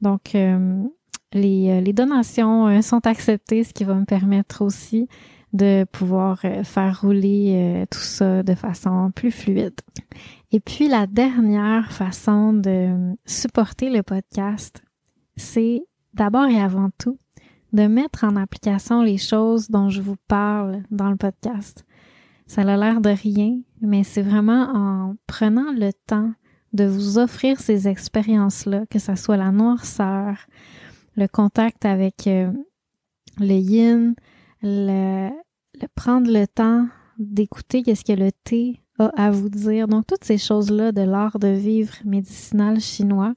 Donc, 0.00 0.34
euh, 0.34 0.82
les, 1.32 1.70
euh, 1.70 1.80
les, 1.80 1.92
donations 1.92 2.66
euh, 2.68 2.82
sont 2.82 3.06
acceptées, 3.06 3.64
ce 3.64 3.72
qui 3.72 3.84
va 3.84 3.94
me 3.94 4.04
permettre 4.04 4.62
aussi 4.62 5.08
de 5.52 5.84
pouvoir 5.90 6.42
faire 6.62 7.00
rouler 7.00 7.84
tout 7.90 7.98
ça 7.98 8.44
de 8.44 8.54
façon 8.54 9.10
plus 9.12 9.32
fluide. 9.32 9.74
Et 10.52 10.60
puis, 10.60 10.86
la 10.86 11.08
dernière 11.08 11.90
façon 11.90 12.52
de 12.52 13.16
supporter 13.26 13.90
le 13.90 14.04
podcast, 14.04 14.80
c'est 15.36 15.82
d'abord 16.14 16.46
et 16.46 16.60
avant 16.60 16.90
tout 16.98 17.18
de 17.72 17.86
mettre 17.86 18.24
en 18.24 18.36
application 18.36 19.02
les 19.02 19.18
choses 19.18 19.70
dont 19.70 19.88
je 19.88 20.00
vous 20.00 20.16
parle 20.28 20.82
dans 20.92 21.10
le 21.10 21.16
podcast. 21.16 21.84
Ça 22.46 22.62
a 22.62 22.76
l'air 22.76 23.00
de 23.00 23.10
rien, 23.10 23.58
mais 23.80 24.02
c'est 24.02 24.22
vraiment 24.22 24.68
en 24.74 25.16
prenant 25.26 25.72
le 25.72 25.92
temps 26.06 26.32
de 26.72 26.84
vous 26.84 27.18
offrir 27.18 27.60
ces 27.60 27.88
expériences-là, 27.88 28.86
que 28.90 28.98
ce 28.98 29.14
soit 29.14 29.36
la 29.36 29.50
noirceur, 29.50 30.36
le 31.16 31.26
contact 31.26 31.84
avec 31.84 32.26
euh, 32.26 32.52
le 33.38 33.54
yin, 33.54 34.14
le, 34.62 35.30
prendre 35.94 36.30
le 36.30 36.46
temps 36.46 36.86
d'écouter 37.18 37.82
qu'est-ce 37.82 38.04
que 38.04 38.12
le 38.12 38.30
thé 38.32 38.80
a 38.98 39.10
à 39.16 39.30
vous 39.30 39.48
dire. 39.48 39.88
Donc, 39.88 40.06
toutes 40.06 40.24
ces 40.24 40.38
choses-là 40.38 40.92
de 40.92 41.02
l'art 41.02 41.38
de 41.38 41.48
vivre 41.48 41.94
médicinal 42.04 42.80
chinois, 42.80 43.34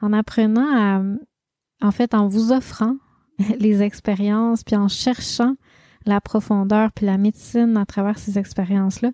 en 0.00 0.12
apprenant 0.12 0.68
à, 0.74 1.02
en 1.80 1.90
fait, 1.90 2.14
en 2.14 2.28
vous 2.28 2.52
offrant 2.52 2.96
les 3.58 3.82
expériences, 3.82 4.64
puis 4.64 4.76
en 4.76 4.88
cherchant 4.88 5.54
la 6.04 6.20
profondeur 6.20 6.90
puis 6.92 7.06
la 7.06 7.18
médecine 7.18 7.76
à 7.76 7.86
travers 7.86 8.18
ces 8.18 8.38
expériences-là, 8.38 9.12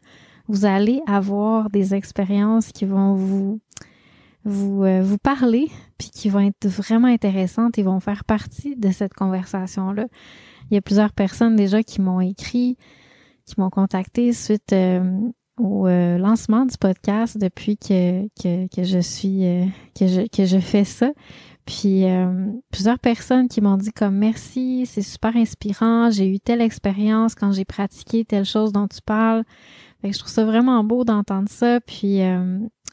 vous 0.48 0.64
allez 0.64 1.02
avoir 1.06 1.68
des 1.68 1.94
expériences 1.94 2.72
qui 2.72 2.86
vont 2.86 3.14
vous 3.14 3.60
vous, 4.44 4.84
euh, 4.84 5.02
vous 5.02 5.18
parler, 5.18 5.68
puis 5.98 6.10
qui 6.10 6.28
vont 6.28 6.40
être 6.40 6.66
vraiment 6.66 7.08
intéressantes 7.08 7.78
et 7.78 7.82
vont 7.82 8.00
faire 8.00 8.24
partie 8.24 8.76
de 8.76 8.90
cette 8.90 9.14
conversation-là. 9.14 10.06
Il 10.70 10.74
y 10.74 10.78
a 10.78 10.80
plusieurs 10.80 11.12
personnes 11.12 11.56
déjà 11.56 11.82
qui 11.82 12.00
m'ont 12.00 12.20
écrit, 12.20 12.76
qui 13.44 13.54
m'ont 13.58 13.70
contacté 13.70 14.32
suite 14.32 14.72
euh, 14.72 15.18
au 15.58 15.86
euh, 15.86 16.18
lancement 16.18 16.66
du 16.66 16.76
podcast 16.78 17.38
depuis 17.38 17.76
que, 17.76 18.26
que, 18.40 18.68
que 18.74 18.84
je 18.84 18.98
suis 18.98 19.40
que 19.98 20.06
je, 20.06 20.28
que 20.28 20.44
je 20.44 20.58
fais 20.58 20.84
ça. 20.84 21.10
Puis 21.66 22.04
plusieurs 22.70 22.98
personnes 22.98 23.46
qui 23.46 23.60
m'ont 23.60 23.76
dit 23.76 23.92
comme 23.92 24.14
merci, 24.14 24.86
c'est 24.86 25.02
super 25.02 25.36
inspirant, 25.36 26.10
j'ai 26.10 26.26
eu 26.26 26.40
telle 26.40 26.62
expérience 26.62 27.34
quand 27.34 27.52
j'ai 27.52 27.66
pratiqué 27.66 28.24
telle 28.24 28.46
chose 28.46 28.72
dont 28.72 28.88
tu 28.88 29.00
parles. 29.04 29.44
Fait 30.00 30.08
que 30.08 30.14
je 30.14 30.20
trouve 30.20 30.32
ça 30.32 30.44
vraiment 30.44 30.82
beau 30.84 31.04
d'entendre 31.04 31.48
ça. 31.50 31.80
Puis 31.80 32.22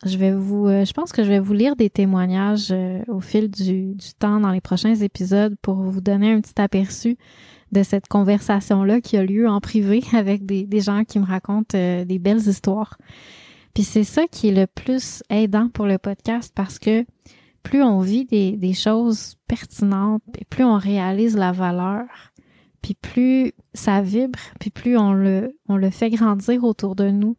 je 0.05 0.17
vais 0.17 0.31
vous, 0.31 0.67
euh, 0.67 0.85
je 0.85 0.93
pense 0.93 1.11
que 1.11 1.23
je 1.23 1.29
vais 1.29 1.39
vous 1.39 1.53
lire 1.53 1.75
des 1.75 1.89
témoignages 1.89 2.67
euh, 2.71 3.01
au 3.07 3.19
fil 3.19 3.49
du, 3.49 3.95
temps 4.19 4.39
dans 4.39 4.51
les 4.51 4.61
prochains 4.61 4.95
épisodes 4.95 5.55
pour 5.61 5.75
vous 5.75 6.01
donner 6.01 6.31
un 6.31 6.41
petit 6.41 6.61
aperçu 6.61 7.17
de 7.71 7.81
cette 7.81 8.07
conversation-là 8.07 9.01
qui 9.01 9.17
a 9.17 9.23
lieu 9.23 9.49
en 9.49 9.59
privé 9.59 10.03
avec 10.13 10.45
des, 10.45 10.79
gens 10.79 11.03
qui 11.03 11.19
me 11.19 11.25
racontent 11.25 11.75
euh, 11.77 12.05
des 12.05 12.19
belles 12.19 12.47
histoires. 12.47 12.97
Puis 13.73 13.83
c'est 13.83 14.03
ça 14.03 14.27
qui 14.27 14.49
est 14.49 14.53
le 14.53 14.67
plus 14.67 15.23
aidant 15.29 15.69
pour 15.69 15.85
le 15.85 15.97
podcast 15.97 16.53
parce 16.55 16.79
que 16.79 17.03
plus 17.63 17.81
on 17.81 17.99
vit 17.99 18.25
des, 18.25 18.73
choses 18.73 19.35
pertinentes, 19.47 20.21
et 20.37 20.45
plus 20.45 20.63
on 20.63 20.77
réalise 20.77 21.35
la 21.35 21.51
valeur, 21.51 22.05
puis 22.83 22.93
plus 22.93 23.53
ça 23.73 24.03
vibre, 24.03 24.37
puis 24.59 24.69
plus 24.69 24.97
on 24.97 25.13
le 25.13 25.89
fait 25.89 26.11
grandir 26.11 26.63
autour 26.63 26.95
de 26.95 27.09
nous, 27.09 27.35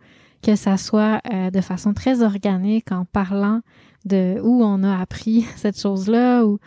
que 0.46 0.54
ça 0.54 0.76
soit 0.76 1.20
euh, 1.32 1.50
de 1.50 1.60
façon 1.60 1.92
très 1.92 2.22
organique 2.22 2.92
en 2.92 3.04
parlant 3.04 3.62
de 4.04 4.40
où 4.42 4.62
on 4.62 4.84
a 4.84 5.00
appris 5.00 5.44
cette 5.56 5.80
chose-là 5.80 6.44
ou 6.44 6.58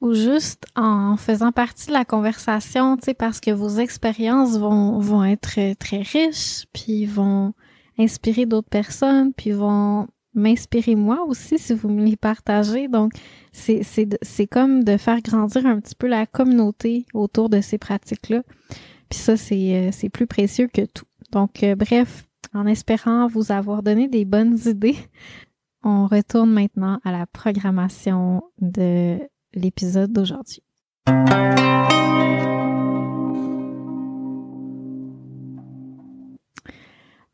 ou 0.00 0.14
juste 0.14 0.64
en 0.76 1.18
faisant 1.18 1.52
partie 1.52 1.88
de 1.88 1.92
la 1.92 2.06
conversation, 2.06 2.96
tu 2.96 3.04
sais, 3.04 3.14
parce 3.14 3.38
que 3.38 3.50
vos 3.50 3.68
expériences 3.68 4.56
vont, 4.56 4.98
vont 4.98 5.22
être 5.24 5.74
très 5.74 6.00
riches, 6.00 6.64
puis 6.72 7.04
vont 7.04 7.52
inspirer 7.98 8.46
d'autres 8.46 8.70
personnes, 8.70 9.34
puis 9.34 9.50
vont 9.50 10.06
m'inspirer 10.32 10.94
moi 10.94 11.22
aussi 11.26 11.58
si 11.58 11.74
vous 11.74 11.90
me 11.90 12.02
les 12.02 12.16
partagez. 12.16 12.88
Donc, 12.88 13.12
c'est, 13.52 13.82
c'est, 13.82 14.08
c'est 14.22 14.46
comme 14.46 14.84
de 14.84 14.96
faire 14.96 15.20
grandir 15.20 15.66
un 15.66 15.78
petit 15.80 15.94
peu 15.94 16.06
la 16.06 16.24
communauté 16.24 17.04
autour 17.12 17.50
de 17.50 17.60
ces 17.60 17.76
pratiques-là. 17.76 18.42
Puis 19.10 19.18
ça, 19.18 19.36
c'est, 19.36 19.74
euh, 19.74 19.90
c'est 19.92 20.08
plus 20.08 20.26
précieux 20.26 20.68
que 20.72 20.86
tout. 20.86 21.04
Donc, 21.30 21.62
euh, 21.62 21.74
bref, 21.74 22.24
en 22.54 22.66
espérant 22.66 23.26
vous 23.26 23.52
avoir 23.52 23.82
donné 23.82 24.08
des 24.08 24.24
bonnes 24.24 24.58
idées, 24.66 24.96
on 25.82 26.06
retourne 26.06 26.52
maintenant 26.52 27.00
à 27.04 27.12
la 27.12 27.26
programmation 27.26 28.42
de 28.60 29.18
l'épisode 29.54 30.12
d'aujourd'hui. 30.12 30.62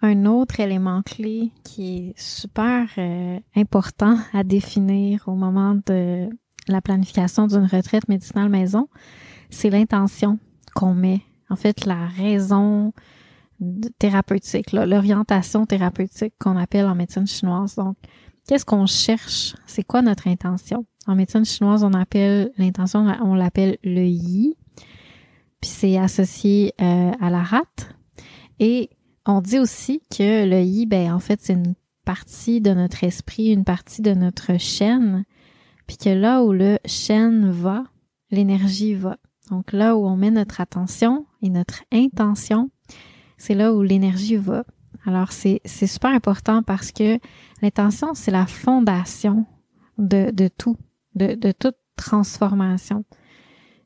Un 0.03 0.27
autre 0.27 0.61
élément 0.61 1.03
clé 1.03 1.51
qui 1.64 1.97
est 1.97 2.14
super 2.17 2.87
euh, 2.99 3.41
important 3.57 4.19
à 4.33 4.45
définir 4.45 5.25
au 5.27 5.35
moment 5.35 5.75
de 5.87 6.29
la 6.69 6.81
planification 6.81 7.47
d'une 7.47 7.64
retraite 7.64 8.09
médicinale 8.09 8.49
maison, 8.49 8.89
c'est 9.51 9.71
l'intention 9.71 10.39
qu'on 10.75 10.95
met. 10.95 11.23
En 11.49 11.57
fait, 11.57 11.87
la 11.87 12.07
raison 12.07 12.93
thérapeutique, 13.99 14.73
l'orientation 14.73 15.67
thérapeutique 15.67 16.35
qu'on 16.39 16.57
appelle 16.57 16.87
en 16.87 16.95
médecine 16.95 17.27
chinoise. 17.27 17.77
Donc, 17.77 17.97
qu'est-ce 18.47 18.65
qu'on 18.65 18.87
cherche? 18.87 19.55
C'est 19.67 19.83
quoi 19.83 20.03
notre 20.03 20.29
intention? 20.29 20.87
En 21.07 21.15
médecine 21.15 21.45
chinoise, 21.45 21.85
on 21.85 21.93
appelle 21.93 22.51
l'intention, 22.59 23.07
on 23.23 23.35
l'appelle 23.35 23.79
le 23.85 24.05
yi, 24.05 24.57
puis 25.61 25.71
c'est 25.71 25.97
associé 25.99 26.75
euh, 26.81 27.13
à 27.21 27.31
la 27.31 27.43
rate. 27.43 27.95
Et 28.59 28.91
on 29.25 29.41
dit 29.41 29.59
aussi 29.59 30.01
que 30.11 30.47
le 30.49 30.61
yi, 30.61 30.87
ben 30.87 31.13
en 31.13 31.19
fait, 31.19 31.41
c'est 31.43 31.53
une 31.53 31.75
partie 32.05 32.61
de 32.61 32.73
notre 32.73 33.05
esprit, 33.05 33.49
une 33.49 33.65
partie 33.65 34.03
de 34.03 34.15
notre 34.15 34.59
chaîne, 34.59 35.25
puis 35.87 35.97
que 35.97 36.11
là 36.11 36.43
où 36.43 36.53
le 36.53 36.79
chaîne 36.85 37.51
va, 37.51 37.85
l'énergie 38.31 38.95
va. 38.95 39.17
Donc 39.51 39.73
là 39.73 39.97
où 39.97 40.07
on 40.07 40.17
met 40.17 40.31
notre 40.31 40.61
attention 40.61 41.27
et 41.43 41.51
notre 41.51 41.85
intention, 41.93 42.71
c'est 43.37 43.55
là 43.55 43.72
où 43.74 43.82
l'énergie 43.82 44.37
va. 44.37 44.64
Alors, 45.05 45.32
c'est, 45.32 45.61
super 45.66 46.11
important 46.11 46.62
parce 46.62 46.91
que 46.93 47.18
l'intention, 47.62 48.14
c'est 48.14 48.30
la 48.30 48.47
fondation 48.47 49.47
de, 49.99 50.30
de 50.30 50.49
tout, 50.49 50.76
de, 51.14 51.34
de 51.34 51.53
toute 51.53 51.76
transformation. 51.97 53.05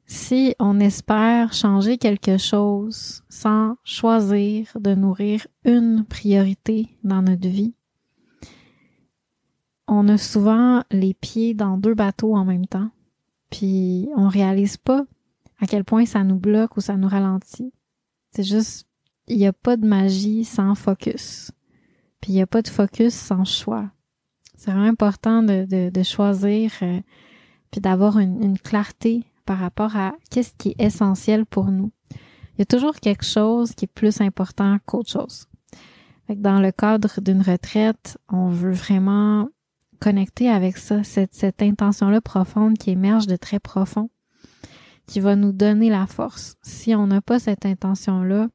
Si 0.06 0.56
on 0.58 0.80
espère 0.80 1.52
changer 1.52 1.96
quelque 1.96 2.36
chose 2.36 3.22
sans 3.28 3.76
choisir 3.84 4.66
de 4.74 4.94
nourrir 4.94 5.46
une 5.64 6.04
priorité 6.04 6.88
dans 7.04 7.22
notre 7.22 7.48
vie, 7.48 7.74
on 9.86 10.08
a 10.08 10.18
souvent 10.18 10.82
les 10.90 11.14
pieds 11.14 11.54
dans 11.54 11.76
deux 11.76 11.94
bateaux 11.94 12.34
en 12.34 12.44
même 12.44 12.66
temps, 12.66 12.90
puis 13.50 14.08
on 14.16 14.28
réalise 14.28 14.76
pas 14.76 15.04
à 15.60 15.66
quel 15.66 15.84
point 15.84 16.06
ça 16.06 16.24
nous 16.24 16.38
bloque 16.38 16.76
ou 16.76 16.80
ça 16.80 16.96
nous 16.96 17.08
ralentit. 17.08 17.72
C'est 18.32 18.42
juste 18.42 18.88
il 19.30 19.38
n'y 19.38 19.46
a 19.46 19.52
pas 19.52 19.76
de 19.76 19.86
magie 19.86 20.44
sans 20.44 20.74
focus. 20.74 21.52
Puis 22.20 22.32
il 22.32 22.34
n'y 22.34 22.42
a 22.42 22.46
pas 22.46 22.62
de 22.62 22.68
focus 22.68 23.14
sans 23.14 23.44
choix. 23.44 23.90
C'est 24.56 24.72
vraiment 24.72 24.88
important 24.88 25.42
de, 25.42 25.88
de, 25.88 26.02
choisir 26.02 26.72
euh, 26.82 27.00
puis 27.70 27.80
d'avoir 27.80 28.18
une, 28.18 28.42
une, 28.42 28.58
clarté 28.58 29.24
par 29.46 29.58
rapport 29.58 29.96
à 29.96 30.12
qu'est-ce 30.30 30.52
qui 30.58 30.70
est 30.70 30.84
essentiel 30.84 31.46
pour 31.46 31.70
nous. 31.70 31.92
Il 32.10 32.58
y 32.58 32.62
a 32.62 32.66
toujours 32.66 32.96
quelque 32.96 33.24
chose 33.24 33.72
qui 33.72 33.86
est 33.86 33.92
plus 33.92 34.20
important 34.20 34.76
qu'autre 34.84 35.10
chose. 35.10 35.46
dans 36.28 36.60
le 36.60 36.72
cadre 36.72 37.20
d'une 37.22 37.40
retraite, 37.40 38.18
on 38.28 38.48
veut 38.48 38.72
vraiment 38.72 39.48
connecter 40.00 40.50
avec 40.50 40.76
ça, 40.76 41.04
cette, 41.04 41.34
cette 41.34 41.62
intention-là 41.62 42.20
profonde 42.20 42.76
qui 42.76 42.90
émerge 42.90 43.26
de 43.26 43.36
très 43.36 43.60
profond, 43.60 44.10
qui 45.06 45.20
va 45.20 45.36
nous 45.36 45.52
donner 45.52 45.88
la 45.88 46.06
force. 46.06 46.56
Si 46.62 46.94
on 46.94 47.06
n'a 47.06 47.22
pas 47.22 47.38
cette 47.38 47.64
intention-là, 47.64 48.48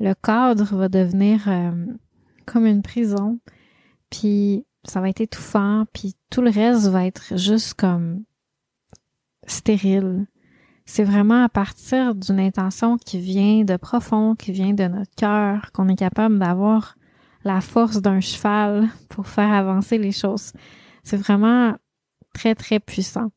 le 0.00 0.14
cadre 0.14 0.64
va 0.74 0.88
devenir 0.88 1.46
euh, 1.46 1.86
comme 2.46 2.66
une 2.66 2.82
prison, 2.82 3.38
puis 4.08 4.64
ça 4.82 5.00
va 5.00 5.10
être 5.10 5.20
étouffant, 5.20 5.84
puis 5.92 6.16
tout 6.30 6.40
le 6.40 6.50
reste 6.50 6.88
va 6.88 7.06
être 7.06 7.36
juste 7.36 7.74
comme 7.74 8.24
stérile. 9.46 10.26
C'est 10.86 11.04
vraiment 11.04 11.44
à 11.44 11.48
partir 11.48 12.14
d'une 12.14 12.40
intention 12.40 12.96
qui 12.96 13.20
vient 13.20 13.62
de 13.62 13.76
profond, 13.76 14.34
qui 14.34 14.50
vient 14.50 14.72
de 14.72 14.84
notre 14.84 15.14
cœur, 15.14 15.70
qu'on 15.72 15.88
est 15.88 15.96
capable 15.96 16.38
d'avoir 16.38 16.96
la 17.44 17.60
force 17.60 18.00
d'un 18.00 18.20
cheval 18.20 18.88
pour 19.08 19.28
faire 19.28 19.52
avancer 19.52 19.98
les 19.98 20.12
choses. 20.12 20.52
C'est 21.04 21.16
vraiment 21.18 21.76
très, 22.34 22.54
très 22.54 22.80
puissant. 22.80 23.30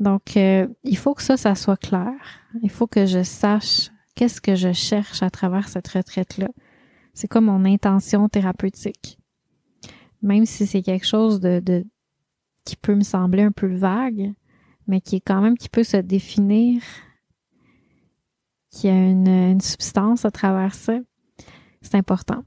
Donc, 0.00 0.36
euh, 0.36 0.66
il 0.82 0.96
faut 0.96 1.14
que 1.14 1.22
ça, 1.22 1.36
ça 1.36 1.54
soit 1.54 1.76
clair. 1.76 2.12
Il 2.62 2.70
faut 2.70 2.86
que 2.86 3.06
je 3.06 3.22
sache 3.22 3.91
qu'est-ce 4.14 4.40
que 4.40 4.54
je 4.54 4.72
cherche 4.72 5.22
à 5.22 5.30
travers 5.30 5.68
cette 5.68 5.88
retraite-là? 5.88 6.48
C'est 7.14 7.28
comme 7.28 7.46
mon 7.46 7.64
intention 7.64 8.28
thérapeutique? 8.28 9.18
Même 10.22 10.46
si 10.46 10.66
c'est 10.66 10.82
quelque 10.82 11.06
chose 11.06 11.40
de, 11.40 11.60
de, 11.60 11.84
qui 12.64 12.76
peut 12.76 12.94
me 12.94 13.02
sembler 13.02 13.42
un 13.42 13.52
peu 13.52 13.66
vague, 13.66 14.32
mais 14.86 15.00
qui 15.00 15.16
est 15.16 15.20
quand 15.20 15.40
même, 15.40 15.58
qui 15.58 15.68
peut 15.68 15.84
se 15.84 15.96
définir, 15.96 16.82
qui 18.70 18.88
a 18.88 18.94
une, 18.94 19.28
une 19.28 19.60
substance 19.60 20.24
à 20.24 20.30
travers 20.30 20.74
ça, 20.74 20.98
c'est 21.82 21.96
important. 21.96 22.44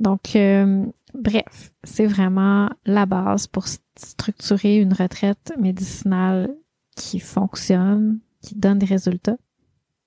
Donc, 0.00 0.34
euh, 0.36 0.84
bref, 1.14 1.72
c'est 1.84 2.06
vraiment 2.06 2.68
la 2.84 3.06
base 3.06 3.46
pour 3.46 3.66
structurer 3.96 4.78
une 4.78 4.92
retraite 4.92 5.52
médicinale 5.58 6.54
qui 6.96 7.20
fonctionne, 7.20 8.18
qui 8.40 8.54
donne 8.54 8.78
des 8.78 8.86
résultats. 8.86 9.36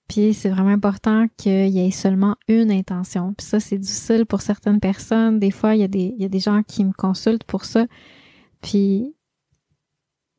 Puis 0.07 0.33
c'est 0.33 0.49
vraiment 0.49 0.69
important 0.69 1.27
qu'il 1.37 1.69
y 1.69 1.79
ait 1.79 1.91
seulement 1.91 2.35
une 2.47 2.71
intention. 2.71 3.33
Puis 3.33 3.45
ça, 3.45 3.59
c'est 3.59 3.77
difficile 3.77 4.25
pour 4.25 4.41
certaines 4.41 4.79
personnes. 4.79 5.39
Des 5.39 5.51
fois, 5.51 5.75
il 5.75 5.81
y, 5.81 5.83
a 5.83 5.87
des, 5.87 6.13
il 6.15 6.21
y 6.21 6.25
a 6.25 6.29
des 6.29 6.39
gens 6.39 6.61
qui 6.63 6.83
me 6.83 6.93
consultent 6.93 7.43
pour 7.43 7.65
ça. 7.65 7.85
Puis 8.61 9.15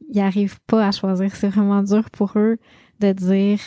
ils 0.08 0.16
n'arrivent 0.16 0.60
pas 0.66 0.86
à 0.86 0.92
choisir. 0.92 1.34
C'est 1.34 1.48
vraiment 1.48 1.82
dur 1.82 2.10
pour 2.10 2.32
eux 2.36 2.58
de 3.00 3.12
dire 3.12 3.58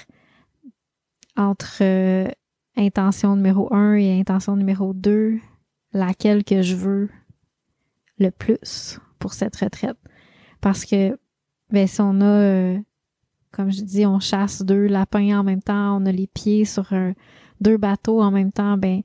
entre 1.36 1.82
euh, 1.82 2.28
intention 2.76 3.36
numéro 3.36 3.74
un 3.74 3.94
et 3.96 4.20
intention 4.20 4.56
numéro 4.56 4.94
deux, 4.94 5.40
laquelle 5.94 6.44
que 6.44 6.62
je 6.62 6.76
veux 6.76 7.10
le 8.18 8.32
plus 8.32 9.00
pour 9.20 9.34
cette 9.34 9.56
retraite. 9.58 9.98
Parce 10.62 10.86
que 10.86 11.18
ben, 11.72 11.88
si 11.88 12.02
on 12.02 12.22
a 12.22 12.26
euh, 12.26 12.80
comme 13.52 13.72
je 13.72 13.82
dis, 13.82 14.06
on 14.06 14.20
chasse 14.20 14.62
deux 14.62 14.88
lapins 14.88 15.40
en 15.40 15.44
même 15.44 15.62
temps, 15.62 15.98
on 16.02 16.06
a 16.06 16.12
les 16.12 16.28
pieds 16.28 16.66
sur 16.66 16.94
deux 17.62 17.78
bateaux 17.78 18.22
en 18.22 18.32
même 18.32 18.52
temps, 18.52 18.78
ben 18.78 19.02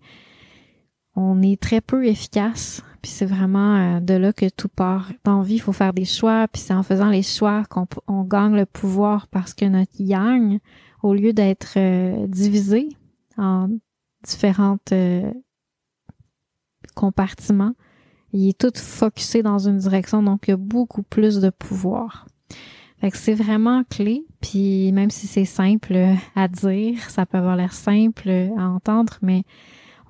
on 1.16 1.42
est 1.42 1.61
très 1.61 1.80
peu 1.80 2.07
efficace. 2.07 2.82
Puis 3.03 3.11
c'est 3.11 3.26
vraiment 3.26 3.76
euh, 3.76 4.01
de 4.01 4.14
là 4.14 4.32
que 4.32 4.49
tout 4.49 4.68
part. 4.68 5.12
Dans 5.24 5.42
vie, 5.42 5.57
il 5.57 5.61
faut 5.61 5.72
faire 5.72 5.92
des 5.92 6.05
choix. 6.05 6.49
Puis 6.49 6.62
c'est 6.62 6.74
en 6.74 6.82
faisant 6.82 7.11
les 7.11 7.22
choix 7.22 7.64
qu'on 7.64 7.86
on 8.09 8.22
gagne 8.22 8.57
le 8.57 8.66
pouvoir 8.66 9.28
parce 9.28 9.55
que 9.55 9.66
notre 9.66 9.92
yang, 10.01 10.59
au 11.03 11.14
lieu 11.14 11.32
d'être 11.32 11.74
euh, 11.76 12.26
divisé 12.26 12.88
en 13.36 13.68
différentes 14.26 14.92
euh, 14.92 15.30
compartiments, 16.95 17.74
il 18.32 18.49
est 18.49 18.59
tout 18.59 18.72
focusé 18.74 19.42
dans 19.42 19.59
une 19.59 19.78
direction, 19.78 20.22
donc 20.22 20.49
il 20.49 20.53
y 20.53 20.55
a 20.55 20.57
beaucoup 20.57 21.03
plus 21.03 21.40
de 21.40 21.51
pouvoir. 21.51 22.26
Fait 22.99 23.11
que 23.11 23.16
c'est 23.18 23.34
vraiment 23.34 23.84
clé, 23.84 24.24
puis 24.45 24.92
même 24.92 25.09
si 25.09 25.26
c'est 25.26 25.47
simple 25.47 25.97
à 26.36 26.49
dire, 26.49 27.09
ça 27.09 27.24
peut 27.24 27.38
avoir 27.38 27.57
l'air 27.57 27.72
simple 27.72 28.28
à 28.59 28.68
entendre, 28.68 29.14
mais 29.22 29.45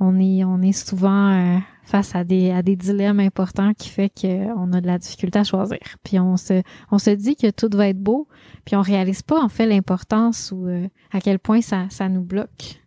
on 0.00 0.18
est 0.18 0.42
on 0.42 0.60
est 0.60 0.72
souvent 0.72 1.30
euh, 1.30 1.58
face 1.84 2.16
à 2.16 2.24
des 2.24 2.50
à 2.50 2.60
des 2.64 2.74
dilemmes 2.74 3.20
importants 3.20 3.72
qui 3.74 3.88
fait 3.88 4.10
qu'on 4.10 4.72
a 4.72 4.80
de 4.80 4.86
la 4.88 4.98
difficulté 4.98 5.38
à 5.38 5.44
choisir. 5.44 5.78
Puis 6.02 6.18
on 6.18 6.36
se 6.36 6.62
on 6.90 6.98
se 6.98 7.10
dit 7.10 7.36
que 7.36 7.48
tout 7.52 7.68
va 7.72 7.86
être 7.86 8.02
beau, 8.02 8.26
puis 8.64 8.74
on 8.74 8.82
réalise 8.82 9.22
pas 9.22 9.40
en 9.40 9.48
fait 9.48 9.66
l'importance 9.66 10.50
ou 10.52 10.66
euh, 10.66 10.88
à 11.12 11.20
quel 11.20 11.38
point 11.38 11.60
ça 11.60 11.86
ça 11.90 12.08
nous 12.08 12.24
bloque 12.24 12.82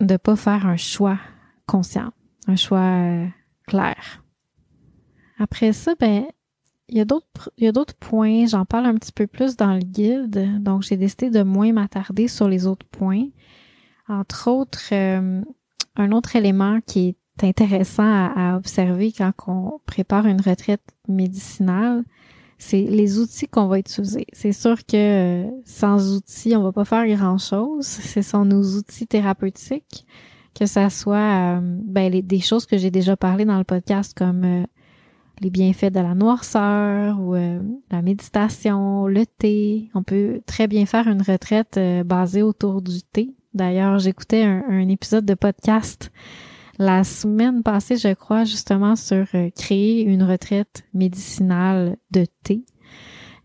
de 0.00 0.16
pas 0.16 0.36
faire 0.36 0.66
un 0.66 0.78
choix 0.78 1.18
conscient, 1.66 2.12
un 2.46 2.56
choix 2.56 2.78
euh, 2.78 3.26
clair. 3.66 4.24
Après 5.38 5.74
ça, 5.74 5.92
ben 6.00 6.24
il 6.90 6.98
y 7.58 7.66
a 7.66 7.72
d'autres 7.72 7.96
points, 7.96 8.46
j'en 8.46 8.64
parle 8.64 8.86
un 8.86 8.94
petit 8.94 9.12
peu 9.12 9.26
plus 9.26 9.56
dans 9.56 9.74
le 9.74 9.80
guide, 9.80 10.62
donc 10.62 10.82
j'ai 10.82 10.96
décidé 10.96 11.30
de 11.30 11.42
moins 11.42 11.72
m'attarder 11.72 12.28
sur 12.28 12.48
les 12.48 12.66
autres 12.66 12.86
points. 12.86 13.26
Entre 14.08 14.48
autres, 14.48 14.92
un 14.92 16.12
autre 16.12 16.36
élément 16.36 16.80
qui 16.86 17.08
est 17.08 17.44
intéressant 17.44 18.30
à, 18.34 18.56
observer 18.56 19.12
quand 19.12 19.32
on 19.46 19.80
prépare 19.86 20.26
une 20.26 20.40
retraite 20.40 20.82
médicinale, 21.08 22.04
c'est 22.58 22.82
les 22.82 23.18
outils 23.18 23.48
qu'on 23.48 23.66
va 23.68 23.78
utiliser. 23.78 24.26
C'est 24.32 24.52
sûr 24.52 24.84
que 24.84 24.96
euh, 25.46 25.50
sans 25.64 26.14
outils, 26.14 26.54
on 26.54 26.62
va 26.62 26.72
pas 26.72 26.84
faire 26.84 27.06
grand-chose. 27.06 27.86
Ce 27.86 28.20
sont 28.20 28.44
nos 28.44 28.76
outils 28.76 29.06
thérapeutiques, 29.06 30.06
que 30.54 30.66
ça 30.66 30.90
soit 30.90 31.56
euh, 31.56 31.60
ben, 31.62 32.20
des 32.20 32.40
choses 32.40 32.66
que 32.66 32.76
j'ai 32.76 32.90
déjà 32.90 33.16
parlé 33.16 33.46
dans 33.46 33.56
le 33.56 33.64
podcast 33.64 34.12
comme 34.16 34.44
euh, 34.44 34.64
les 35.40 35.50
bienfaits 35.50 35.92
de 35.92 36.00
la 36.00 36.14
noirceur 36.14 37.18
ou 37.20 37.34
la 37.34 38.02
méditation, 38.02 39.06
le 39.06 39.24
thé. 39.26 39.90
On 39.94 40.02
peut 40.02 40.40
très 40.46 40.66
bien 40.66 40.86
faire 40.86 41.08
une 41.08 41.22
retraite 41.22 41.80
basée 42.04 42.42
autour 42.42 42.82
du 42.82 43.02
thé. 43.02 43.34
D'ailleurs, 43.54 43.98
j'écoutais 43.98 44.44
un, 44.44 44.88
épisode 44.88 45.24
de 45.24 45.34
podcast 45.34 46.12
la 46.78 47.04
semaine 47.04 47.62
passée, 47.62 47.96
je 47.96 48.14
crois, 48.14 48.44
justement 48.44 48.96
sur 48.96 49.26
euh, 49.34 49.50
créer 49.50 50.02
une 50.02 50.22
retraite 50.22 50.84
médicinale 50.94 51.98
de 52.10 52.24
thé 52.42 52.64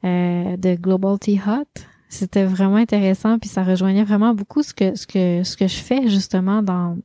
euh, 0.05 0.55
de 0.55 0.75
Global 0.75 1.19
Tea 1.19 1.41
Hut. 1.45 1.85
C'était 2.07 2.45
vraiment 2.45 2.77
intéressant, 2.77 3.37
puis 3.37 3.49
ça 3.49 3.63
rejoignait 3.63 4.05
vraiment 4.05 4.33
beaucoup 4.33 4.63
ce 4.63 4.73
que 4.73 4.95
ce 4.95 5.05
que 5.05 5.43
ce 5.43 5.57
que 5.57 5.67
je 5.67 5.75
fais 5.75 6.07
justement 6.07 6.61
dans 6.61 6.97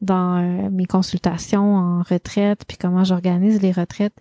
dans 0.00 0.38
euh, 0.38 0.70
mes 0.70 0.86
consultations 0.86 1.76
en 1.76 2.02
retraite, 2.02 2.64
puis 2.66 2.76
comment 2.76 3.04
j'organise 3.04 3.60
les 3.62 3.72
retraites. 3.72 4.14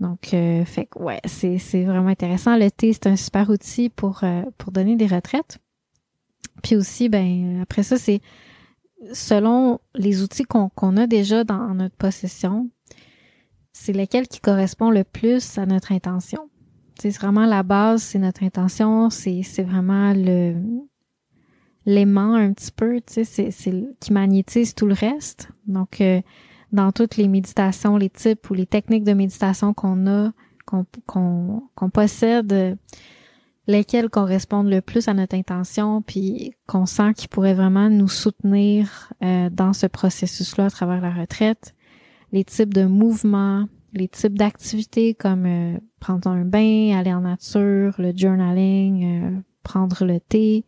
Donc, 0.00 0.30
fait 0.30 0.88
ouais, 0.96 1.20
c'est 1.26 1.84
vraiment 1.84 2.08
intéressant. 2.08 2.56
Le 2.56 2.72
thé, 2.72 2.92
c'est 2.92 3.06
un 3.06 3.14
super 3.14 3.50
outil 3.50 3.88
pour 3.88 4.24
pour 4.58 4.72
donner 4.72 4.96
des 4.96 5.06
retraites. 5.06 5.58
Puis 6.64 6.74
aussi, 6.74 7.08
ben 7.08 7.60
après 7.62 7.84
ça, 7.84 7.96
c'est 7.96 8.20
selon 9.12 9.80
les 9.94 10.22
outils 10.22 10.44
qu'on 10.44 10.96
a 10.96 11.06
déjà 11.06 11.44
dans 11.44 11.74
notre 11.74 11.96
possession, 11.96 12.70
c'est 13.72 13.92
lequel 13.92 14.28
qui 14.28 14.40
correspond 14.40 14.90
le 14.90 15.04
plus 15.04 15.58
à 15.58 15.66
notre 15.66 15.92
intention. 15.92 16.48
C'est 17.00 17.10
vraiment 17.10 17.46
la 17.46 17.62
base, 17.62 18.02
c'est 18.02 18.18
notre 18.18 18.42
intention, 18.42 19.10
c'est 19.10 19.42
vraiment 19.62 20.12
le 20.14 20.54
l'aimant 21.86 22.34
un 22.34 22.52
petit 22.52 22.70
peu, 22.70 23.00
tu 23.00 23.24
sais, 23.24 23.50
c'est 23.50 23.72
qui 24.00 24.12
magnétise 24.12 24.74
tout 24.74 24.86
le 24.86 24.94
reste. 24.94 25.48
Donc, 25.66 26.00
euh, 26.00 26.20
dans 26.72 26.92
toutes 26.92 27.16
les 27.16 27.28
méditations, 27.28 27.96
les 27.96 28.10
types 28.10 28.48
ou 28.50 28.54
les 28.54 28.66
techniques 28.66 29.04
de 29.04 29.12
méditation 29.12 29.74
qu'on 29.74 30.06
a, 30.06 30.32
qu'on 30.64 30.86
qu'on 31.74 31.90
possède, 31.90 32.78
lesquels 33.66 34.08
correspondent 34.08 34.70
le 34.70 34.80
plus 34.80 35.08
à 35.08 35.14
notre 35.14 35.36
intention, 35.36 36.02
puis 36.02 36.54
qu'on 36.66 36.86
sent 36.86 37.14
qu'ils 37.14 37.28
pourraient 37.28 37.54
vraiment 37.54 37.88
nous 37.88 38.08
soutenir 38.08 39.12
euh, 39.22 39.50
dans 39.50 39.72
ce 39.72 39.86
processus-là 39.86 40.66
à 40.66 40.70
travers 40.70 41.00
la 41.00 41.10
retraite, 41.10 41.74
les 42.32 42.44
types 42.44 42.74
de 42.74 42.84
mouvements, 42.84 43.66
les 43.92 44.08
types 44.08 44.38
d'activités 44.38 45.14
comme 45.14 45.46
euh, 45.46 45.78
prendre 46.00 46.28
un 46.28 46.44
bain, 46.44 46.96
aller 46.96 47.12
en 47.12 47.20
nature, 47.20 47.94
le 47.98 48.12
journaling, 48.16 49.04
euh, 49.04 49.40
prendre 49.62 50.04
le 50.04 50.18
thé. 50.18 50.64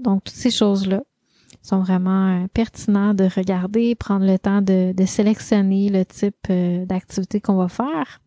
Donc, 0.00 0.24
toutes 0.24 0.34
ces 0.34 0.50
choses-là 0.50 1.02
sont 1.62 1.80
vraiment 1.80 2.46
pertinents 2.54 3.14
de 3.14 3.24
regarder, 3.24 3.94
prendre 3.94 4.26
le 4.26 4.38
temps 4.38 4.62
de, 4.62 4.92
de 4.92 5.04
sélectionner 5.04 5.88
le 5.88 6.04
type 6.04 6.48
d'activité 6.86 7.40
qu'on 7.40 7.56
va 7.56 7.68
faire 7.68 8.20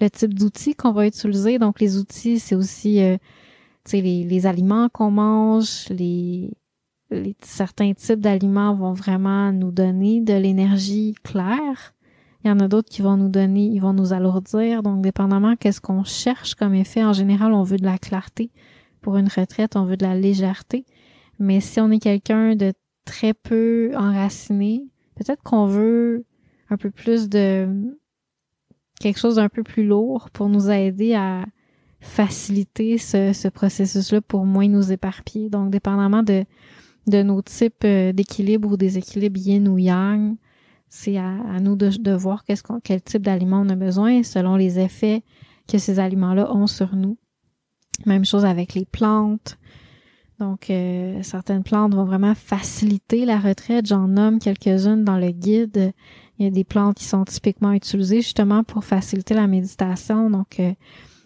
le 0.00 0.10
type 0.10 0.34
d'outils 0.34 0.74
qu'on 0.74 0.92
va 0.92 1.06
utiliser. 1.06 1.58
Donc, 1.58 1.80
les 1.80 1.98
outils, 1.98 2.38
c'est 2.38 2.54
aussi 2.54 3.02
euh, 3.02 3.16
les, 3.92 4.24
les 4.24 4.46
aliments 4.46 4.88
qu'on 4.88 5.10
mange, 5.10 5.88
les, 5.90 6.52
les, 7.10 7.36
certains 7.42 7.92
types 7.94 8.20
d'aliments 8.20 8.74
vont 8.74 8.92
vraiment 8.92 9.52
nous 9.52 9.70
donner 9.70 10.20
de 10.20 10.34
l'énergie 10.34 11.14
claire. 11.22 11.94
Il 12.44 12.48
y 12.48 12.50
en 12.50 12.60
a 12.60 12.68
d'autres 12.68 12.90
qui 12.90 13.00
vont 13.00 13.16
nous 13.16 13.30
donner, 13.30 13.64
ils 13.66 13.80
vont 13.80 13.94
nous 13.94 14.12
alourdir. 14.12 14.82
Donc, 14.82 15.00
dépendamment 15.00 15.56
qu'est-ce 15.56 15.80
qu'on 15.80 16.04
cherche 16.04 16.54
comme 16.54 16.74
effet, 16.74 17.04
en 17.04 17.12
général, 17.12 17.52
on 17.52 17.62
veut 17.62 17.78
de 17.78 17.84
la 17.84 17.98
clarté. 17.98 18.50
Pour 19.04 19.18
une 19.18 19.28
retraite, 19.28 19.76
on 19.76 19.84
veut 19.84 19.98
de 19.98 20.06
la 20.06 20.14
légèreté. 20.14 20.86
Mais 21.38 21.60
si 21.60 21.78
on 21.78 21.90
est 21.90 21.98
quelqu'un 21.98 22.56
de 22.56 22.72
très 23.04 23.34
peu 23.34 23.92
enraciné, 23.94 24.86
peut-être 25.14 25.42
qu'on 25.42 25.66
veut 25.66 26.24
un 26.70 26.78
peu 26.78 26.90
plus 26.90 27.28
de 27.28 27.68
quelque 28.98 29.20
chose 29.20 29.34
d'un 29.34 29.50
peu 29.50 29.62
plus 29.62 29.84
lourd 29.84 30.30
pour 30.30 30.48
nous 30.48 30.70
aider 30.70 31.12
à 31.12 31.44
faciliter 32.00 32.96
ce, 32.96 33.48
processus-là 33.48 34.22
pour 34.22 34.46
moins 34.46 34.68
nous 34.68 34.90
éparpiller. 34.90 35.50
Donc, 35.50 35.70
dépendamment 35.70 36.22
de, 36.22 36.46
de 37.06 37.22
nos 37.22 37.42
types 37.42 37.84
euh, 37.84 38.14
d'équilibre 38.14 38.72
ou 38.72 38.78
déséquilibre 38.78 39.38
yin 39.38 39.68
ou 39.68 39.76
yang, 39.76 40.34
c'est 40.88 41.18
à, 41.18 41.60
nous 41.60 41.76
de, 41.76 42.14
voir 42.14 42.42
qu'est-ce 42.44 42.62
qu'on, 42.62 42.80
quel 42.80 43.02
type 43.02 43.20
d'aliment 43.20 43.60
on 43.60 43.68
a 43.68 43.76
besoin 43.76 44.22
selon 44.22 44.56
les 44.56 44.78
effets 44.78 45.24
que 45.68 45.76
ces 45.76 45.98
aliments-là 45.98 46.50
ont 46.56 46.66
sur 46.66 46.96
nous. 46.96 47.18
Même 48.06 48.24
chose 48.24 48.44
avec 48.44 48.74
les 48.74 48.84
plantes. 48.84 49.58
Donc, 50.40 50.68
euh, 50.68 51.22
certaines 51.22 51.62
plantes 51.62 51.94
vont 51.94 52.04
vraiment 52.04 52.34
faciliter 52.34 53.24
la 53.24 53.38
retraite. 53.38 53.86
J'en 53.86 54.08
nomme 54.08 54.38
quelques-unes 54.38 55.04
dans 55.04 55.16
le 55.16 55.30
guide. 55.30 55.92
Il 56.38 56.44
y 56.44 56.48
a 56.48 56.50
des 56.50 56.64
plantes 56.64 56.96
qui 56.96 57.04
sont 57.04 57.24
typiquement 57.24 57.72
utilisées 57.72 58.20
justement 58.20 58.64
pour 58.64 58.84
faciliter 58.84 59.34
la 59.34 59.46
méditation. 59.46 60.30
Donc, 60.30 60.58
euh, 60.58 60.72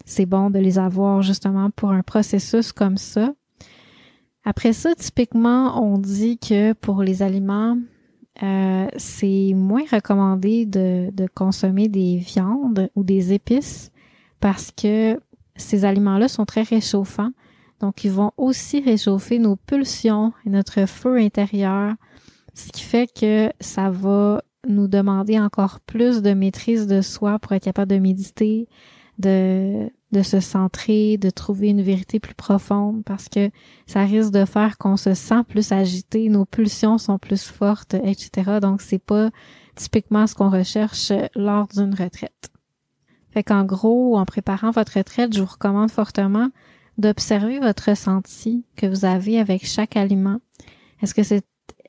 c'est 0.04 0.26
bon 0.26 0.50
de 0.50 0.58
les 0.58 0.78
avoir 0.78 1.22
justement 1.22 1.70
pour 1.70 1.90
un 1.90 2.02
processus 2.02 2.72
comme 2.72 2.98
ça. 2.98 3.32
Après 4.44 4.72
ça, 4.72 4.94
typiquement, 4.94 5.82
on 5.82 5.98
dit 5.98 6.38
que 6.38 6.72
pour 6.74 7.02
les 7.02 7.22
aliments, 7.22 7.78
euh, 8.42 8.86
c'est 8.96 9.52
moins 9.54 9.84
recommandé 9.90 10.64
de, 10.64 11.10
de 11.12 11.26
consommer 11.26 11.88
des 11.88 12.18
viandes 12.18 12.88
ou 12.94 13.02
des 13.02 13.32
épices 13.32 13.90
parce 14.40 14.70
que 14.70 15.18
ces 15.58 15.84
aliments-là 15.84 16.28
sont 16.28 16.46
très 16.46 16.62
réchauffants. 16.62 17.32
Donc, 17.80 18.04
ils 18.04 18.10
vont 18.10 18.32
aussi 18.36 18.80
réchauffer 18.80 19.38
nos 19.38 19.56
pulsions 19.56 20.32
et 20.46 20.50
notre 20.50 20.86
feu 20.86 21.16
intérieur, 21.18 21.94
ce 22.54 22.72
qui 22.72 22.82
fait 22.82 23.08
que 23.12 23.52
ça 23.60 23.90
va 23.90 24.42
nous 24.66 24.88
demander 24.88 25.38
encore 25.38 25.80
plus 25.80 26.22
de 26.22 26.32
maîtrise 26.32 26.86
de 26.86 27.00
soi 27.00 27.38
pour 27.38 27.52
être 27.52 27.62
capable 27.62 27.92
de 27.92 27.98
méditer, 27.98 28.68
de, 29.18 29.88
de 30.12 30.22
se 30.22 30.40
centrer, 30.40 31.18
de 31.18 31.30
trouver 31.30 31.68
une 31.68 31.82
vérité 31.82 32.18
plus 32.18 32.34
profonde 32.34 33.04
parce 33.04 33.28
que 33.28 33.50
ça 33.86 34.02
risque 34.02 34.32
de 34.32 34.44
faire 34.44 34.78
qu'on 34.78 34.96
se 34.96 35.14
sent 35.14 35.44
plus 35.46 35.70
agité, 35.70 36.28
nos 36.28 36.44
pulsions 36.44 36.98
sont 36.98 37.18
plus 37.18 37.44
fortes, 37.44 37.94
etc. 37.94 38.58
Donc, 38.60 38.80
c'est 38.80 38.98
pas 39.02 39.30
typiquement 39.76 40.26
ce 40.26 40.34
qu'on 40.34 40.50
recherche 40.50 41.12
lors 41.36 41.68
d'une 41.68 41.94
retraite. 41.94 42.50
Fait 43.30 43.42
qu'en 43.42 43.64
gros, 43.64 44.16
en 44.16 44.24
préparant 44.24 44.70
votre 44.70 44.98
retraite, 44.98 45.34
je 45.34 45.40
vous 45.40 45.52
recommande 45.52 45.90
fortement 45.90 46.48
d'observer 46.96 47.60
votre 47.60 47.90
ressenti 47.90 48.64
que 48.76 48.86
vous 48.86 49.04
avez 49.04 49.38
avec 49.38 49.66
chaque 49.66 49.96
aliment. 49.96 50.40
Est-ce 51.02 51.14
que 51.14 51.22
c'est 51.22 51.44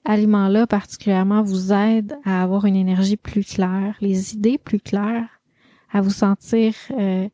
aliment-là 0.05 0.67
particulièrement 0.67 1.41
vous 1.41 1.73
aide 1.73 2.17
à 2.25 2.43
avoir 2.43 2.65
une 2.65 2.75
énergie 2.75 3.17
plus 3.17 3.43
claire, 3.43 3.95
les 4.01 4.33
idées 4.33 4.57
plus 4.57 4.79
claires, 4.79 5.41
à 5.91 6.01
vous 6.01 6.11
sentir 6.11 6.73
euh, 6.91 7.27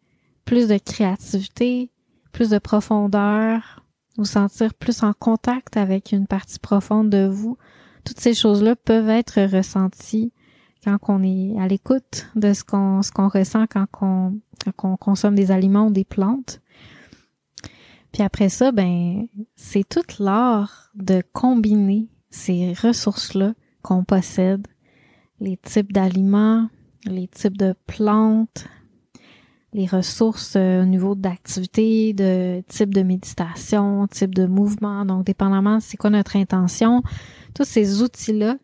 plus 0.45 0.67
de 0.67 0.77
créativité, 0.77 1.91
plus 2.31 2.49
de 2.49 2.57
profondeur, 2.57 3.83
vous 4.17 4.25
sentir 4.25 4.73
plus 4.73 5.03
en 5.03 5.13
contact 5.13 5.77
avec 5.77 6.11
une 6.11 6.27
partie 6.27 6.59
profonde 6.59 7.09
de 7.09 7.27
vous? 7.27 7.57
toutes 8.05 8.19
ces 8.19 8.33
choses-là 8.33 8.75
peuvent 8.75 9.09
être 9.09 9.41
ressenties 9.41 10.31
quand 10.85 10.99
on 11.07 11.23
est 11.23 11.59
à 11.59 11.67
l'écoute 11.67 12.27
de 12.35 12.53
ce 12.53 12.63
qu'on 12.63 13.01
ce 13.01 13.11
qu'on 13.11 13.27
ressent 13.27 13.65
quand 13.67 13.87
on, 14.01 14.97
consomme 14.97 15.35
des 15.35 15.51
aliments 15.51 15.87
ou 15.87 15.91
des 15.91 16.05
plantes. 16.05 16.61
Puis 18.11 18.23
après 18.23 18.49
ça, 18.49 18.71
ben 18.71 19.27
c'est 19.55 19.87
tout 19.87 20.05
l'art 20.19 20.91
de 20.95 21.21
combiner 21.33 22.07
ces 22.29 22.73
ressources-là 22.73 23.53
qu'on 23.81 24.03
possède, 24.03 24.67
les 25.39 25.57
types 25.57 25.91
d'aliments, 25.91 26.69
les 27.05 27.27
types 27.27 27.57
de 27.57 27.75
plantes, 27.87 28.67
les 29.73 29.85
ressources 29.85 30.55
euh, 30.55 30.83
au 30.83 30.85
niveau 30.85 31.15
d'activité, 31.15 32.13
de 32.13 32.63
type 32.67 32.93
de 32.93 33.01
méditation, 33.01 34.07
type 34.07 34.33
de 34.33 34.45
mouvement. 34.45 35.05
Donc, 35.05 35.25
dépendamment 35.25 35.79
c'est 35.79 35.97
quoi 35.97 36.09
notre 36.09 36.37
intention, 36.37 37.03
tous 37.53 37.65
ces 37.65 38.01
outils-là 38.01 38.57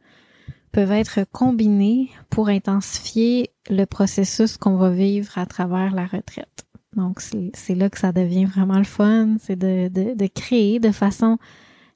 peuvent 0.71 0.91
être 0.91 1.25
combinés 1.31 2.09
pour 2.29 2.49
intensifier 2.49 3.51
le 3.69 3.85
processus 3.85 4.57
qu'on 4.57 4.75
va 4.75 4.89
vivre 4.89 5.37
à 5.37 5.45
travers 5.45 5.93
la 5.93 6.05
retraite. 6.05 6.65
Donc, 6.95 7.21
c'est 7.21 7.75
là 7.75 7.89
que 7.89 7.97
ça 7.97 8.11
devient 8.11 8.45
vraiment 8.45 8.77
le 8.77 8.83
fun, 8.83 9.37
c'est 9.39 9.55
de, 9.55 9.87
de, 9.87 10.13
de, 10.13 10.27
créer 10.27 10.79
de 10.79 10.91
façon 10.91 11.37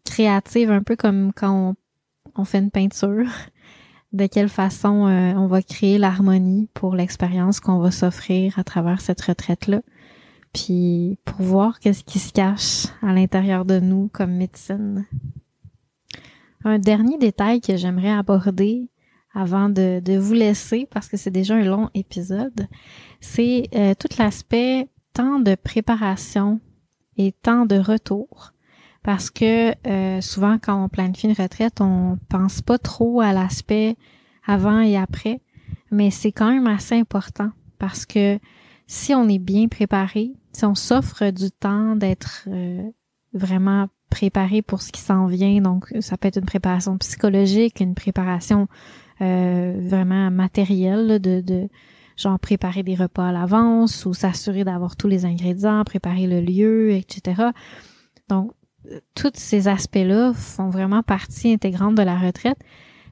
créative, 0.05 0.71
un 0.71 0.83
peu 0.83 0.95
comme 0.95 1.33
quand 1.33 1.75
on, 2.35 2.41
on 2.41 2.45
fait 2.45 2.59
une 2.59 2.71
peinture 2.71 3.27
de 4.13 4.27
quelle 4.27 4.49
façon 4.49 5.07
euh, 5.07 5.33
on 5.33 5.47
va 5.47 5.61
créer 5.61 5.97
l'harmonie 5.97 6.69
pour 6.73 6.95
l'expérience 6.95 7.59
qu'on 7.59 7.79
va 7.79 7.91
s'offrir 7.91 8.57
à 8.57 8.63
travers 8.63 9.01
cette 9.01 9.21
retraite-là. 9.21 9.81
Puis 10.53 11.17
pour 11.25 11.41
voir 11.41 11.79
qu'est-ce 11.79 12.05
qui 12.05 12.19
se 12.19 12.31
cache 12.31 12.85
à 13.01 13.11
l'intérieur 13.11 13.65
de 13.65 13.79
nous 13.79 14.09
comme 14.13 14.31
médecine. 14.31 15.05
Un 16.65 16.79
dernier 16.79 17.19
détail 17.19 17.61
que 17.61 17.77
j'aimerais 17.77 18.11
aborder 18.11 18.89
avant 19.35 19.69
de, 19.69 20.17
vous 20.17 20.33
laisser, 20.33 20.87
parce 20.89 21.07
que 21.07 21.15
c'est 21.15 21.31
déjà 21.31 21.55
un 21.55 21.63
long 21.63 21.89
épisode, 21.93 22.67
c'est 23.21 23.69
euh, 23.75 23.93
tout 23.93 24.09
l'aspect 24.17 24.89
temps 25.13 25.39
de 25.39 25.55
préparation 25.55 26.59
et 27.17 27.31
temps 27.31 27.65
de 27.65 27.75
retour. 27.75 28.51
Parce 29.03 29.29
que 29.29 29.75
euh, 29.87 30.19
souvent, 30.21 30.57
quand 30.57 30.83
on 30.83 30.89
planifie 30.89 31.27
une 31.27 31.33
retraite, 31.33 31.81
on 31.81 32.17
pense 32.29 32.61
pas 32.61 32.79
trop 32.79 33.21
à 33.21 33.31
l'aspect 33.31 33.95
avant 34.47 34.79
et 34.79 34.97
après, 34.97 35.41
mais 35.91 36.09
c'est 36.09 36.31
quand 36.31 36.51
même 36.51 36.67
assez 36.67 36.95
important 36.95 37.51
parce 37.77 38.07
que 38.07 38.39
si 38.87 39.13
on 39.13 39.29
est 39.29 39.39
bien 39.39 39.67
préparé, 39.67 40.33
si 40.51 40.65
on 40.65 40.73
s'offre 40.73 41.29
du 41.29 41.51
temps 41.51 41.95
d'être 41.95 42.45
euh, 42.47 42.89
vraiment 43.33 43.87
préparé 44.15 44.61
pour 44.61 44.81
ce 44.81 44.93
qui 44.93 45.01
s'en 45.01 45.27
vient, 45.27 45.59
donc 45.59 45.93
ça 45.99 46.15
peut 46.15 46.29
être 46.29 46.37
une 46.37 46.45
préparation 46.45 46.97
psychologique, 46.99 47.81
une 47.81 47.95
préparation 47.95 48.69
euh, 49.21 49.75
vraiment 49.77 50.31
matérielle 50.31 51.19
de, 51.19 51.41
de 51.41 51.67
genre 52.15 52.39
préparer 52.39 52.81
des 52.81 52.95
repas 52.95 53.27
à 53.27 53.31
l'avance 53.33 54.05
ou 54.05 54.13
s'assurer 54.13 54.63
d'avoir 54.63 54.95
tous 54.95 55.09
les 55.09 55.25
ingrédients, 55.25 55.83
préparer 55.83 56.27
le 56.27 56.39
lieu, 56.39 56.91
etc. 56.91 57.49
Donc 58.29 58.51
tous 59.15 59.33
ces 59.33 59.67
aspects-là 59.67 60.31
font 60.33 60.69
vraiment 60.69 61.03
partie 61.03 61.51
intégrante 61.51 61.95
de 61.95 62.03
la 62.03 62.17
retraite. 62.17 62.59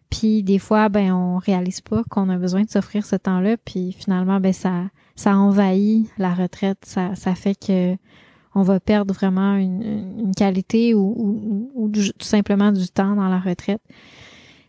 Puis 0.09 0.41
des 0.41 0.59
fois, 0.59 0.87
ben 0.87 1.11
on 1.11 1.37
réalise 1.37 1.81
pas 1.81 2.03
qu'on 2.09 2.29
a 2.29 2.37
besoin 2.37 2.61
de 2.61 2.69
s'offrir 2.69 3.05
ce 3.05 3.17
temps-là. 3.17 3.57
Puis 3.57 3.91
finalement, 3.91 4.39
ben 4.39 4.53
ça 4.53 4.85
ça 5.15 5.35
envahit 5.35 6.09
la 6.17 6.33
retraite. 6.33 6.79
Ça, 6.85 7.13
ça 7.15 7.35
fait 7.35 7.55
que 7.55 7.97
on 8.55 8.61
va 8.61 8.79
perdre 8.79 9.13
vraiment 9.13 9.55
une, 9.55 10.31
qualité 10.35 10.93
ou, 10.93 11.71
ou, 11.75 11.89
tout 11.89 12.25
simplement 12.25 12.71
du 12.71 12.87
temps 12.87 13.15
dans 13.15 13.29
la 13.29 13.39
retraite. 13.39 13.81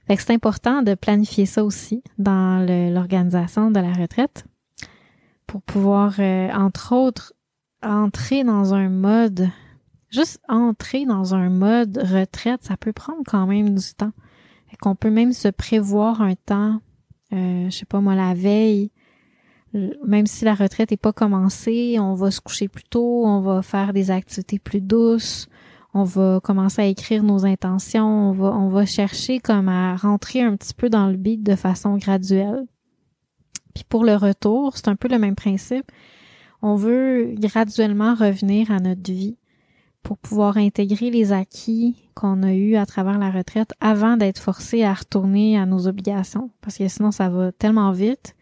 Fait 0.07 0.16
que 0.16 0.22
c'est 0.22 0.35
important 0.35 0.82
de 0.82 0.95
planifier 0.95 1.47
ça 1.47 1.64
aussi 1.64 2.03
dans 2.18 2.66
l'organisation 2.93 3.70
de 3.70 3.80
la 3.80 3.93
retraite 3.93 4.45
pour 5.47 5.62
pouvoir, 5.62 6.14
euh, 6.18 6.51
entre 6.53 6.95
autres, 6.95 7.32
entrer 7.82 8.45
dans 8.45 8.74
un 8.74 8.89
mode 8.89 9.51
juste 10.14 10.41
entrer 10.49 11.07
dans 11.07 11.35
un 11.35 11.51
mode 11.51 11.99
retraite, 11.99 12.62
ça 12.62 12.76
peut 12.76 12.93
prendre 12.93 13.22
quand 13.26 13.47
même 13.47 13.74
du 13.74 13.95
temps. 13.95 14.12
qu'on 14.80 14.95
peut 14.95 15.11
même 15.11 15.32
se 15.32 15.49
prévoir 15.49 16.20
un 16.20 16.35
temps, 16.35 16.80
euh, 17.32 17.70
je 17.70 17.70
sais 17.70 17.87
pas 17.87 18.01
moi, 18.01 18.14
la 18.14 18.35
veille, 18.35 18.91
même 20.07 20.27
si 20.27 20.45
la 20.45 20.55
retraite 20.55 20.91
n'est 20.91 20.97
pas 20.97 21.12
commencée, 21.12 21.97
on 21.99 22.14
va 22.14 22.31
se 22.31 22.41
coucher 22.41 22.68
plus 22.68 22.85
tôt, 22.85 23.25
on 23.27 23.41
va 23.41 23.62
faire 23.62 23.93
des 23.93 24.11
activités 24.11 24.59
plus 24.59 24.81
douces, 24.81 25.49
on 25.95 26.05
va 26.05 26.41
commencer 26.43 26.83
à 26.83 26.87
écrire 26.87 27.22
nos 27.22 27.45
intentions, 27.45 28.31
on 28.31 28.33
va, 28.33 28.53
on 28.53 28.68
va 28.68 28.87
chercher 28.87 29.41
comme 29.41 29.68
à 29.68 29.97
rentrer 29.97 30.43
un 30.43 30.57
petit 30.57 30.75
peu 30.75 30.89
dans 30.89 31.09
le 31.09 31.16
beat 31.16 31.43
de 31.43 31.57
façon 31.57 31.97
graduelle. 31.97 32.66
Puis 33.75 33.85
pour 33.89 34.05
le 34.05 34.14
retour, 34.14 34.77
c'est 34.77 34.89
un 34.89 34.97
peu 34.97 35.09
le 35.09 35.18
même 35.18 35.35
principe. 35.35 35.91
On 36.62 36.77
veut 36.77 37.35
graduellement 37.37 38.14
revenir 38.14 38.70
à 38.70 38.79
notre 38.79 39.12
vie 39.12 39.37
pour 40.03 40.18
pouvoir 40.18 40.59
intégrer 40.59 41.11
les 41.11 41.33
acquis 41.33 42.09
qu'on 42.14 42.43
a 42.43 42.53
eus 42.53 42.77
à 42.77 42.87
travers 42.87 43.18
la 43.18 43.31
retraite 43.31 43.72
avant 43.81 44.16
d'être 44.16 44.39
forcé 44.39 44.85
à 44.85 44.93
retourner 44.95 45.59
à 45.59 45.66
nos 45.66 45.89
obligations. 45.89 46.51
Parce 46.61 46.79
que 46.79 46.87
sinon, 46.87 47.11
ça 47.11 47.29
va 47.29 47.51
tellement 47.53 47.91
vite. 47.91 48.37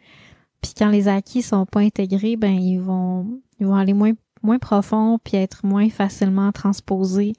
Puis 0.63 0.73
quand 0.77 0.89
les 0.89 1.09
acquis 1.09 1.43
sont 1.43 1.67
pas 1.67 1.81
intégrés, 1.81 2.37
ben 2.37 2.53
ils 2.53 2.81
vont 2.81 3.41
ils 3.61 3.67
vont 3.67 3.75
aller 3.75 3.93
moins 3.93 4.13
moins 4.43 4.59
profond 4.59 5.19
puis 5.23 5.37
être 5.37 5.65
moins 5.65 5.89
facilement 5.89 6.51
transposés 6.53 7.35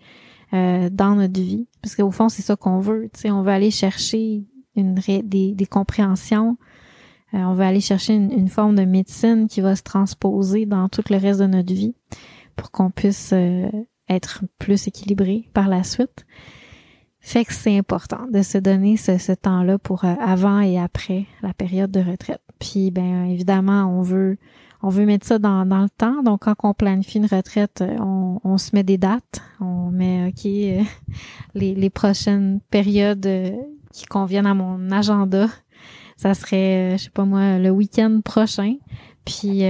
euh, 0.54 0.90
dans 0.92 1.16
notre 1.16 1.40
vie. 1.40 1.68
Parce 1.82 1.96
qu'au 1.96 2.12
fond, 2.12 2.30
c'est 2.30 2.42
ça 2.42 2.56
qu'on 2.56 2.80
veut. 2.80 3.10
Tu 3.14 3.22
sais, 3.22 3.32
on 3.32 3.42
veut 3.42 3.52
aller 3.52 3.72
chercher 3.72 4.44
une 4.76 4.96
des, 4.96 5.54
des 5.54 5.66
compréhensions. 5.66 6.58
Euh, 7.34 7.40
on 7.40 7.54
veut 7.54 7.64
aller 7.64 7.82
chercher 7.82 8.14
une, 8.14 8.32
une, 8.32 8.48
forme 8.48 8.76
de 8.76 8.86
médecine 8.86 9.48
qui 9.48 9.62
va 9.62 9.76
se 9.76 9.84
transposer 9.84 10.66
dans 10.66 10.88
tout 10.90 11.04
le 11.10 11.18
reste 11.18 11.40
de 11.40 11.48
notre 11.48 11.74
vie 11.74 11.96
pour 12.56 12.72
qu'on 12.72 12.92
puisse 12.92 13.32
euh, 13.34 13.70
être 14.10 14.44
plus 14.60 14.88
équilibré 14.88 15.50
par 15.54 15.68
la 15.68 15.84
suite. 15.84 16.26
Fait 17.20 17.46
que 17.46 17.54
c'est 17.54 17.78
important 17.78 18.28
de 18.32 18.42
se 18.42 18.58
donner 18.58 18.98
ce, 18.98 19.34
temps-là 19.34 19.80
pour 19.80 20.04
euh, 20.04 20.14
avant 20.20 20.60
et 20.60 20.78
après 20.78 21.26
la 21.42 21.54
période 21.54 21.90
de 21.90 22.02
retraite. 22.02 22.42
Puis 22.64 22.92
ben 22.92 23.26
évidemment, 23.26 23.88
on 23.88 24.02
veut 24.02 24.38
on 24.82 24.88
veut 24.88 25.06
mettre 25.06 25.28
ça 25.28 25.38
dans, 25.38 25.66
dans 25.66 25.82
le 25.82 25.90
temps. 25.90 26.24
Donc 26.24 26.44
quand 26.44 26.56
on 26.64 26.74
planifie 26.74 27.18
une 27.18 27.26
retraite, 27.26 27.82
euh, 27.82 27.98
on, 28.00 28.40
on 28.46 28.58
se 28.58 28.72
met 28.74 28.84
des 28.84 28.98
dates, 28.98 29.42
on 29.60 29.92
met 29.92 30.30
ok 30.30 30.46
euh, 30.46 30.82
les, 31.56 31.76
les 31.76 31.90
prochaines 31.90 32.62
périodes 32.70 33.30
qui 33.92 34.06
conviennent 34.06 34.46
à 34.46 34.54
mon 34.54 34.92
agenda. 34.92 35.48
Ça 36.16 36.34
serait 36.34 36.98
je 36.98 37.04
sais 37.04 37.10
pas 37.10 37.26
moi 37.26 37.60
le 37.60 37.70
week-end 37.70 38.22
prochain. 38.24 38.76
Puis 39.26 39.64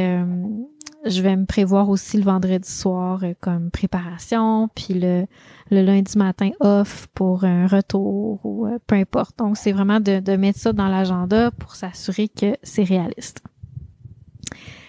je 1.06 1.22
vais 1.22 1.36
me 1.36 1.46
prévoir 1.46 1.90
aussi 1.90 2.18
le 2.18 2.24
vendredi 2.24 2.70
soir 2.70 3.24
euh, 3.24 3.34
comme 3.40 3.72
préparation, 3.72 4.70
puis 4.76 4.94
le, 4.94 5.26
le 5.72 5.82
lundi 5.82 6.18
matin 6.18 6.52
off 6.60 7.08
pour 7.14 7.44
un 7.44 7.68
retour 7.68 8.40
ou 8.46 8.68
euh, 8.68 8.80
peu 8.88 8.96
importe. 8.96 9.38
Donc, 9.40 9.58
c'est 9.58 9.72
vraiment 9.72 10.00
de, 10.00 10.20
de 10.20 10.36
mettre 10.36 10.60
ça 10.60 10.74
dans 10.74 10.88
l'agenda 10.88 11.52
pour 11.52 11.76
s'assurer 11.76 12.30
que 12.30 12.56
c'est 12.64 12.84
réaliste. 12.84 13.42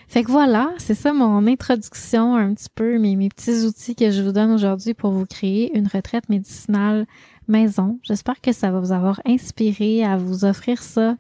Fait 0.07 0.23
que 0.23 0.31
voilà, 0.31 0.71
c'est 0.79 0.95
ça 0.95 1.13
mon 1.13 1.45
introduction, 1.49 2.37
un 2.37 2.55
petit 2.55 2.69
peu 2.73 2.99
mes, 2.99 3.17
mes 3.17 3.29
petits 3.29 3.65
outils 3.67 3.97
que 3.97 4.13
je 4.13 4.23
vous 4.23 4.31
donne 4.31 4.53
aujourd'hui 4.53 4.95
pour 4.95 5.11
vous 5.11 5.27
créer 5.27 5.77
une 5.77 5.89
retraite 5.89 6.29
médicinale 6.29 7.07
maison. 7.49 7.99
J'espère 8.05 8.41
que 8.41 8.53
ça 8.53 8.71
va 8.71 8.79
vous 8.79 8.93
avoir 8.93 9.21
inspiré 9.27 10.05
à 10.05 10.17
vous 10.17 10.45
offrir 10.45 10.83
ça 10.83 11.17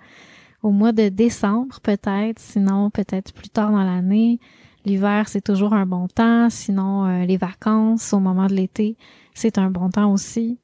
au 0.62 0.70
mois 0.70 0.92
de 0.92 1.08
décembre 1.08 1.80
peut-être, 1.80 2.38
sinon 2.38 2.90
peut-être 2.90 3.32
plus 3.32 3.48
tard 3.50 3.72
dans 3.72 3.82
l'année. 3.82 4.38
L'hiver, 4.84 5.28
c'est 5.28 5.40
toujours 5.40 5.72
un 5.72 5.86
bon 5.86 6.08
temps. 6.08 6.50
Sinon, 6.50 7.06
euh, 7.06 7.24
les 7.24 7.38
vacances 7.38 8.12
au 8.12 8.20
moment 8.20 8.46
de 8.46 8.54
l'été, 8.54 8.96
c'est 9.34 9.56
un 9.58 9.70
bon 9.70 9.88
temps 9.88 10.12
aussi. 10.12 10.58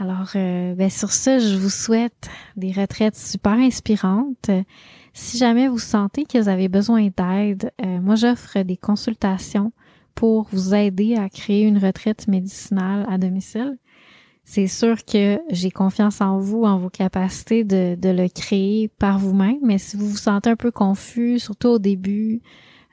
Alors, 0.00 0.30
euh, 0.34 0.74
ben, 0.74 0.90
sur 0.90 1.10
ce, 1.12 1.38
je 1.38 1.56
vous 1.56 1.70
souhaite 1.70 2.28
des 2.56 2.72
retraites 2.72 3.16
super 3.16 3.52
inspirantes. 3.52 4.50
Si 5.12 5.38
jamais 5.38 5.68
vous 5.68 5.78
sentez 5.78 6.24
que 6.24 6.38
vous 6.38 6.48
avez 6.48 6.68
besoin 6.68 7.08
d'aide, 7.16 7.72
euh, 7.84 8.00
moi, 8.00 8.14
j'offre 8.14 8.62
des 8.62 8.76
consultations 8.76 9.72
pour 10.14 10.48
vous 10.52 10.74
aider 10.74 11.16
à 11.16 11.28
créer 11.28 11.62
une 11.62 11.78
retraite 11.78 12.26
médicinale 12.28 13.06
à 13.08 13.18
domicile. 13.18 13.78
C'est 14.44 14.66
sûr 14.66 15.04
que 15.04 15.38
j'ai 15.50 15.70
confiance 15.70 16.20
en 16.20 16.38
vous, 16.38 16.62
en 16.62 16.78
vos 16.78 16.88
capacités 16.88 17.64
de, 17.64 17.96
de 17.96 18.08
le 18.08 18.28
créer 18.28 18.88
par 18.88 19.18
vous-même, 19.18 19.58
mais 19.62 19.78
si 19.78 19.96
vous 19.96 20.08
vous 20.08 20.16
sentez 20.16 20.50
un 20.50 20.56
peu 20.56 20.70
confus, 20.70 21.38
surtout 21.38 21.68
au 21.68 21.78
début, 21.78 22.40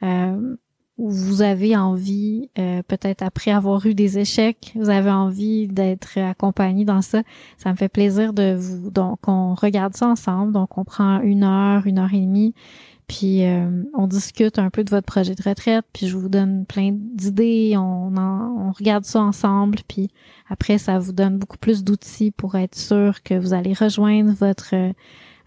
euh, 0.06 0.56
où 0.98 1.10
vous 1.10 1.42
avez 1.42 1.76
envie, 1.76 2.50
euh, 2.58 2.82
peut-être 2.88 3.22
après 3.22 3.52
avoir 3.52 3.86
eu 3.86 3.94
des 3.94 4.18
échecs, 4.18 4.72
vous 4.76 4.90
avez 4.90 5.12
envie 5.12 5.68
d'être 5.68 6.18
accompagné 6.18 6.86
dans 6.86 7.02
ça. 7.02 7.22
Ça 7.58 7.72
me 7.72 7.76
fait 7.76 7.90
plaisir 7.90 8.32
de 8.32 8.56
vous. 8.56 8.92
Donc, 8.92 9.28
on 9.28 9.56
regarde 9.56 9.94
ça 9.96 10.08
ensemble. 10.08 10.54
Donc, 10.54 10.78
on 10.78 10.86
prend 10.86 11.20
une 11.20 11.44
heure, 11.44 11.86
une 11.86 12.00
heure 12.00 12.14
et 12.14 12.22
demie, 12.22 12.54
puis 13.08 13.44
euh, 13.44 13.84
on 13.94 14.08
discute 14.08 14.58
un 14.58 14.70
peu 14.70 14.86
de 14.86 14.90
votre 14.90 15.06
projet 15.06 15.36
de 15.36 15.44
retraite. 15.44 15.86
Puis 15.92 16.08
je 16.08 16.16
vous 16.16 16.30
donne 16.30 16.66
plein 16.66 16.92
d'idées. 16.94 17.76
On, 17.78 18.16
on 18.16 18.72
regarde 18.72 19.04
ça 19.04 19.20
ensemble. 19.22 19.80
Puis 19.90 20.10
après, 20.50 20.78
ça 20.78 20.98
vous 20.98 21.12
donne 21.12 21.38
beaucoup 21.38 21.58
plus 21.58 21.84
d'outils 21.84 22.32
pour 22.32 22.56
être 22.56 22.76
sûr 22.76 23.22
que 23.22 23.34
vous 23.34 23.54
allez 23.54 23.74
rejoindre 23.74 24.32
votre 24.32 24.74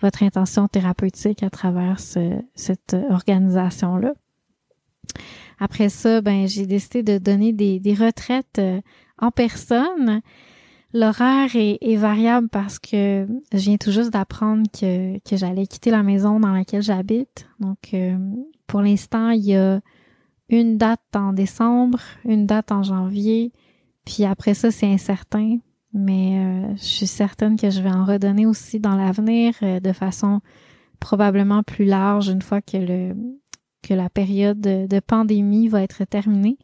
votre 0.00 0.22
intention 0.22 0.68
thérapeutique 0.68 1.42
à 1.42 1.50
travers 1.50 1.98
cette 1.98 2.96
organisation-là. 3.10 4.14
Après 5.60 5.88
ça, 5.88 6.20
ben 6.20 6.46
j'ai 6.46 6.66
décidé 6.66 7.02
de 7.02 7.18
donner 7.18 7.52
des, 7.52 7.80
des 7.80 7.94
retraites 7.94 8.58
euh, 8.58 8.80
en 9.18 9.30
personne. 9.30 10.20
L'horaire 10.94 11.54
est, 11.54 11.78
est, 11.82 11.96
variable 11.96 12.48
parce 12.48 12.78
que 12.78 13.26
je 13.52 13.58
viens 13.58 13.76
tout 13.76 13.90
juste 13.90 14.10
d'apprendre 14.10 14.66
que, 14.70 15.18
que 15.18 15.36
j'allais 15.36 15.66
quitter 15.66 15.90
la 15.90 16.02
maison 16.02 16.40
dans 16.40 16.52
laquelle 16.52 16.82
j'habite. 16.82 17.46
Donc, 17.60 17.92
euh, 17.92 18.16
pour 18.66 18.80
l'instant, 18.80 19.30
il 19.30 19.44
y 19.44 19.56
a 19.56 19.80
une 20.48 20.78
date 20.78 21.00
en 21.14 21.32
décembre, 21.32 22.00
une 22.24 22.46
date 22.46 22.72
en 22.72 22.82
janvier, 22.82 23.52
puis 24.06 24.24
après 24.24 24.54
ça, 24.54 24.70
c'est 24.70 24.86
incertain. 24.86 25.58
Mais 25.92 26.38
euh, 26.38 26.76
je 26.76 26.84
suis 26.84 27.06
certaine 27.06 27.56
que 27.56 27.68
je 27.68 27.82
vais 27.82 27.90
en 27.90 28.04
redonner 28.04 28.46
aussi 28.46 28.78
dans 28.78 28.94
l'avenir 28.94 29.54
de 29.62 29.92
façon 29.92 30.40
probablement 31.00 31.62
plus 31.62 31.84
large 31.84 32.28
une 32.28 32.42
fois 32.42 32.60
que 32.60 32.76
le, 32.76 33.14
que 33.82 33.94
la 33.94 34.08
période 34.08 34.60
de, 34.60 35.00
pandémie 35.00 35.68
va 35.68 35.82
être 35.82 36.04
terminée. 36.04 36.58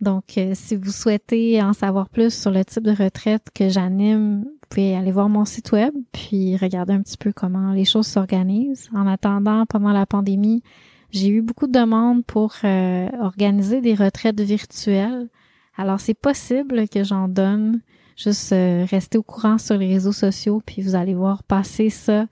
Donc, 0.00 0.36
euh, 0.36 0.52
si 0.54 0.76
vous 0.76 0.90
souhaitez 0.90 1.62
en 1.62 1.72
savoir 1.72 2.08
plus 2.08 2.34
sur 2.34 2.50
le 2.50 2.64
type 2.64 2.82
de 2.82 2.90
retraite 2.90 3.48
que 3.54 3.68
j'anime, 3.68 4.42
vous 4.42 4.68
pouvez 4.68 4.96
aller 4.96 5.12
voir 5.12 5.28
mon 5.28 5.44
site 5.44 5.72
web, 5.72 5.94
puis 6.12 6.56
regarder 6.56 6.92
un 6.92 7.00
petit 7.00 7.16
peu 7.16 7.32
comment 7.32 7.72
les 7.72 7.84
choses 7.84 8.06
s'organisent. 8.06 8.90
En 8.94 9.06
attendant, 9.06 9.64
pendant 9.66 9.92
la 9.92 10.04
pandémie, 10.04 10.62
j'ai 11.10 11.28
eu 11.28 11.42
beaucoup 11.42 11.66
de 11.66 11.72
demandes 11.72 12.24
pour 12.24 12.54
euh, 12.64 13.08
organiser 13.20 13.80
des 13.80 13.94
retraites 13.94 14.40
virtuelles. 14.40 15.28
Alors, 15.76 16.00
c'est 16.00 16.14
possible 16.14 16.88
que 16.88 17.04
j'en 17.04 17.28
donne. 17.28 17.80
Juste 18.16 18.52
euh, 18.52 18.84
rester 18.88 19.18
au 19.18 19.22
courant 19.22 19.58
sur 19.58 19.76
les 19.76 19.88
réseaux 19.88 20.12
sociaux, 20.12 20.62
puis 20.64 20.82
vous 20.82 20.94
allez 20.94 21.14
voir 21.14 21.42
passer 21.42 21.90
ça 21.90 22.26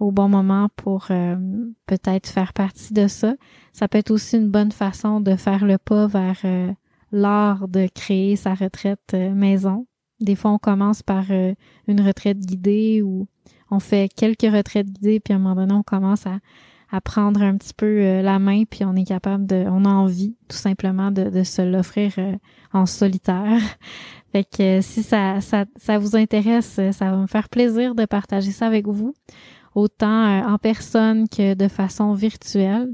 au 0.00 0.10
bon 0.10 0.28
moment 0.28 0.68
pour 0.76 1.06
euh, 1.10 1.36
peut-être 1.86 2.28
faire 2.28 2.52
partie 2.52 2.92
de 2.92 3.08
ça. 3.08 3.34
Ça 3.72 3.88
peut 3.88 3.98
être 3.98 4.10
aussi 4.10 4.36
une 4.36 4.50
bonne 4.50 4.72
façon 4.72 5.20
de 5.20 5.36
faire 5.36 5.64
le 5.64 5.78
pas 5.78 6.06
vers 6.06 6.38
euh, 6.44 6.72
l'art 7.12 7.68
de 7.68 7.88
créer 7.92 8.36
sa 8.36 8.54
retraite 8.54 9.12
euh, 9.14 9.32
maison. 9.32 9.86
Des 10.20 10.34
fois, 10.34 10.50
on 10.50 10.58
commence 10.58 11.02
par 11.02 11.26
une 11.30 12.00
retraite 12.00 12.40
guidée 12.40 13.02
ou 13.02 13.28
on 13.70 13.78
fait 13.78 14.12
quelques 14.12 14.52
retraites 14.52 14.90
guidées, 14.90 15.20
puis 15.20 15.32
à 15.32 15.36
un 15.36 15.38
moment 15.38 15.54
donné, 15.54 15.74
on 15.74 15.84
commence 15.84 16.26
à, 16.26 16.40
à 16.90 17.00
prendre 17.00 17.40
un 17.40 17.56
petit 17.56 17.72
peu 17.72 18.20
la 18.20 18.40
main, 18.40 18.64
puis 18.68 18.84
on 18.84 18.96
est 18.96 19.04
capable 19.06 19.46
de, 19.46 19.66
on 19.68 19.84
a 19.84 19.90
envie 19.90 20.34
tout 20.48 20.56
simplement 20.56 21.12
de, 21.12 21.44
se 21.44 21.62
l'offrir 21.62 22.14
en 22.72 22.84
solitaire. 22.84 23.60
Fait 24.32 24.42
que 24.42 24.80
si 24.80 25.04
ça, 25.04 25.40
ça, 25.40 25.66
ça 25.76 26.00
vous 26.00 26.16
intéresse, 26.16 26.80
ça 26.90 27.12
va 27.12 27.16
me 27.18 27.28
faire 27.28 27.48
plaisir 27.48 27.94
de 27.94 28.04
partager 28.04 28.50
ça 28.50 28.66
avec 28.66 28.88
vous 28.88 29.14
autant 29.78 30.26
euh, 30.26 30.42
en 30.42 30.58
personne 30.58 31.28
que 31.28 31.54
de 31.54 31.68
façon 31.68 32.12
virtuelle. 32.12 32.88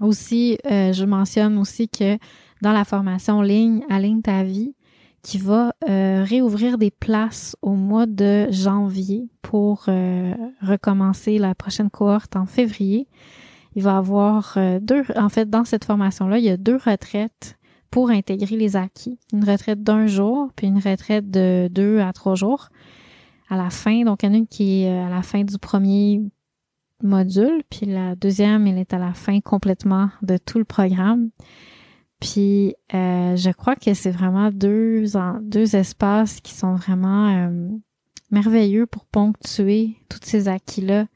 Aussi, 0.00 0.58
euh, 0.66 0.92
je 0.92 1.04
mentionne 1.04 1.56
aussi 1.56 1.88
que 1.88 2.18
dans 2.62 2.72
la 2.72 2.84
formation 2.84 3.42
ligne 3.42 3.84
Aligne 3.88 4.22
ta 4.22 4.42
vie, 4.42 4.74
qui 5.22 5.38
va 5.38 5.72
euh, 5.88 6.24
réouvrir 6.24 6.76
des 6.78 6.90
places 6.90 7.56
au 7.62 7.74
mois 7.74 8.06
de 8.06 8.46
janvier 8.50 9.28
pour 9.40 9.86
recommencer 10.60 11.38
la 11.38 11.54
prochaine 11.54 11.88
cohorte 11.90 12.36
en 12.36 12.44
février. 12.44 13.08
Il 13.76 13.82
va 13.82 13.96
avoir 13.96 14.58
deux, 14.80 15.02
en 15.16 15.28
fait, 15.28 15.48
dans 15.48 15.64
cette 15.64 15.84
formation-là, 15.84 16.38
il 16.38 16.44
y 16.44 16.50
a 16.50 16.56
deux 16.56 16.76
retraites 16.76 17.56
pour 17.90 18.10
intégrer 18.10 18.56
les 18.56 18.76
acquis. 18.76 19.18
Une 19.32 19.48
retraite 19.48 19.82
d'un 19.82 20.06
jour, 20.06 20.50
puis 20.56 20.66
une 20.66 20.78
retraite 20.78 21.30
de 21.30 21.68
deux 21.70 22.00
à 22.00 22.12
trois 22.12 22.34
jours 22.34 22.68
à 23.54 23.56
la 23.56 23.70
fin. 23.70 24.04
Donc, 24.04 24.22
il 24.22 24.26
y 24.26 24.28
en 24.28 24.34
a 24.34 24.36
une 24.38 24.46
qui 24.46 24.82
est 24.82 24.90
euh, 24.90 25.06
à 25.06 25.10
la 25.10 25.22
fin 25.22 25.42
du 25.42 25.58
premier 25.58 26.20
module, 27.02 27.62
puis 27.70 27.86
la 27.86 28.14
deuxième, 28.14 28.66
elle 28.66 28.78
est 28.78 28.92
à 28.92 28.98
la 28.98 29.14
fin 29.14 29.40
complètement 29.40 30.10
de 30.22 30.36
tout 30.36 30.58
le 30.58 30.64
programme. 30.64 31.30
Puis, 32.20 32.74
euh, 32.94 33.36
je 33.36 33.50
crois 33.50 33.76
que 33.76 33.94
c'est 33.94 34.10
vraiment 34.10 34.50
deux, 34.50 35.04
deux 35.42 35.76
espaces 35.76 36.40
qui 36.40 36.54
sont 36.54 36.74
vraiment 36.74 37.28
euh, 37.28 37.68
merveilleux 38.30 38.86
pour 38.86 39.04
ponctuer 39.04 39.96
tous 40.08 40.20
ces 40.22 40.48
acquis-là, 40.48 41.06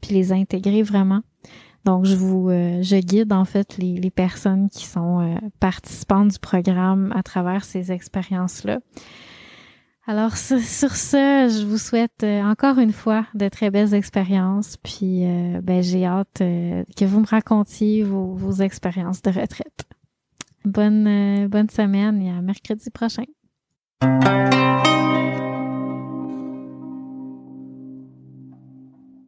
puis 0.00 0.14
les 0.14 0.32
intégrer 0.32 0.82
vraiment. 0.82 1.20
Donc, 1.84 2.04
je 2.04 2.16
vous, 2.16 2.48
je 2.48 3.00
guide 3.00 3.32
en 3.32 3.44
fait 3.44 3.78
les, 3.78 3.94
les 3.94 4.10
personnes 4.10 4.68
qui 4.68 4.84
sont 4.84 5.38
participantes 5.60 6.32
du 6.32 6.38
programme 6.40 7.12
à 7.14 7.22
travers 7.22 7.64
ces 7.64 7.92
expériences-là. 7.92 8.80
Alors 10.06 10.36
sur, 10.36 10.60
ce, 10.60 11.48
je 11.50 11.66
vous 11.66 11.78
souhaite 11.78 12.22
euh, 12.22 12.42
encore 12.42 12.78
une 12.78 12.92
fois 12.92 13.26
de 13.34 13.48
très 13.48 13.70
belles 13.70 13.92
expériences, 13.92 14.76
puis 14.76 15.24
euh, 15.24 15.60
ben, 15.62 15.82
j'ai 15.82 16.06
hâte 16.06 16.40
euh, 16.40 16.84
que 16.96 17.04
vous 17.04 17.20
me 17.20 17.26
racontiez 17.26 18.04
vos, 18.04 18.34
vos 18.34 18.52
expériences 18.52 19.20
de 19.22 19.30
retraite. 19.30 19.84
Bonne, 20.64 21.46
bonne 21.48 21.70
semaine 21.70 22.22
et 22.22 22.30
à 22.30 22.40
mercredi 22.40 22.90
prochain. 22.90 23.24